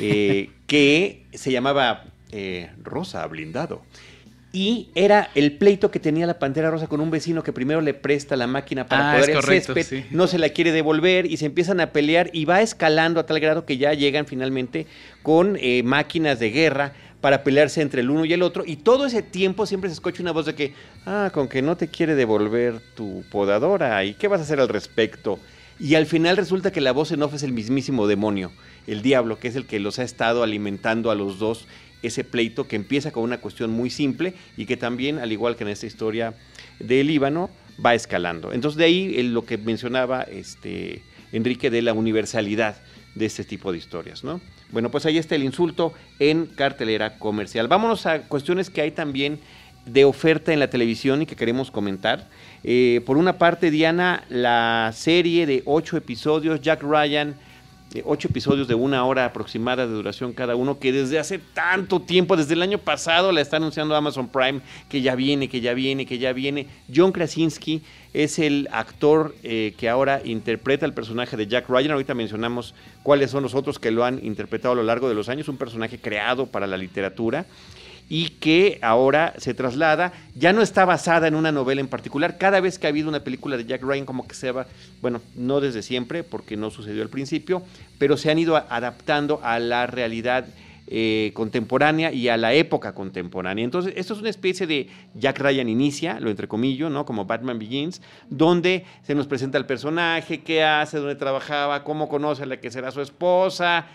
eh, 0.00 0.50
que 0.66 1.26
se 1.32 1.52
llamaba 1.52 2.04
eh, 2.32 2.70
Rosa 2.82 3.26
Blindado. 3.26 3.82
Y 4.52 4.88
era 4.96 5.30
el 5.36 5.52
pleito 5.58 5.92
que 5.92 6.00
tenía 6.00 6.26
la 6.26 6.40
Pantera 6.40 6.70
Rosa 6.70 6.88
con 6.88 7.00
un 7.00 7.10
vecino 7.10 7.44
que 7.44 7.52
primero 7.52 7.80
le 7.80 7.94
presta 7.94 8.34
la 8.34 8.48
máquina 8.48 8.88
para 8.88 9.12
ah, 9.12 9.16
poder 9.16 9.36
el 9.36 9.42
césped, 9.42 10.04
no 10.10 10.26
se 10.26 10.38
la 10.38 10.48
quiere 10.48 10.72
devolver 10.72 11.26
y 11.26 11.36
se 11.36 11.46
empiezan 11.46 11.80
a 11.80 11.92
pelear 11.92 12.30
y 12.32 12.46
va 12.46 12.60
escalando 12.60 13.20
a 13.20 13.26
tal 13.26 13.38
grado 13.38 13.64
que 13.64 13.78
ya 13.78 13.94
llegan 13.94 14.26
finalmente 14.26 14.88
con 15.22 15.56
eh, 15.60 15.84
máquinas 15.84 16.40
de 16.40 16.50
guerra 16.50 16.94
para 17.20 17.44
pelearse 17.44 17.80
entre 17.80 18.00
el 18.00 18.10
uno 18.10 18.24
y 18.24 18.32
el 18.32 18.42
otro. 18.42 18.64
Y 18.66 18.76
todo 18.76 19.06
ese 19.06 19.22
tiempo 19.22 19.66
siempre 19.66 19.88
se 19.88 19.94
escucha 19.94 20.22
una 20.22 20.32
voz 20.32 20.46
de 20.46 20.54
que, 20.56 20.74
ah, 21.06 21.30
con 21.32 21.48
que 21.48 21.62
no 21.62 21.76
te 21.76 21.86
quiere 21.86 22.16
devolver 22.16 22.80
tu 22.96 23.22
podadora, 23.30 24.04
¿y 24.04 24.14
qué 24.14 24.26
vas 24.26 24.40
a 24.40 24.44
hacer 24.44 24.58
al 24.58 24.68
respecto? 24.68 25.38
Y 25.78 25.94
al 25.94 26.06
final 26.06 26.36
resulta 26.36 26.72
que 26.72 26.80
la 26.80 26.92
voz 26.92 27.12
en 27.12 27.22
off 27.22 27.34
es 27.34 27.42
el 27.42 27.52
mismísimo 27.52 28.06
demonio, 28.06 28.50
el 28.86 29.00
diablo, 29.00 29.38
que 29.38 29.48
es 29.48 29.56
el 29.56 29.66
que 29.66 29.80
los 29.80 29.98
ha 29.98 30.02
estado 30.02 30.42
alimentando 30.42 31.10
a 31.10 31.14
los 31.14 31.38
dos 31.38 31.66
ese 32.02 32.24
pleito 32.24 32.66
que 32.66 32.76
empieza 32.76 33.10
con 33.10 33.22
una 33.22 33.38
cuestión 33.38 33.70
muy 33.70 33.90
simple 33.90 34.34
y 34.56 34.66
que 34.66 34.76
también, 34.76 35.18
al 35.18 35.32
igual 35.32 35.56
que 35.56 35.64
en 35.64 35.70
esta 35.70 35.86
historia 35.86 36.34
del 36.78 37.06
Líbano, 37.06 37.50
va 37.84 37.94
escalando. 37.94 38.52
Entonces 38.52 38.78
de 38.78 38.84
ahí 38.84 39.22
lo 39.22 39.44
que 39.44 39.58
mencionaba 39.58 40.22
este, 40.22 41.02
Enrique 41.32 41.70
de 41.70 41.82
la 41.82 41.92
universalidad 41.92 42.76
de 43.14 43.26
este 43.26 43.44
tipo 43.44 43.72
de 43.72 43.78
historias, 43.78 44.24
¿no? 44.24 44.40
Bueno, 44.70 44.90
pues 44.90 45.04
ahí 45.06 45.18
está 45.18 45.34
el 45.34 45.42
insulto 45.42 45.92
en 46.18 46.46
cartelera 46.46 47.18
comercial. 47.18 47.68
Vámonos 47.68 48.06
a 48.06 48.22
cuestiones 48.22 48.70
que 48.70 48.82
hay 48.82 48.92
también 48.92 49.40
de 49.84 50.04
oferta 50.04 50.52
en 50.52 50.60
la 50.60 50.70
televisión 50.70 51.22
y 51.22 51.26
que 51.26 51.36
queremos 51.36 51.70
comentar. 51.70 52.28
Eh, 52.62 53.00
por 53.06 53.16
una 53.16 53.38
parte, 53.38 53.70
Diana, 53.70 54.24
la 54.28 54.92
serie 54.94 55.46
de 55.46 55.62
ocho 55.64 55.96
episodios, 55.96 56.60
Jack 56.60 56.82
Ryan, 56.82 57.34
ocho 58.04 58.28
episodios 58.28 58.68
de 58.68 58.74
una 58.74 59.04
hora 59.04 59.24
aproximada 59.24 59.86
de 59.86 59.92
duración 59.92 60.32
cada 60.32 60.54
uno, 60.54 60.78
que 60.78 60.92
desde 60.92 61.18
hace 61.18 61.38
tanto 61.38 62.00
tiempo, 62.00 62.36
desde 62.36 62.54
el 62.54 62.62
año 62.62 62.78
pasado, 62.78 63.32
la 63.32 63.40
está 63.40 63.56
anunciando 63.56 63.96
Amazon 63.96 64.28
Prime, 64.28 64.60
que 64.88 65.02
ya 65.02 65.14
viene, 65.14 65.48
que 65.48 65.60
ya 65.60 65.74
viene, 65.74 66.06
que 66.06 66.18
ya 66.18 66.32
viene. 66.32 66.66
John 66.94 67.12
Krasinski 67.12 67.82
es 68.12 68.38
el 68.38 68.68
actor 68.72 69.34
eh, 69.42 69.74
que 69.76 69.88
ahora 69.88 70.20
interpreta 70.24 70.86
el 70.86 70.94
personaje 70.94 71.36
de 71.36 71.46
Jack 71.46 71.68
Ryan. 71.68 71.92
Ahorita 71.92 72.14
mencionamos 72.14 72.74
cuáles 73.02 73.30
son 73.30 73.42
los 73.42 73.54
otros 73.54 73.78
que 73.78 73.90
lo 73.90 74.04
han 74.04 74.24
interpretado 74.24 74.72
a 74.72 74.76
lo 74.76 74.82
largo 74.82 75.08
de 75.08 75.14
los 75.14 75.28
años, 75.28 75.48
un 75.48 75.56
personaje 75.56 75.98
creado 75.98 76.46
para 76.46 76.66
la 76.66 76.76
literatura 76.76 77.46
y 78.10 78.30
que 78.30 78.80
ahora 78.82 79.34
se 79.38 79.54
traslada, 79.54 80.12
ya 80.34 80.52
no 80.52 80.62
está 80.62 80.84
basada 80.84 81.28
en 81.28 81.36
una 81.36 81.52
novela 81.52 81.80
en 81.80 81.86
particular. 81.86 82.38
Cada 82.38 82.60
vez 82.60 82.78
que 82.78 82.88
ha 82.88 82.90
habido 82.90 83.08
una 83.08 83.20
película 83.20 83.56
de 83.56 83.64
Jack 83.64 83.82
Ryan, 83.82 84.04
como 84.04 84.26
que 84.26 84.34
se 84.34 84.50
va, 84.50 84.66
bueno, 85.00 85.22
no 85.36 85.60
desde 85.60 85.80
siempre, 85.80 86.24
porque 86.24 86.56
no 86.56 86.70
sucedió 86.70 87.02
al 87.02 87.08
principio, 87.08 87.62
pero 87.98 88.16
se 88.16 88.32
han 88.32 88.40
ido 88.40 88.56
adaptando 88.56 89.40
a 89.44 89.60
la 89.60 89.86
realidad 89.86 90.44
eh, 90.88 91.30
contemporánea 91.34 92.10
y 92.10 92.26
a 92.26 92.36
la 92.36 92.52
época 92.52 92.94
contemporánea. 92.94 93.64
Entonces, 93.64 93.92
esto 93.94 94.14
es 94.14 94.18
una 94.18 94.28
especie 94.28 94.66
de 94.66 94.88
Jack 95.14 95.38
Ryan 95.38 95.68
inicia, 95.68 96.18
lo 96.18 96.30
entrecomillo, 96.30 96.90
¿no? 96.90 97.06
Como 97.06 97.26
Batman 97.26 97.60
Begins, 97.60 98.02
donde 98.28 98.84
se 99.04 99.14
nos 99.14 99.28
presenta 99.28 99.56
el 99.56 99.66
personaje, 99.66 100.40
qué 100.40 100.64
hace, 100.64 100.98
dónde 100.98 101.14
trabajaba, 101.14 101.84
cómo 101.84 102.08
conoce 102.08 102.42
a 102.42 102.46
la 102.46 102.56
que 102.56 102.72
será 102.72 102.90
su 102.90 103.02
esposa, 103.02 103.86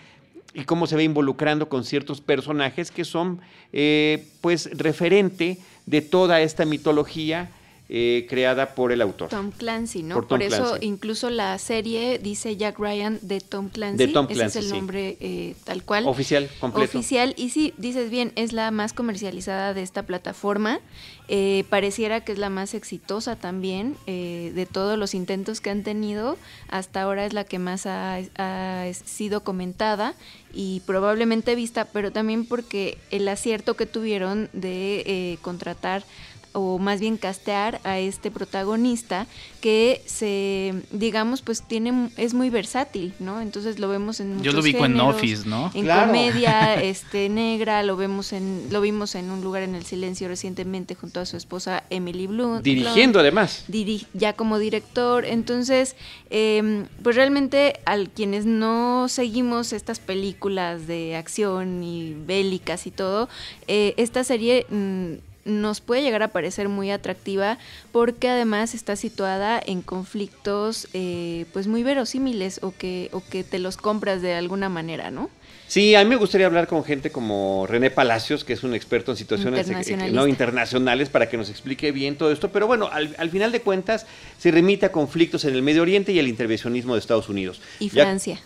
y 0.56 0.64
cómo 0.64 0.86
se 0.86 0.96
ve 0.96 1.04
involucrando 1.04 1.68
con 1.68 1.84
ciertos 1.84 2.22
personajes 2.22 2.90
que 2.90 3.04
son 3.04 3.40
eh, 3.74 4.26
pues 4.40 4.70
referente 4.72 5.58
de 5.84 6.00
toda 6.00 6.40
esta 6.40 6.64
mitología 6.64 7.50
eh, 7.88 8.26
creada 8.28 8.74
por 8.74 8.90
el 8.90 9.00
autor. 9.00 9.28
Tom 9.28 9.52
Clancy, 9.52 10.02
¿no? 10.02 10.20
Por, 10.26 10.42
eso 10.42 10.76
incluso 10.80 11.30
la 11.30 11.56
serie 11.56 12.18
dice 12.18 12.56
Jack 12.56 12.80
Ryan 12.80 13.20
de 13.22 13.40
Tom 13.40 13.68
Clancy. 13.68 14.06
De 14.06 14.12
Tom 14.12 14.26
Clancy, 14.26 14.58
Ese 14.58 14.58
es 14.58 14.72
el 14.72 14.72
nombre 14.72 15.16
eh, 15.20 15.54
tal 15.62 15.84
cual. 15.84 16.04
Oficial, 16.08 16.50
completo. 16.58 16.98
Oficial. 16.98 17.32
Y 17.36 17.50
sí, 17.50 17.74
dices 17.76 18.10
bien, 18.10 18.32
es 18.34 18.52
la 18.52 18.72
más 18.72 18.92
comercializada 18.92 19.72
de 19.72 19.82
esta 19.82 20.02
plataforma. 20.02 20.80
Eh, 21.28 21.62
pareciera 21.70 22.22
que 22.22 22.32
es 22.32 22.38
la 22.38 22.50
más 22.50 22.74
exitosa 22.74 23.36
también 23.36 23.96
de 24.06 24.68
todos 24.70 24.98
los 24.98 25.14
intentos 25.14 25.60
que 25.60 25.70
han 25.70 25.84
tenido. 25.84 26.36
Hasta 26.68 27.02
ahora 27.02 27.24
es 27.24 27.34
la 27.34 27.44
que 27.44 27.60
más 27.60 27.86
ha, 27.86 28.18
ha 28.36 28.92
sido 28.94 29.44
comentada 29.44 30.14
y 30.52 30.82
probablemente 30.86 31.54
vista, 31.54 31.84
pero 31.84 32.10
también 32.10 32.46
porque 32.46 32.98
el 33.12 33.28
acierto 33.28 33.74
que 33.74 33.86
tuvieron 33.86 34.48
de 34.52 35.38
contratar 35.42 36.04
o 36.56 36.78
más 36.78 37.00
bien 37.00 37.18
castear 37.18 37.80
a 37.84 37.98
este 37.98 38.30
protagonista 38.30 39.26
que 39.60 40.00
se, 40.06 40.74
digamos, 40.90 41.42
pues 41.42 41.62
tiene, 41.62 42.08
es 42.16 42.32
muy 42.32 42.48
versátil, 42.48 43.12
¿no? 43.18 43.42
Entonces 43.42 43.78
lo 43.78 43.88
vemos 43.88 44.20
en 44.20 44.42
Yo 44.42 44.52
lo 44.52 44.62
vi 44.62 44.74
en 44.74 44.98
Office, 44.98 45.46
¿no? 45.46 45.70
En 45.74 45.86
comedia, 45.86 46.74
este, 46.82 47.28
negra, 47.28 47.82
lo 47.82 47.98
vemos 47.98 48.32
en, 48.32 48.68
lo 48.70 48.80
vimos 48.80 49.14
en 49.16 49.30
un 49.30 49.42
lugar 49.42 49.64
en 49.64 49.74
el 49.74 49.84
silencio 49.84 50.28
recientemente 50.28 50.94
junto 50.94 51.20
a 51.20 51.26
su 51.26 51.36
esposa 51.36 51.84
Emily 51.90 52.26
Bloom. 52.26 52.62
Dirigiendo 52.62 53.20
además. 53.20 53.64
ya 54.14 54.32
como 54.32 54.58
director. 54.58 55.26
Entonces, 55.26 55.94
em, 56.30 56.86
pues 57.02 57.16
realmente 57.16 57.80
al 57.84 58.08
quienes 58.08 58.46
no 58.46 59.08
seguimos 59.08 59.74
estas 59.74 60.00
películas 60.00 60.86
de 60.86 61.16
acción 61.16 61.84
y 61.84 62.14
bélicas 62.14 62.86
y 62.86 62.92
todo, 62.92 63.28
eh, 63.68 63.92
esta 63.98 64.24
serie 64.24 64.64
mm, 64.70 65.35
nos 65.46 65.80
puede 65.80 66.02
llegar 66.02 66.22
a 66.22 66.28
parecer 66.28 66.68
muy 66.68 66.90
atractiva 66.90 67.58
porque 67.92 68.28
además 68.28 68.74
está 68.74 68.96
situada 68.96 69.60
en 69.64 69.80
conflictos 69.80 70.88
eh, 70.92 71.46
pues 71.52 71.66
muy 71.66 71.82
verosímiles 71.82 72.60
o 72.62 72.74
que, 72.76 73.08
o 73.12 73.22
que 73.24 73.44
te 73.44 73.58
los 73.58 73.76
compras 73.76 74.20
de 74.20 74.34
alguna 74.34 74.68
manera, 74.68 75.10
¿no? 75.10 75.30
Sí, 75.68 75.96
a 75.96 76.04
mí 76.04 76.10
me 76.10 76.16
gustaría 76.16 76.46
hablar 76.46 76.68
con 76.68 76.84
gente 76.84 77.10
como 77.10 77.66
René 77.68 77.90
Palacios, 77.90 78.44
que 78.44 78.52
es 78.52 78.62
un 78.62 78.74
experto 78.74 79.10
en 79.10 79.16
situaciones 79.16 79.68
no 80.12 80.28
internacionales, 80.28 81.08
para 81.08 81.28
que 81.28 81.36
nos 81.36 81.50
explique 81.50 81.90
bien 81.90 82.16
todo 82.16 82.30
esto. 82.30 82.52
Pero 82.52 82.68
bueno, 82.68 82.88
al, 82.92 83.30
final 83.30 83.50
de 83.50 83.60
cuentas 83.60 84.06
se 84.38 84.52
remite 84.52 84.86
a 84.86 84.92
conflictos 84.92 85.44
en 85.44 85.54
el 85.54 85.62
Medio 85.62 85.82
Oriente 85.82 86.12
y 86.12 86.20
al 86.20 86.28
intervencionismo 86.28 86.94
de 86.94 87.00
Estados 87.00 87.28
Unidos. 87.28 87.60
Y 87.80 87.88
Francia. 87.88 88.40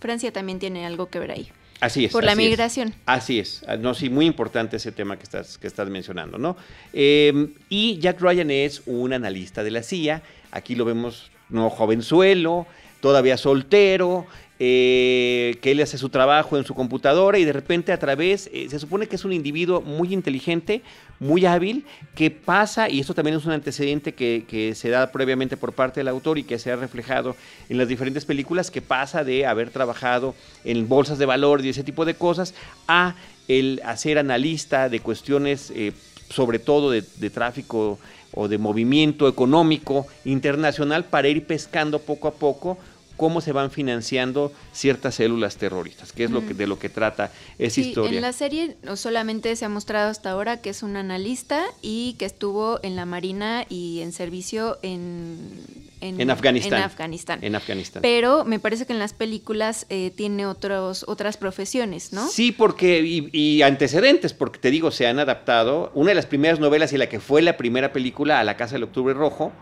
Francia 0.00 0.32
también 0.32 0.58
tiene 0.58 0.84
algo 0.84 1.08
que 1.08 1.20
ver 1.20 1.30
ahí. 1.30 1.48
Así 1.80 2.04
es. 2.04 2.12
Por 2.12 2.24
la 2.24 2.34
migración. 2.34 2.94
Así 3.06 3.38
es. 3.38 3.62
Ah, 3.68 3.76
no, 3.76 3.94
sí, 3.94 4.10
muy 4.10 4.26
importante 4.26 4.76
ese 4.76 4.90
tema 4.90 5.16
que 5.16 5.22
estás, 5.22 5.58
que 5.58 5.66
estás 5.66 5.88
mencionando, 5.88 6.38
¿no? 6.38 6.56
Em, 6.92 7.54
y 7.68 7.98
Jack 7.98 8.20
Ryan 8.20 8.50
es 8.50 8.82
un 8.86 9.12
analista 9.12 9.62
de 9.62 9.70
la 9.70 9.82
CIA. 9.82 10.22
Aquí 10.50 10.74
lo 10.74 10.84
vemos, 10.84 11.30
no 11.48 11.70
jovenzuelo, 11.70 12.66
todavía 13.00 13.36
soltero, 13.36 14.26
eh, 14.60 15.56
que 15.60 15.70
él 15.70 15.80
hace 15.80 15.98
su 15.98 16.08
trabajo 16.08 16.56
en 16.56 16.64
su 16.64 16.74
computadora 16.74 17.38
y 17.38 17.44
de 17.44 17.52
repente 17.52 17.92
a 17.92 17.98
través, 17.98 18.50
eh, 18.52 18.66
se 18.68 18.80
supone 18.80 19.06
que 19.06 19.14
es 19.14 19.24
un 19.24 19.32
individuo 19.32 19.80
muy 19.80 20.12
inteligente, 20.12 20.82
muy 21.20 21.46
hábil, 21.46 21.84
que 22.16 22.32
pasa, 22.32 22.88
y 22.88 22.98
esto 22.98 23.14
también 23.14 23.36
es 23.36 23.44
un 23.44 23.52
antecedente 23.52 24.14
que, 24.14 24.72
se 24.74 24.88
da 24.90 25.12
previamente 25.12 25.56
por 25.56 25.72
parte 25.74 26.00
del 26.00 26.08
autor 26.08 26.38
y 26.38 26.42
que 26.42 26.58
se 26.58 26.72
ha 26.72 26.76
reflejado 26.76 27.36
en 27.68 27.78
las 27.78 27.86
diferentes 27.86 28.24
películas, 28.24 28.72
que 28.72 28.82
pasa 28.82 29.22
de 29.22 29.46
haber 29.46 29.70
trabajado 29.70 30.34
en 30.64 30.88
bolsas 30.88 31.18
de 31.18 31.26
valor 31.26 31.64
y 31.64 31.68
ese 31.68 31.84
tipo 31.84 32.04
de 32.04 32.14
cosas 32.14 32.52
a 32.88 33.14
el 33.46 33.80
hacer 33.84 34.18
analista 34.18 34.88
de 34.88 34.98
cuestiones, 34.98 35.72
eh, 35.74 35.92
sobre 36.30 36.58
todo 36.58 36.90
de, 36.90 37.04
de 37.16 37.30
tráfico 37.30 37.98
o 38.34 38.48
de 38.48 38.58
movimiento 38.58 39.28
económico 39.28 40.06
internacional 40.24 41.04
para 41.04 41.28
ir 41.28 41.46
pescando 41.46 42.00
poco 42.00 42.28
a 42.28 42.34
poco 42.34 42.76
cómo 43.18 43.42
se 43.42 43.52
van 43.52 43.70
financiando 43.70 44.50
ciertas 44.72 45.16
células 45.16 45.56
terroristas, 45.56 46.12
que 46.12 46.24
es 46.24 46.30
lo 46.30 46.46
que, 46.46 46.54
de 46.54 46.66
lo 46.66 46.78
que 46.78 46.88
trata 46.88 47.30
esa 47.58 47.80
historia. 47.80 48.16
En 48.16 48.22
la 48.22 48.32
serie 48.32 48.76
no 48.82 48.96
solamente 48.96 49.54
se 49.56 49.66
ha 49.66 49.68
mostrado 49.68 50.08
hasta 50.08 50.30
ahora 50.30 50.62
que 50.62 50.70
es 50.70 50.82
un 50.82 50.96
analista 50.96 51.66
y 51.82 52.14
que 52.18 52.24
estuvo 52.24 52.80
en 52.82 52.96
la 52.96 53.04
Marina 53.04 53.66
y 53.68 54.00
en 54.00 54.12
servicio 54.12 54.78
en 54.82 55.88
en, 56.00 56.30
Afganistán. 56.30 56.78
en, 57.42 57.54
Afganistán. 57.54 58.02
Pero 58.02 58.44
me 58.44 58.58
parece 58.58 58.86
que 58.86 58.92
en 58.92 58.98
las 58.98 59.12
películas 59.12 59.86
eh, 59.88 60.12
tiene 60.14 60.46
otros, 60.46 61.04
otras 61.08 61.36
profesiones, 61.36 62.12
¿no? 62.12 62.28
Sí, 62.28 62.52
porque, 62.52 63.00
y, 63.02 63.62
antecedentes, 63.62 64.32
porque 64.32 64.58
te 64.58 64.70
digo, 64.70 64.90
se 64.90 65.06
han 65.06 65.18
adaptado. 65.18 65.90
Una 65.94 66.10
de 66.10 66.14
las 66.14 66.26
primeras 66.26 66.60
novelas 66.60 66.92
y 66.92 66.98
la 66.98 67.08
que 67.08 67.20
fue 67.20 67.42
la 67.42 67.56
primera 67.56 67.92
película, 67.92 68.40
A 68.40 68.44
la 68.44 68.56
Casa 68.56 68.74
del 68.74 68.84
Octubre 68.84 69.14
Rojo. 69.14 69.52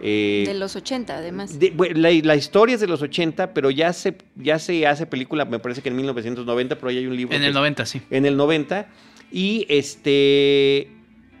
Eh, 0.00 0.44
de 0.46 0.54
los 0.54 0.76
80, 0.76 1.16
además. 1.16 1.58
la, 1.94 2.36
historia 2.36 2.74
es 2.74 2.80
de 2.80 2.86
los 2.86 3.01
80, 3.02 3.54
pero 3.54 3.70
ya 3.70 3.92
se, 3.92 4.16
ya 4.36 4.58
se 4.58 4.86
hace 4.86 5.06
película, 5.06 5.44
me 5.44 5.58
parece 5.58 5.82
que 5.82 5.88
en 5.88 5.96
1990, 5.96 6.76
pero 6.76 6.88
ahí 6.88 6.98
hay 6.98 7.06
un 7.06 7.16
libro. 7.16 7.36
En 7.36 7.42
el 7.42 7.52
90, 7.52 7.86
sí. 7.86 8.02
En 8.10 8.26
el 8.26 8.36
90. 8.36 8.86
Y 9.30 9.66
este 9.68 10.90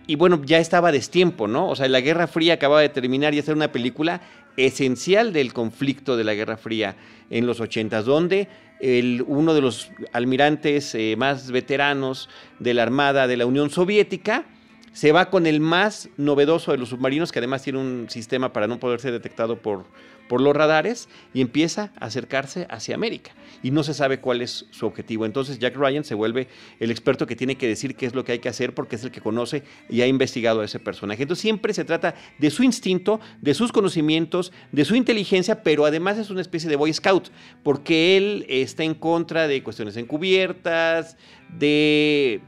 y 0.06 0.16
bueno, 0.16 0.42
ya 0.44 0.58
estaba 0.58 0.88
a 0.88 0.92
destiempo, 0.92 1.46
¿no? 1.46 1.68
O 1.68 1.76
sea, 1.76 1.88
la 1.88 2.00
Guerra 2.00 2.26
Fría 2.26 2.54
acababa 2.54 2.80
de 2.80 2.88
terminar 2.88 3.34
y 3.34 3.38
hacer 3.38 3.54
una 3.54 3.70
película 3.70 4.20
esencial 4.56 5.32
del 5.32 5.52
conflicto 5.52 6.16
de 6.16 6.24
la 6.24 6.34
Guerra 6.34 6.56
Fría 6.56 6.96
en 7.30 7.46
los 7.46 7.60
80, 7.60 8.02
donde 8.02 8.48
el, 8.80 9.24
uno 9.26 9.54
de 9.54 9.60
los 9.60 9.90
almirantes 10.12 10.94
eh, 10.94 11.14
más 11.16 11.50
veteranos 11.50 12.28
de 12.58 12.74
la 12.74 12.82
Armada 12.82 13.26
de 13.26 13.36
la 13.36 13.46
Unión 13.46 13.70
Soviética 13.70 14.44
se 14.92 15.12
va 15.12 15.30
con 15.30 15.46
el 15.46 15.60
más 15.60 16.10
novedoso 16.16 16.72
de 16.72 16.78
los 16.78 16.90
submarinos, 16.90 17.32
que 17.32 17.38
además 17.38 17.62
tiene 17.62 17.78
un 17.78 18.10
sistema 18.10 18.52
para 18.52 18.66
no 18.66 18.78
poder 18.78 19.00
ser 19.00 19.12
detectado 19.12 19.56
por, 19.56 19.86
por 20.32 20.40
los 20.40 20.56
radares 20.56 21.10
y 21.34 21.42
empieza 21.42 21.92
a 22.00 22.06
acercarse 22.06 22.66
hacia 22.70 22.94
América. 22.94 23.32
Y 23.62 23.70
no 23.70 23.82
se 23.82 23.92
sabe 23.92 24.18
cuál 24.18 24.40
es 24.40 24.64
su 24.70 24.86
objetivo. 24.86 25.26
Entonces 25.26 25.58
Jack 25.58 25.76
Ryan 25.76 26.04
se 26.04 26.14
vuelve 26.14 26.48
el 26.80 26.90
experto 26.90 27.26
que 27.26 27.36
tiene 27.36 27.56
que 27.56 27.68
decir 27.68 27.96
qué 27.96 28.06
es 28.06 28.14
lo 28.14 28.24
que 28.24 28.32
hay 28.32 28.38
que 28.38 28.48
hacer 28.48 28.74
porque 28.74 28.96
es 28.96 29.04
el 29.04 29.10
que 29.10 29.20
conoce 29.20 29.62
y 29.90 30.00
ha 30.00 30.06
investigado 30.06 30.62
a 30.62 30.64
ese 30.64 30.78
personaje. 30.78 31.24
Entonces 31.24 31.42
siempre 31.42 31.74
se 31.74 31.84
trata 31.84 32.14
de 32.38 32.50
su 32.50 32.62
instinto, 32.62 33.20
de 33.42 33.52
sus 33.52 33.72
conocimientos, 33.72 34.54
de 34.70 34.86
su 34.86 34.94
inteligencia, 34.94 35.62
pero 35.62 35.84
además 35.84 36.16
es 36.16 36.30
una 36.30 36.40
especie 36.40 36.70
de 36.70 36.76
Boy 36.76 36.94
Scout, 36.94 37.28
porque 37.62 38.16
él 38.16 38.46
está 38.48 38.84
en 38.84 38.94
contra 38.94 39.46
de 39.46 39.62
cuestiones 39.62 39.98
encubiertas, 39.98 41.18
de 41.58 42.40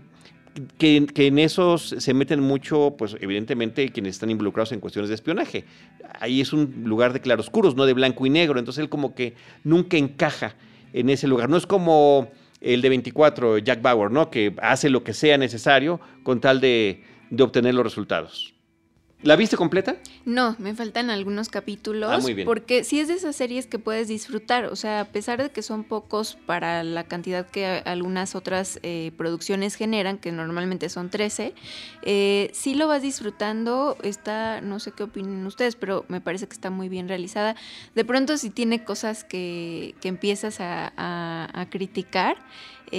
que, 0.78 1.06
en 1.14 1.38
esos 1.38 1.94
se 1.98 2.14
meten 2.14 2.40
mucho, 2.40 2.94
pues 2.96 3.16
evidentemente 3.20 3.90
quienes 3.90 4.14
están 4.14 4.30
involucrados 4.30 4.72
en 4.72 4.80
cuestiones 4.80 5.08
de 5.08 5.14
espionaje. 5.14 5.64
Ahí 6.20 6.40
es 6.40 6.52
un 6.52 6.82
lugar 6.84 7.12
de 7.12 7.20
claroscuros, 7.20 7.76
no 7.76 7.86
de 7.86 7.92
blanco 7.92 8.24
y 8.26 8.30
negro. 8.30 8.58
Entonces 8.58 8.82
él 8.82 8.88
como 8.88 9.14
que 9.14 9.34
nunca 9.64 9.96
encaja 9.96 10.54
en 10.92 11.10
ese 11.10 11.26
lugar. 11.28 11.48
No 11.50 11.56
es 11.56 11.66
como 11.66 12.28
el 12.60 12.80
de 12.80 12.88
24, 12.88 13.58
Jack 13.58 13.82
Bauer, 13.82 14.10
¿no? 14.10 14.30
Que 14.30 14.54
hace 14.62 14.88
lo 14.90 15.04
que 15.04 15.12
sea 15.12 15.36
necesario 15.38 16.00
con 16.22 16.40
tal 16.40 16.60
de 16.60 17.02
obtener 17.38 17.74
los 17.74 17.84
resultados. 17.84 18.53
¿La 19.24 19.36
viste 19.36 19.56
completa? 19.56 19.96
No, 20.26 20.54
me 20.58 20.74
faltan 20.74 21.08
algunos 21.08 21.48
capítulos. 21.48 22.10
Ah, 22.12 22.18
muy 22.18 22.34
bien. 22.34 22.44
Porque 22.44 22.84
sí 22.84 23.00
es 23.00 23.08
de 23.08 23.14
esas 23.14 23.34
series 23.34 23.66
que 23.66 23.78
puedes 23.78 24.06
disfrutar. 24.06 24.66
O 24.66 24.76
sea, 24.76 25.00
a 25.00 25.04
pesar 25.06 25.42
de 25.42 25.50
que 25.50 25.62
son 25.62 25.82
pocos 25.82 26.36
para 26.44 26.84
la 26.84 27.04
cantidad 27.04 27.46
que 27.46 27.64
algunas 27.86 28.34
otras 28.34 28.78
eh, 28.82 29.12
producciones 29.16 29.76
generan, 29.76 30.18
que 30.18 30.30
normalmente 30.30 30.90
son 30.90 31.08
13, 31.08 31.54
eh, 32.02 32.50
sí 32.52 32.74
lo 32.74 32.86
vas 32.86 33.00
disfrutando. 33.00 33.96
Está, 34.02 34.60
no 34.60 34.78
sé 34.78 34.92
qué 34.92 35.04
opinan 35.04 35.46
ustedes, 35.46 35.74
pero 35.74 36.04
me 36.08 36.20
parece 36.20 36.46
que 36.46 36.52
está 36.52 36.68
muy 36.68 36.90
bien 36.90 37.08
realizada. 37.08 37.56
De 37.94 38.04
pronto, 38.04 38.36
si 38.36 38.50
tiene 38.50 38.84
cosas 38.84 39.24
que, 39.24 39.94
que 40.02 40.08
empiezas 40.08 40.60
a, 40.60 40.92
a 40.96 41.70
criticar 41.70 42.36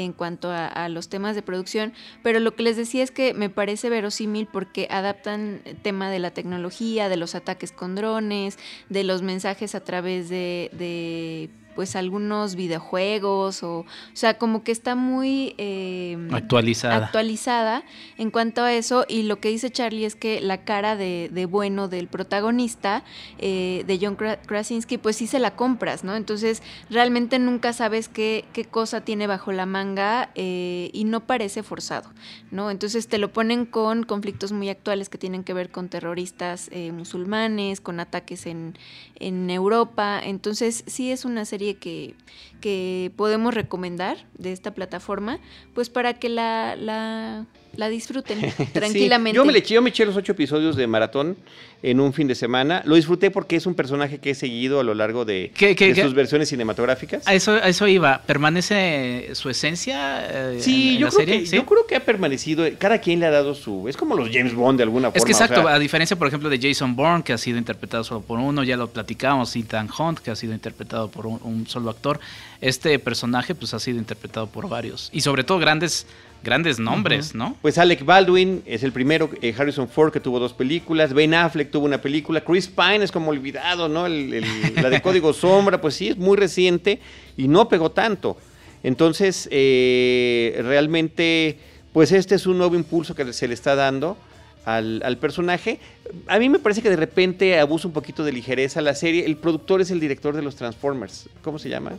en 0.03 0.13
cuanto 0.13 0.51
a, 0.51 0.89
los 0.89 1.09
temas 1.09 1.35
de 1.35 1.41
producción, 1.41 1.93
pero 2.23 2.39
lo 2.39 2.55
que 2.55 2.63
les 2.63 2.77
decía 2.77 3.03
es 3.03 3.11
que 3.11 3.33
me 3.33 3.49
parece 3.49 3.89
verosímil 3.89 4.47
porque 4.47 4.87
adaptan 4.89 5.61
el 5.65 5.77
tema 5.77 6.09
de 6.09 6.19
la 6.19 6.31
tecnología, 6.31 7.09
de 7.09 7.17
los 7.17 7.35
ataques 7.35 7.71
con 7.71 7.95
drones, 7.95 8.57
de 8.89 9.03
los 9.03 9.21
mensajes 9.21 9.75
a 9.75 9.83
través 9.83 10.29
de 10.29 11.49
pues 11.75 11.95
algunos 11.95 12.55
videojuegos 12.55 13.63
o, 13.63 13.79
o 13.79 13.85
sea, 14.13 14.37
como 14.37 14.63
que 14.63 14.71
está 14.71 14.95
muy 14.95 15.53
em, 15.57 16.33
actualizada. 16.33 17.05
actualizada 17.05 17.83
en 18.17 18.31
cuanto 18.31 18.63
a 18.63 18.73
eso 18.73 19.05
y 19.07 19.23
lo 19.23 19.39
que 19.39 19.49
dice 19.49 19.69
Charlie 19.69 20.05
es 20.05 20.15
que 20.15 20.41
la 20.41 20.63
cara 20.63 20.95
de, 20.95 21.29
de 21.31 21.45
bueno 21.45 21.87
del 21.87 22.07
protagonista, 22.07 23.03
eh, 23.37 23.83
de 23.85 23.99
John 24.01 24.15
Krasinski, 24.15 24.97
pues 24.97 25.15
sí 25.17 25.27
se 25.27 25.39
la 25.39 25.55
compras, 25.55 26.03
¿no? 26.03 26.15
Entonces 26.15 26.63
realmente 26.89 27.39
nunca 27.39 27.73
sabes 27.73 28.07
qué, 28.07 28.45
qué 28.53 28.65
cosa 28.65 29.01
tiene 29.01 29.27
bajo 29.27 29.51
la 29.51 29.65
manga 29.65 30.29
eh, 30.35 30.89
y 30.93 31.03
no 31.03 31.21
parece 31.21 31.63
forzado, 31.63 32.09
¿no? 32.51 32.71
Entonces 32.71 33.07
te 33.07 33.17
lo 33.17 33.31
ponen 33.33 33.65
con 33.65 34.03
conflictos 34.03 34.51
muy 34.51 34.69
actuales 34.69 35.09
que 35.09 35.17
tienen 35.17 35.43
que 35.43 35.53
ver 35.53 35.69
con 35.69 35.89
terroristas 35.89 36.69
eh, 36.71 36.91
musulmanes, 36.91 37.81
con 37.81 37.99
ataques 37.99 38.45
en, 38.45 38.77
en 39.19 39.49
Europa, 39.49 40.19
entonces 40.23 40.83
sí 40.87 41.11
es 41.11 41.25
una 41.25 41.45
serie 41.45 41.64
que, 41.73 42.15
podemos 43.15 43.53
recomendar 43.53 44.25
de 44.37 44.51
esta 44.51 44.73
plataforma, 44.73 45.39
pues 45.73 45.89
para 45.89 46.13
que 46.13 46.29
la, 46.29 47.45
la 47.77 47.89
disfruten 47.89 48.39
tranquilamente. 48.73 49.35
yo, 49.35 49.45
me 49.45 49.57
eché, 49.57 49.73
yo 49.73 49.81
me 49.81 49.89
eché 49.89 50.05
los 50.05 50.15
ocho 50.15 50.31
episodios 50.33 50.75
de 50.75 50.87
maratón 50.87 51.37
en 51.83 51.99
un 51.99 52.13
fin 52.13 52.27
de 52.27 52.35
semana. 52.35 52.81
Lo 52.85 52.95
disfruté 52.95 53.29
porque 53.29 53.55
es 53.55 53.65
un 53.65 53.75
personaje 53.75 54.17
que 54.17 54.31
he 54.31 54.35
seguido 54.35 54.79
a 54.79 54.83
lo 54.83 54.95
largo 54.95 55.23
de, 55.23 55.51
sus 56.01 56.13
versiones 56.13 56.49
cinematográficas. 56.49 57.27
A 57.27 57.33
eso, 57.33 57.57
eso 57.57 57.87
iba. 57.87 58.21
¿Permanece 58.25 59.29
su 59.33 59.49
esencia 59.49 60.25
eh, 60.27 60.57
sí, 60.59 60.97
yo 60.97 61.09
creo 61.09 61.25
Que, 61.25 61.45
Yo 61.45 61.65
creo 61.65 61.85
que 61.85 61.95
ha 61.95 62.03
permanecido. 62.03 62.65
Cada 62.79 62.99
quien 62.99 63.19
le 63.19 63.27
ha 63.27 63.31
dado 63.31 63.53
su... 63.53 63.87
Es 63.87 63.97
como 63.97 64.15
los 64.15 64.29
James 64.31 64.55
Bond 64.55 64.77
de 64.77 64.83
alguna 64.83 65.11
forma. 65.11 65.17
Es 65.17 65.25
que 65.25 65.31
exacto, 65.31 65.67
a 65.67 65.77
diferencia, 65.77 66.17
por 66.17 66.27
ejemplo, 66.27 66.49
de 66.49 66.59
Jason 66.59 66.95
Bourne, 66.95 67.23
que 67.23 67.33
ha 67.33 67.37
sido 67.37 67.57
interpretado 67.57 68.03
solo 68.03 68.21
por 68.21 68.39
uno, 68.39 68.63
ya 68.63 68.77
lo 68.77 68.89
platicamos, 68.89 69.55
Ethan 69.55 69.89
Hunt, 69.97 70.19
que 70.19 70.31
ha 70.31 70.35
sido 70.35 70.53
interpretado 70.53 71.09
por 71.09 71.27
un, 71.27 71.39
un 71.43 71.67
solo 71.67 71.91
actor. 71.91 72.19
Este 72.61 72.97
personaje 72.97 73.53
pues 73.53 73.73
ha 73.75 73.79
sido 73.79 73.99
interpretado 73.99 74.47
por 74.47 74.67
varios. 74.67 75.09
Y 75.13 75.21
sobre 75.21 75.43
todo 75.43 75.59
grandes 75.59 76.07
grandes 76.45 76.79
nombres, 76.79 77.35
¿no? 77.35 77.57
Pues 77.61 77.77
Alec 77.77 78.05
Baldwin 78.05 78.61
es 78.65 78.83
el 78.83 78.93
primero, 78.93 79.29
eh, 79.41 79.53
Harrison 79.57 79.89
Ford 79.89 80.13
que 80.13 80.21
tuvo 80.21 80.39
dos 80.39 80.53
películas, 80.53 81.13
Ben 81.13 81.33
Affleck 81.33 81.71
tuvo 81.71 81.85
una 81.85 81.99
película, 81.99 82.41
Chris 82.41 82.67
Pine 82.67 83.03
es 83.03 83.11
como 83.11 83.31
olvidado, 83.31 83.89
¿no? 83.89 84.07
la 84.81 84.89
de 84.89 85.01
Código 85.01 85.33
Sombra, 85.33 85.81
pues 85.81 85.95
sí, 85.95 86.09
es 86.09 86.17
muy 86.17 86.37
reciente 86.37 87.01
y 87.35 87.49
no 87.49 87.67
pegó 87.67 87.91
tanto. 87.91 88.37
Entonces, 88.83 89.49
eh, 89.51 90.61
realmente, 90.63 91.57
pues 91.91 92.11
este 92.11 92.35
es 92.35 92.45
un 92.45 92.59
nuevo 92.59 92.75
impulso 92.75 93.15
que 93.15 93.33
se 93.33 93.47
le 93.47 93.53
está 93.53 93.75
dando. 93.75 94.17
Al, 94.65 95.03
al, 95.05 95.19
personaje. 95.19 95.79
A 96.25 96.39
mí 96.39 96.49
me 96.49 96.57
parece 96.57 96.81
que 96.81 96.89
de 96.89 96.95
repente 96.95 97.59
abusa 97.59 97.87
un 97.87 97.93
poquito 97.93 98.23
de 98.23 98.31
ligereza 98.31 98.81
la 98.81 98.95
serie. 98.95 99.23
El 99.23 99.35
productor 99.35 99.79
es 99.79 99.91
el 99.91 99.99
director 99.99 100.35
de 100.35 100.41
los 100.41 100.55
Transformers. 100.55 101.29
¿Cómo 101.43 101.59
se 101.59 101.69
llama? 101.69 101.91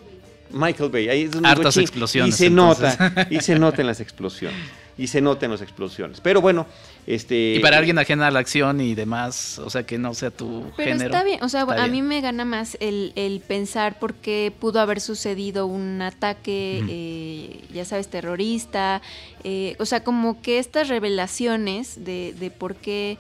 Michael 0.51 0.91
Bay. 0.91 1.09
Ahí 1.09 1.23
es 1.23 1.31
Hartas 1.43 1.77
explosiones. 1.77 2.35
Y 2.35 2.39
se 2.39 2.51
nota, 2.51 3.27
y 3.31 3.41
se 3.41 3.59
nota 3.59 3.81
en 3.81 3.87
las 3.87 4.01
explosiones. 4.01 4.59
Y 4.99 5.09
se 5.09 5.21
nota 5.21 5.45
en 5.45 5.53
las 5.53 5.61
explosiones. 5.61 6.21
Pero 6.23 6.41
bueno, 6.41 6.67
este... 7.07 7.55
Y 7.57 7.59
para 7.59 7.77
alguien 7.77 7.99
ajena 7.99 8.29
a 8.29 8.31
la 8.31 8.39
acción 8.39 8.81
y 8.81 8.95
demás, 8.95 9.59
o 9.59 9.69
sea, 9.69 9.85
que 9.85 9.99
no 9.99 10.15
sea 10.15 10.31
tu 10.31 10.73
Pero 10.77 10.93
género. 10.93 11.11
está 11.11 11.23
bien, 11.23 11.43
o 11.43 11.51
sea, 11.51 11.63
a 11.63 11.87
mí 11.87 12.01
me 12.01 12.23
gana 12.23 12.47
más 12.47 12.79
el, 12.81 13.13
el, 13.15 13.41
pensar 13.41 13.99
por 13.99 14.15
qué 14.15 14.53
pudo 14.59 14.81
haber 14.81 15.03
sucedido 15.03 15.67
un 15.67 16.01
ataque, 16.01 16.83
eh, 16.89 17.65
ya 17.75 17.85
sabes, 17.85 18.09
terrorista. 18.09 19.03
Eh, 19.45 19.77
o 19.79 19.85
sea, 19.85 20.03
como 20.03 20.41
que 20.41 20.59
estas 20.59 20.89
revelaciones 20.89 22.03
de, 22.03 22.35
de 22.39 22.51
por 22.51 22.75
qué 22.75 23.19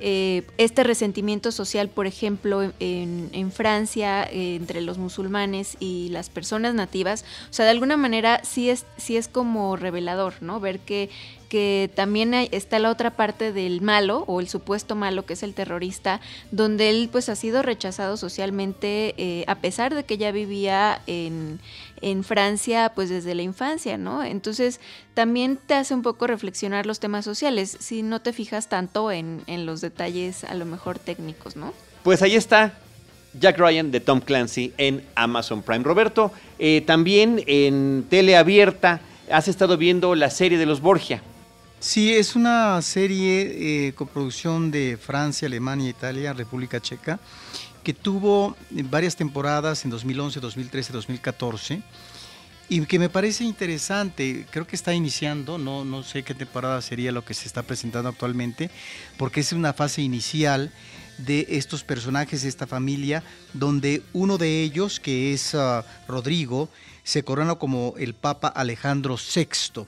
eh, 0.00 0.44
este 0.56 0.82
resentimiento 0.82 1.52
social, 1.52 1.88
por 1.88 2.06
ejemplo, 2.06 2.72
en, 2.80 3.52
Francia, 3.52 4.24
eh, 4.24 4.56
entre 4.56 4.80
los 4.80 4.98
musulmanes 4.98 5.76
y 5.78 6.08
las 6.08 6.30
personas 6.30 6.74
nativas, 6.74 7.24
o 7.50 7.52
sea, 7.52 7.64
de 7.66 7.72
alguna 7.72 7.96
manera 7.96 8.40
sí 8.42 8.70
es, 8.70 8.86
sí 8.96 9.16
es 9.16 9.28
como 9.28 9.76
revelador, 9.76 10.34
¿no? 10.40 10.58
Ver 10.60 10.80
que 10.80 11.10
que 11.50 11.90
también 11.96 12.32
está 12.32 12.78
la 12.78 12.90
otra 12.90 13.10
parte 13.10 13.52
del 13.52 13.82
malo 13.82 14.24
o 14.28 14.40
el 14.40 14.48
supuesto 14.48 14.94
malo 14.94 15.26
que 15.26 15.34
es 15.34 15.42
el 15.42 15.52
terrorista, 15.52 16.20
donde 16.52 16.88
él 16.88 17.08
pues 17.10 17.28
ha 17.28 17.34
sido 17.34 17.60
rechazado 17.62 18.16
socialmente 18.16 19.14
eh, 19.18 19.44
a 19.48 19.56
pesar 19.56 19.94
de 19.94 20.04
que 20.04 20.16
ya 20.16 20.30
vivía 20.30 21.02
en, 21.08 21.58
en 22.00 22.22
Francia 22.22 22.92
pues 22.94 23.10
desde 23.10 23.34
la 23.34 23.42
infancia, 23.42 23.98
¿no? 23.98 24.22
Entonces 24.22 24.80
también 25.14 25.58
te 25.66 25.74
hace 25.74 25.92
un 25.92 26.02
poco 26.02 26.28
reflexionar 26.28 26.86
los 26.86 27.00
temas 27.00 27.24
sociales 27.24 27.76
si 27.80 28.02
no 28.02 28.20
te 28.20 28.32
fijas 28.32 28.68
tanto 28.68 29.10
en, 29.10 29.42
en 29.48 29.66
los 29.66 29.80
detalles 29.80 30.44
a 30.44 30.54
lo 30.54 30.66
mejor 30.66 31.00
técnicos, 31.00 31.56
¿no? 31.56 31.74
Pues 32.04 32.22
ahí 32.22 32.36
está, 32.36 32.74
Jack 33.38 33.58
Ryan 33.58 33.90
de 33.90 33.98
Tom 33.98 34.20
Clancy 34.20 34.72
en 34.78 35.02
Amazon 35.16 35.62
Prime. 35.62 35.82
Roberto, 35.82 36.30
eh, 36.60 36.84
también 36.86 37.42
en 37.48 38.06
tele 38.08 38.36
abierta 38.36 39.00
has 39.32 39.48
estado 39.48 39.76
viendo 39.76 40.14
la 40.14 40.30
serie 40.30 40.56
de 40.56 40.66
los 40.66 40.80
Borgia. 40.80 41.22
Sí, 41.80 42.12
es 42.12 42.36
una 42.36 42.82
serie 42.82 43.86
eh, 43.88 43.94
coproducción 43.94 44.70
de 44.70 44.98
Francia, 45.00 45.48
Alemania, 45.48 45.88
Italia, 45.88 46.34
República 46.34 46.78
Checa, 46.78 47.18
que 47.82 47.94
tuvo 47.94 48.54
varias 48.90 49.16
temporadas 49.16 49.82
en 49.86 49.90
2011, 49.90 50.40
2013, 50.40 50.92
2014 50.92 51.82
y 52.68 52.84
que 52.84 52.98
me 52.98 53.08
parece 53.08 53.44
interesante, 53.44 54.44
creo 54.50 54.66
que 54.66 54.76
está 54.76 54.92
iniciando, 54.92 55.56
no, 55.56 55.86
no 55.86 56.02
sé 56.02 56.22
qué 56.22 56.34
temporada 56.34 56.82
sería 56.82 57.12
lo 57.12 57.24
que 57.24 57.32
se 57.32 57.46
está 57.46 57.62
presentando 57.62 58.10
actualmente, 58.10 58.70
porque 59.16 59.40
es 59.40 59.54
una 59.54 59.72
fase 59.72 60.02
inicial 60.02 60.70
de 61.16 61.46
estos 61.48 61.82
personajes 61.82 62.42
de 62.42 62.50
esta 62.50 62.66
familia, 62.66 63.22
donde 63.54 64.02
uno 64.12 64.36
de 64.36 64.62
ellos, 64.62 65.00
que 65.00 65.32
es 65.32 65.54
uh, 65.54 65.82
Rodrigo, 66.06 66.68
se 67.04 67.24
corona 67.24 67.54
como 67.54 67.94
el 67.98 68.12
Papa 68.14 68.48
Alejandro 68.48 69.16
VI 69.16 69.86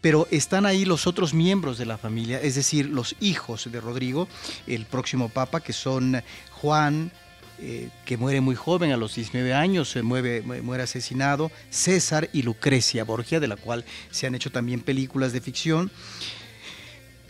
pero 0.00 0.28
están 0.30 0.66
ahí 0.66 0.84
los 0.84 1.06
otros 1.06 1.34
miembros 1.34 1.78
de 1.78 1.86
la 1.86 1.98
familia, 1.98 2.40
es 2.40 2.54
decir, 2.54 2.88
los 2.88 3.16
hijos 3.20 3.70
de 3.70 3.80
Rodrigo, 3.80 4.28
el 4.66 4.86
próximo 4.86 5.28
papa, 5.28 5.60
que 5.60 5.72
son 5.72 6.22
Juan, 6.52 7.10
eh, 7.58 7.88
que 8.04 8.18
muere 8.18 8.42
muy 8.42 8.54
joven, 8.54 8.92
a 8.92 8.98
los 8.98 9.14
19 9.14 9.54
años, 9.54 9.88
se 9.88 10.02
muere, 10.02 10.42
muere 10.42 10.82
asesinado, 10.82 11.50
César 11.70 12.28
y 12.32 12.42
Lucrecia 12.42 13.04
Borgia, 13.04 13.40
de 13.40 13.48
la 13.48 13.56
cual 13.56 13.84
se 14.10 14.26
han 14.26 14.34
hecho 14.34 14.50
también 14.50 14.80
películas 14.80 15.32
de 15.32 15.40
ficción. 15.40 15.90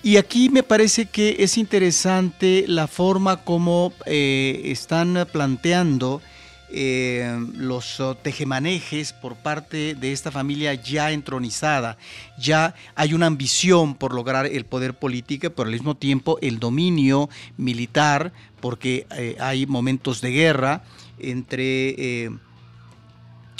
Y 0.02 0.16
aquí 0.16 0.48
me 0.48 0.62
parece 0.62 1.06
que 1.06 1.36
es 1.38 1.56
interesante 1.56 2.64
la 2.66 2.88
forma 2.88 3.44
como 3.44 3.92
eh, 4.04 4.62
están 4.64 5.26
planteando 5.32 6.20
eh, 6.68 7.38
los 7.54 8.00
oh, 8.00 8.16
tejemanejes 8.16 9.12
por 9.12 9.36
parte 9.36 9.94
de 9.94 10.12
esta 10.12 10.30
familia 10.30 10.74
ya 10.74 11.12
entronizada. 11.12 11.96
Ya 12.38 12.74
hay 12.94 13.14
una 13.14 13.26
ambición 13.26 13.94
por 13.94 14.12
lograr 14.12 14.46
el 14.46 14.64
poder 14.64 14.94
político, 14.94 15.50
pero 15.50 15.68
al 15.68 15.72
mismo 15.72 15.96
tiempo 15.96 16.38
el 16.42 16.58
dominio 16.58 17.28
militar, 17.56 18.32
porque 18.60 19.06
eh, 19.16 19.36
hay 19.38 19.66
momentos 19.66 20.20
de 20.20 20.30
guerra 20.30 20.82
entre 21.18 22.24
eh, 22.24 22.30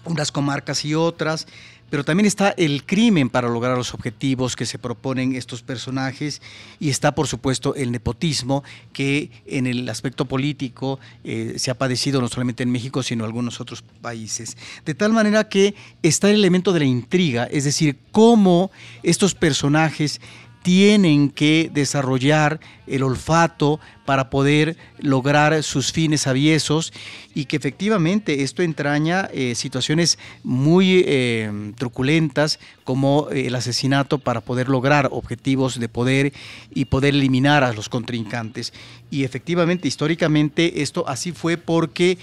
unas 0.04 0.32
comarcas 0.32 0.84
y 0.84 0.94
otras 0.94 1.46
pero 1.90 2.04
también 2.04 2.26
está 2.26 2.50
el 2.50 2.84
crimen 2.84 3.30
para 3.30 3.48
lograr 3.48 3.76
los 3.76 3.94
objetivos 3.94 4.56
que 4.56 4.66
se 4.66 4.78
proponen 4.78 5.34
estos 5.34 5.62
personajes 5.62 6.42
y 6.80 6.90
está 6.90 7.14
por 7.14 7.26
supuesto 7.26 7.74
el 7.74 7.92
nepotismo 7.92 8.64
que 8.92 9.30
en 9.46 9.66
el 9.66 9.88
aspecto 9.88 10.24
político 10.24 10.98
eh, 11.24 11.54
se 11.58 11.70
ha 11.70 11.74
padecido 11.74 12.20
no 12.20 12.28
solamente 12.28 12.62
en 12.62 12.70
México 12.70 13.02
sino 13.02 13.24
en 13.24 13.28
algunos 13.28 13.60
otros 13.60 13.82
países. 14.00 14.56
De 14.84 14.94
tal 14.94 15.12
manera 15.12 15.48
que 15.48 15.74
está 16.02 16.30
el 16.30 16.36
elemento 16.36 16.72
de 16.72 16.80
la 16.80 16.86
intriga, 16.86 17.44
es 17.44 17.64
decir, 17.64 17.98
cómo 18.12 18.70
estos 19.02 19.34
personajes 19.34 20.20
tienen 20.66 21.30
que 21.30 21.70
desarrollar 21.72 22.58
el 22.88 23.04
olfato 23.04 23.78
para 24.04 24.30
poder 24.30 24.76
lograr 24.98 25.62
sus 25.62 25.92
fines 25.92 26.26
aviesos 26.26 26.92
y 27.36 27.44
que 27.44 27.54
efectivamente 27.54 28.42
esto 28.42 28.64
entraña 28.64 29.28
eh, 29.32 29.54
situaciones 29.54 30.18
muy 30.42 31.04
eh, 31.06 31.72
truculentas 31.78 32.58
como 32.82 33.28
eh, 33.30 33.46
el 33.46 33.54
asesinato 33.54 34.18
para 34.18 34.40
poder 34.40 34.68
lograr 34.68 35.08
objetivos 35.12 35.78
de 35.78 35.88
poder 35.88 36.32
y 36.74 36.86
poder 36.86 37.14
eliminar 37.14 37.62
a 37.62 37.72
los 37.72 37.88
contrincantes. 37.88 38.72
Y 39.08 39.22
efectivamente, 39.22 39.86
históricamente, 39.86 40.82
esto 40.82 41.08
así 41.08 41.30
fue 41.30 41.58
porque 41.58 42.18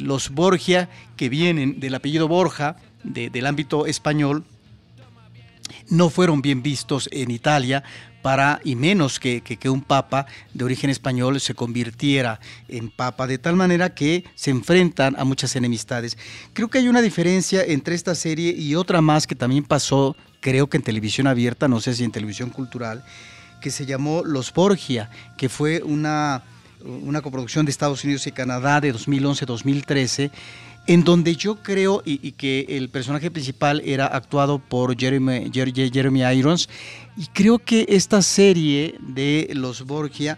los 0.00 0.30
Borgia, 0.30 0.88
que 1.18 1.28
vienen 1.28 1.78
del 1.78 1.94
apellido 1.94 2.26
Borja, 2.26 2.76
del 3.04 3.44
ámbito 3.44 3.84
español, 3.84 4.44
no 5.90 6.08
fueron 6.08 6.40
bien 6.40 6.62
vistos 6.62 7.08
en 7.12 7.30
Italia 7.30 7.82
para, 8.22 8.60
y 8.64 8.76
menos 8.76 9.18
que, 9.18 9.40
que, 9.42 9.70
un 9.70 9.82
papa 9.82 10.26
de 10.52 10.64
origen 10.64 10.90
español 10.90 11.40
se 11.40 11.54
convirtiera 11.54 12.40
en 12.68 12.90
papa, 12.90 13.26
de 13.26 13.38
tal 13.38 13.56
manera 13.56 13.94
que 13.94 14.24
se 14.34 14.50
enfrentan 14.50 15.16
a 15.18 15.24
muchas 15.24 15.56
enemistades. 15.56 16.18
Creo 16.52 16.68
que 16.68 16.78
hay 16.78 16.88
una 16.88 17.02
diferencia 17.02 17.64
entre 17.64 17.94
esta 17.94 18.14
serie 18.14 18.54
y 18.56 18.74
otra 18.74 19.00
más 19.00 19.26
que 19.26 19.34
también 19.34 19.64
pasó, 19.64 20.16
creo 20.40 20.68
que 20.68 20.76
en 20.76 20.82
televisión 20.82 21.26
abierta, 21.26 21.68
no 21.68 21.80
sé 21.80 21.94
si 21.94 22.04
en 22.04 22.12
televisión 22.12 22.50
cultural, 22.50 23.04
que 23.60 23.70
se 23.70 23.86
llamó 23.86 24.22
Los 24.24 24.52
Borgia, 24.52 25.10
que 25.36 25.48
fue 25.48 25.82
una, 25.82 26.42
una 26.84 27.20
coproducción 27.22 27.64
de 27.64 27.70
Estados 27.70 28.04
Unidos 28.04 28.26
y 28.26 28.32
Canadá 28.32 28.80
de 28.80 28.94
2011-2013 28.94 30.30
en 30.90 31.04
donde 31.04 31.36
yo 31.36 31.62
creo 31.62 32.02
y, 32.04 32.32
que 32.32 32.66
el 32.68 32.88
personaje 32.88 33.30
principal 33.30 33.80
era 33.84 34.06
actuado 34.06 34.58
por 34.58 34.98
Jeremy, 34.98 35.48
Irons, 36.34 36.68
y 37.16 37.26
creo 37.26 37.60
que 37.60 37.86
esta 37.90 38.22
serie 38.22 38.96
de 38.98 39.50
los 39.54 39.82
Borgia 39.82 40.36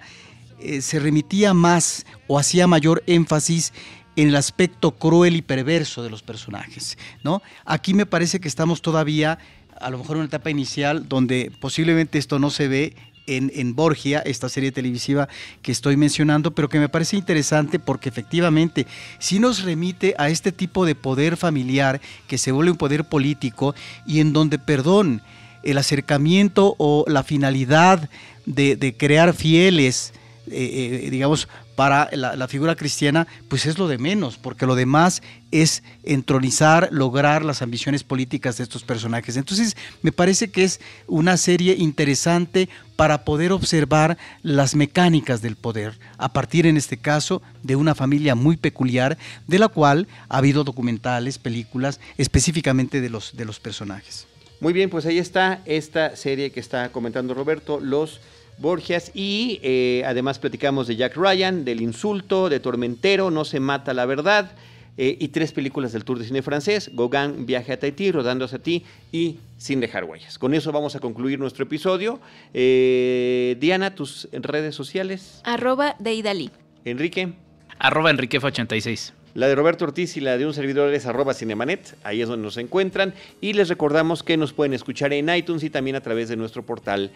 eh, 0.60 0.82
se 0.82 0.98
remitía 0.98 1.54
más 1.54 2.04
o 2.26 2.38
hacía 2.38 2.66
mayor 2.66 3.02
énfasis 3.06 3.72
en 4.14 4.28
el 4.28 4.36
aspecto 4.36 4.90
cruel 4.90 5.36
y 5.36 5.40
perverso 5.40 6.02
de 6.02 6.10
los 6.10 6.22
personajes, 6.22 6.98
¿no? 7.24 7.40
Aquí 7.64 7.94
me 7.94 8.04
parece 8.04 8.38
que 8.38 8.48
estamos 8.48 8.82
todavía 8.82 9.38
a 9.80 9.88
lo 9.88 9.96
mejor 9.96 10.16
en 10.16 10.20
una 10.20 10.26
etapa 10.26 10.50
inicial 10.50 11.08
donde 11.08 11.50
posiblemente 11.60 12.18
esto 12.18 12.38
no 12.38 12.50
se 12.50 12.68
ve 12.68 12.94
en, 13.26 13.74
Borgia, 13.74 14.20
esta 14.20 14.48
serie 14.48 14.72
televisiva 14.72 15.28
que 15.62 15.72
estoy 15.72 15.96
mencionando, 15.96 16.52
pero 16.52 16.68
que 16.68 16.78
me 16.78 16.88
parece 16.88 17.16
interesante 17.16 17.78
porque 17.78 18.08
efectivamente 18.08 18.86
sí 19.18 19.38
nos 19.38 19.62
remite 19.62 20.14
a 20.18 20.28
este 20.28 20.52
tipo 20.52 20.84
de 20.84 20.94
poder 20.94 21.36
familiar 21.36 22.00
que 22.26 22.38
se 22.38 22.52
vuelve 22.52 22.72
un 22.72 22.78
poder 22.78 23.04
político 23.04 23.74
y 24.06 24.20
en 24.20 24.32
donde, 24.32 24.58
perdón, 24.58 25.22
el 25.62 25.78
acercamiento 25.78 26.74
o 26.78 27.04
la 27.06 27.22
finalidad 27.22 28.08
de, 28.46 28.94
crear 28.98 29.34
fieles, 29.34 30.12
eh, 30.48 31.02
eh, 31.04 31.10
digamos, 31.10 31.48
para 31.74 32.08
la, 32.12 32.48
figura 32.48 32.76
cristiana, 32.76 33.26
pues 33.48 33.66
es 33.66 33.78
lo 33.78 33.88
de 33.88 33.98
menos, 33.98 34.36
porque 34.36 34.66
lo 34.66 34.74
demás 34.74 35.22
es 35.50 35.82
entronizar, 36.02 36.88
lograr 36.92 37.44
las 37.44 37.62
ambiciones 37.62 38.04
políticas 38.04 38.56
de 38.56 38.64
estos 38.64 38.82
personajes. 38.82 39.36
Entonces, 39.36 39.76
me 40.02 40.12
parece 40.12 40.50
que 40.50 40.64
es 40.64 40.80
una 41.06 41.36
serie 41.36 41.74
interesante 41.78 42.68
para 42.96 43.24
poder 43.24 43.52
observar 43.52 44.18
las 44.42 44.74
mecánicas 44.74 45.40
del 45.42 45.56
poder, 45.56 45.98
a 46.18 46.32
partir 46.32 46.66
en 46.66 46.76
este 46.76 46.96
caso 46.98 47.42
de 47.62 47.76
una 47.76 47.94
familia 47.94 48.34
muy 48.34 48.56
peculiar, 48.56 49.16
de 49.46 49.58
la 49.58 49.68
cual 49.68 50.08
ha 50.28 50.38
habido 50.38 50.64
documentales, 50.64 51.38
películas, 51.38 52.00
específicamente 52.18 53.00
de 53.00 53.10
los, 53.10 53.36
de 53.36 53.44
los 53.44 53.60
personajes. 53.60 54.26
Muy 54.60 54.72
bien, 54.72 54.90
pues 54.90 55.06
ahí 55.06 55.18
está 55.18 55.60
esta 55.64 56.14
serie 56.14 56.52
que 56.52 56.60
está 56.60 56.92
comentando 56.92 57.34
Roberto, 57.34 57.80
Los 57.80 58.20
Borgias, 58.62 59.10
y 59.12 59.60
eh, 59.62 60.02
además 60.06 60.38
platicamos 60.38 60.86
de 60.86 60.96
Jack 60.96 61.16
Ryan, 61.16 61.64
del 61.66 61.82
insulto, 61.82 62.48
de 62.48 62.60
Tormentero, 62.60 63.30
No 63.30 63.44
se 63.44 63.60
mata 63.60 63.92
la 63.92 64.06
verdad, 64.06 64.52
eh, 64.96 65.16
y 65.20 65.28
tres 65.28 65.52
películas 65.52 65.92
del 65.92 66.04
Tour 66.04 66.18
de 66.18 66.24
Cine 66.24 66.42
francés, 66.42 66.90
Gauguin, 66.94 67.44
Viaje 67.44 67.72
a 67.72 67.78
Tahití, 67.78 68.12
Rodando 68.12 68.44
hacia 68.44 68.58
ti 68.58 68.84
y 69.10 69.38
Sin 69.58 69.80
dejar 69.80 70.04
huellas. 70.04 70.38
Con 70.38 70.54
eso 70.54 70.72
vamos 70.72 70.96
a 70.96 71.00
concluir 71.00 71.38
nuestro 71.38 71.64
episodio. 71.64 72.20
Eh, 72.52 73.56
Diana, 73.60 73.94
tus 73.94 74.28
redes 74.32 74.74
sociales. 74.74 75.40
Arroba 75.44 75.94
de 75.98 76.14
Idalí. 76.14 76.50
Enrique. 76.84 77.32
Arroba 77.78 78.12
Enriquefa86. 78.12 79.12
La 79.34 79.48
de 79.48 79.54
Roberto 79.54 79.86
Ortiz 79.86 80.16
y 80.18 80.20
la 80.20 80.36
de 80.36 80.44
un 80.44 80.52
servidor 80.52 80.92
es 80.92 81.06
arroba 81.06 81.32
cinemanet, 81.32 81.96
ahí 82.04 82.20
es 82.20 82.28
donde 82.28 82.44
nos 82.44 82.58
encuentran. 82.58 83.14
Y 83.40 83.54
les 83.54 83.70
recordamos 83.70 84.22
que 84.22 84.36
nos 84.36 84.52
pueden 84.52 84.74
escuchar 84.74 85.12
en 85.14 85.34
iTunes 85.34 85.62
y 85.62 85.70
también 85.70 85.96
a 85.96 86.02
través 86.02 86.28
de 86.28 86.36
nuestro 86.36 86.64
portal 86.64 87.10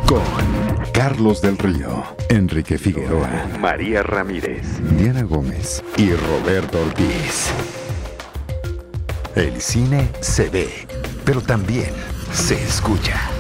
Con 0.08 0.22
Carlos 0.92 1.42
del 1.42 1.58
Río, 1.58 2.04
Enrique 2.30 2.78
Figueroa, 2.78 3.48
María 3.60 4.04
Ramírez, 4.04 4.80
Diana 4.98 5.24
Gómez 5.24 5.84
y 5.98 6.12
Roberto 6.14 6.82
Ortiz. 6.82 7.50
El 9.36 9.62
cine 9.62 10.10
se 10.20 10.50
ve, 10.50 10.70
pero 11.24 11.42
también 11.42 11.92
se 12.34 12.62
escucha. 12.62 13.32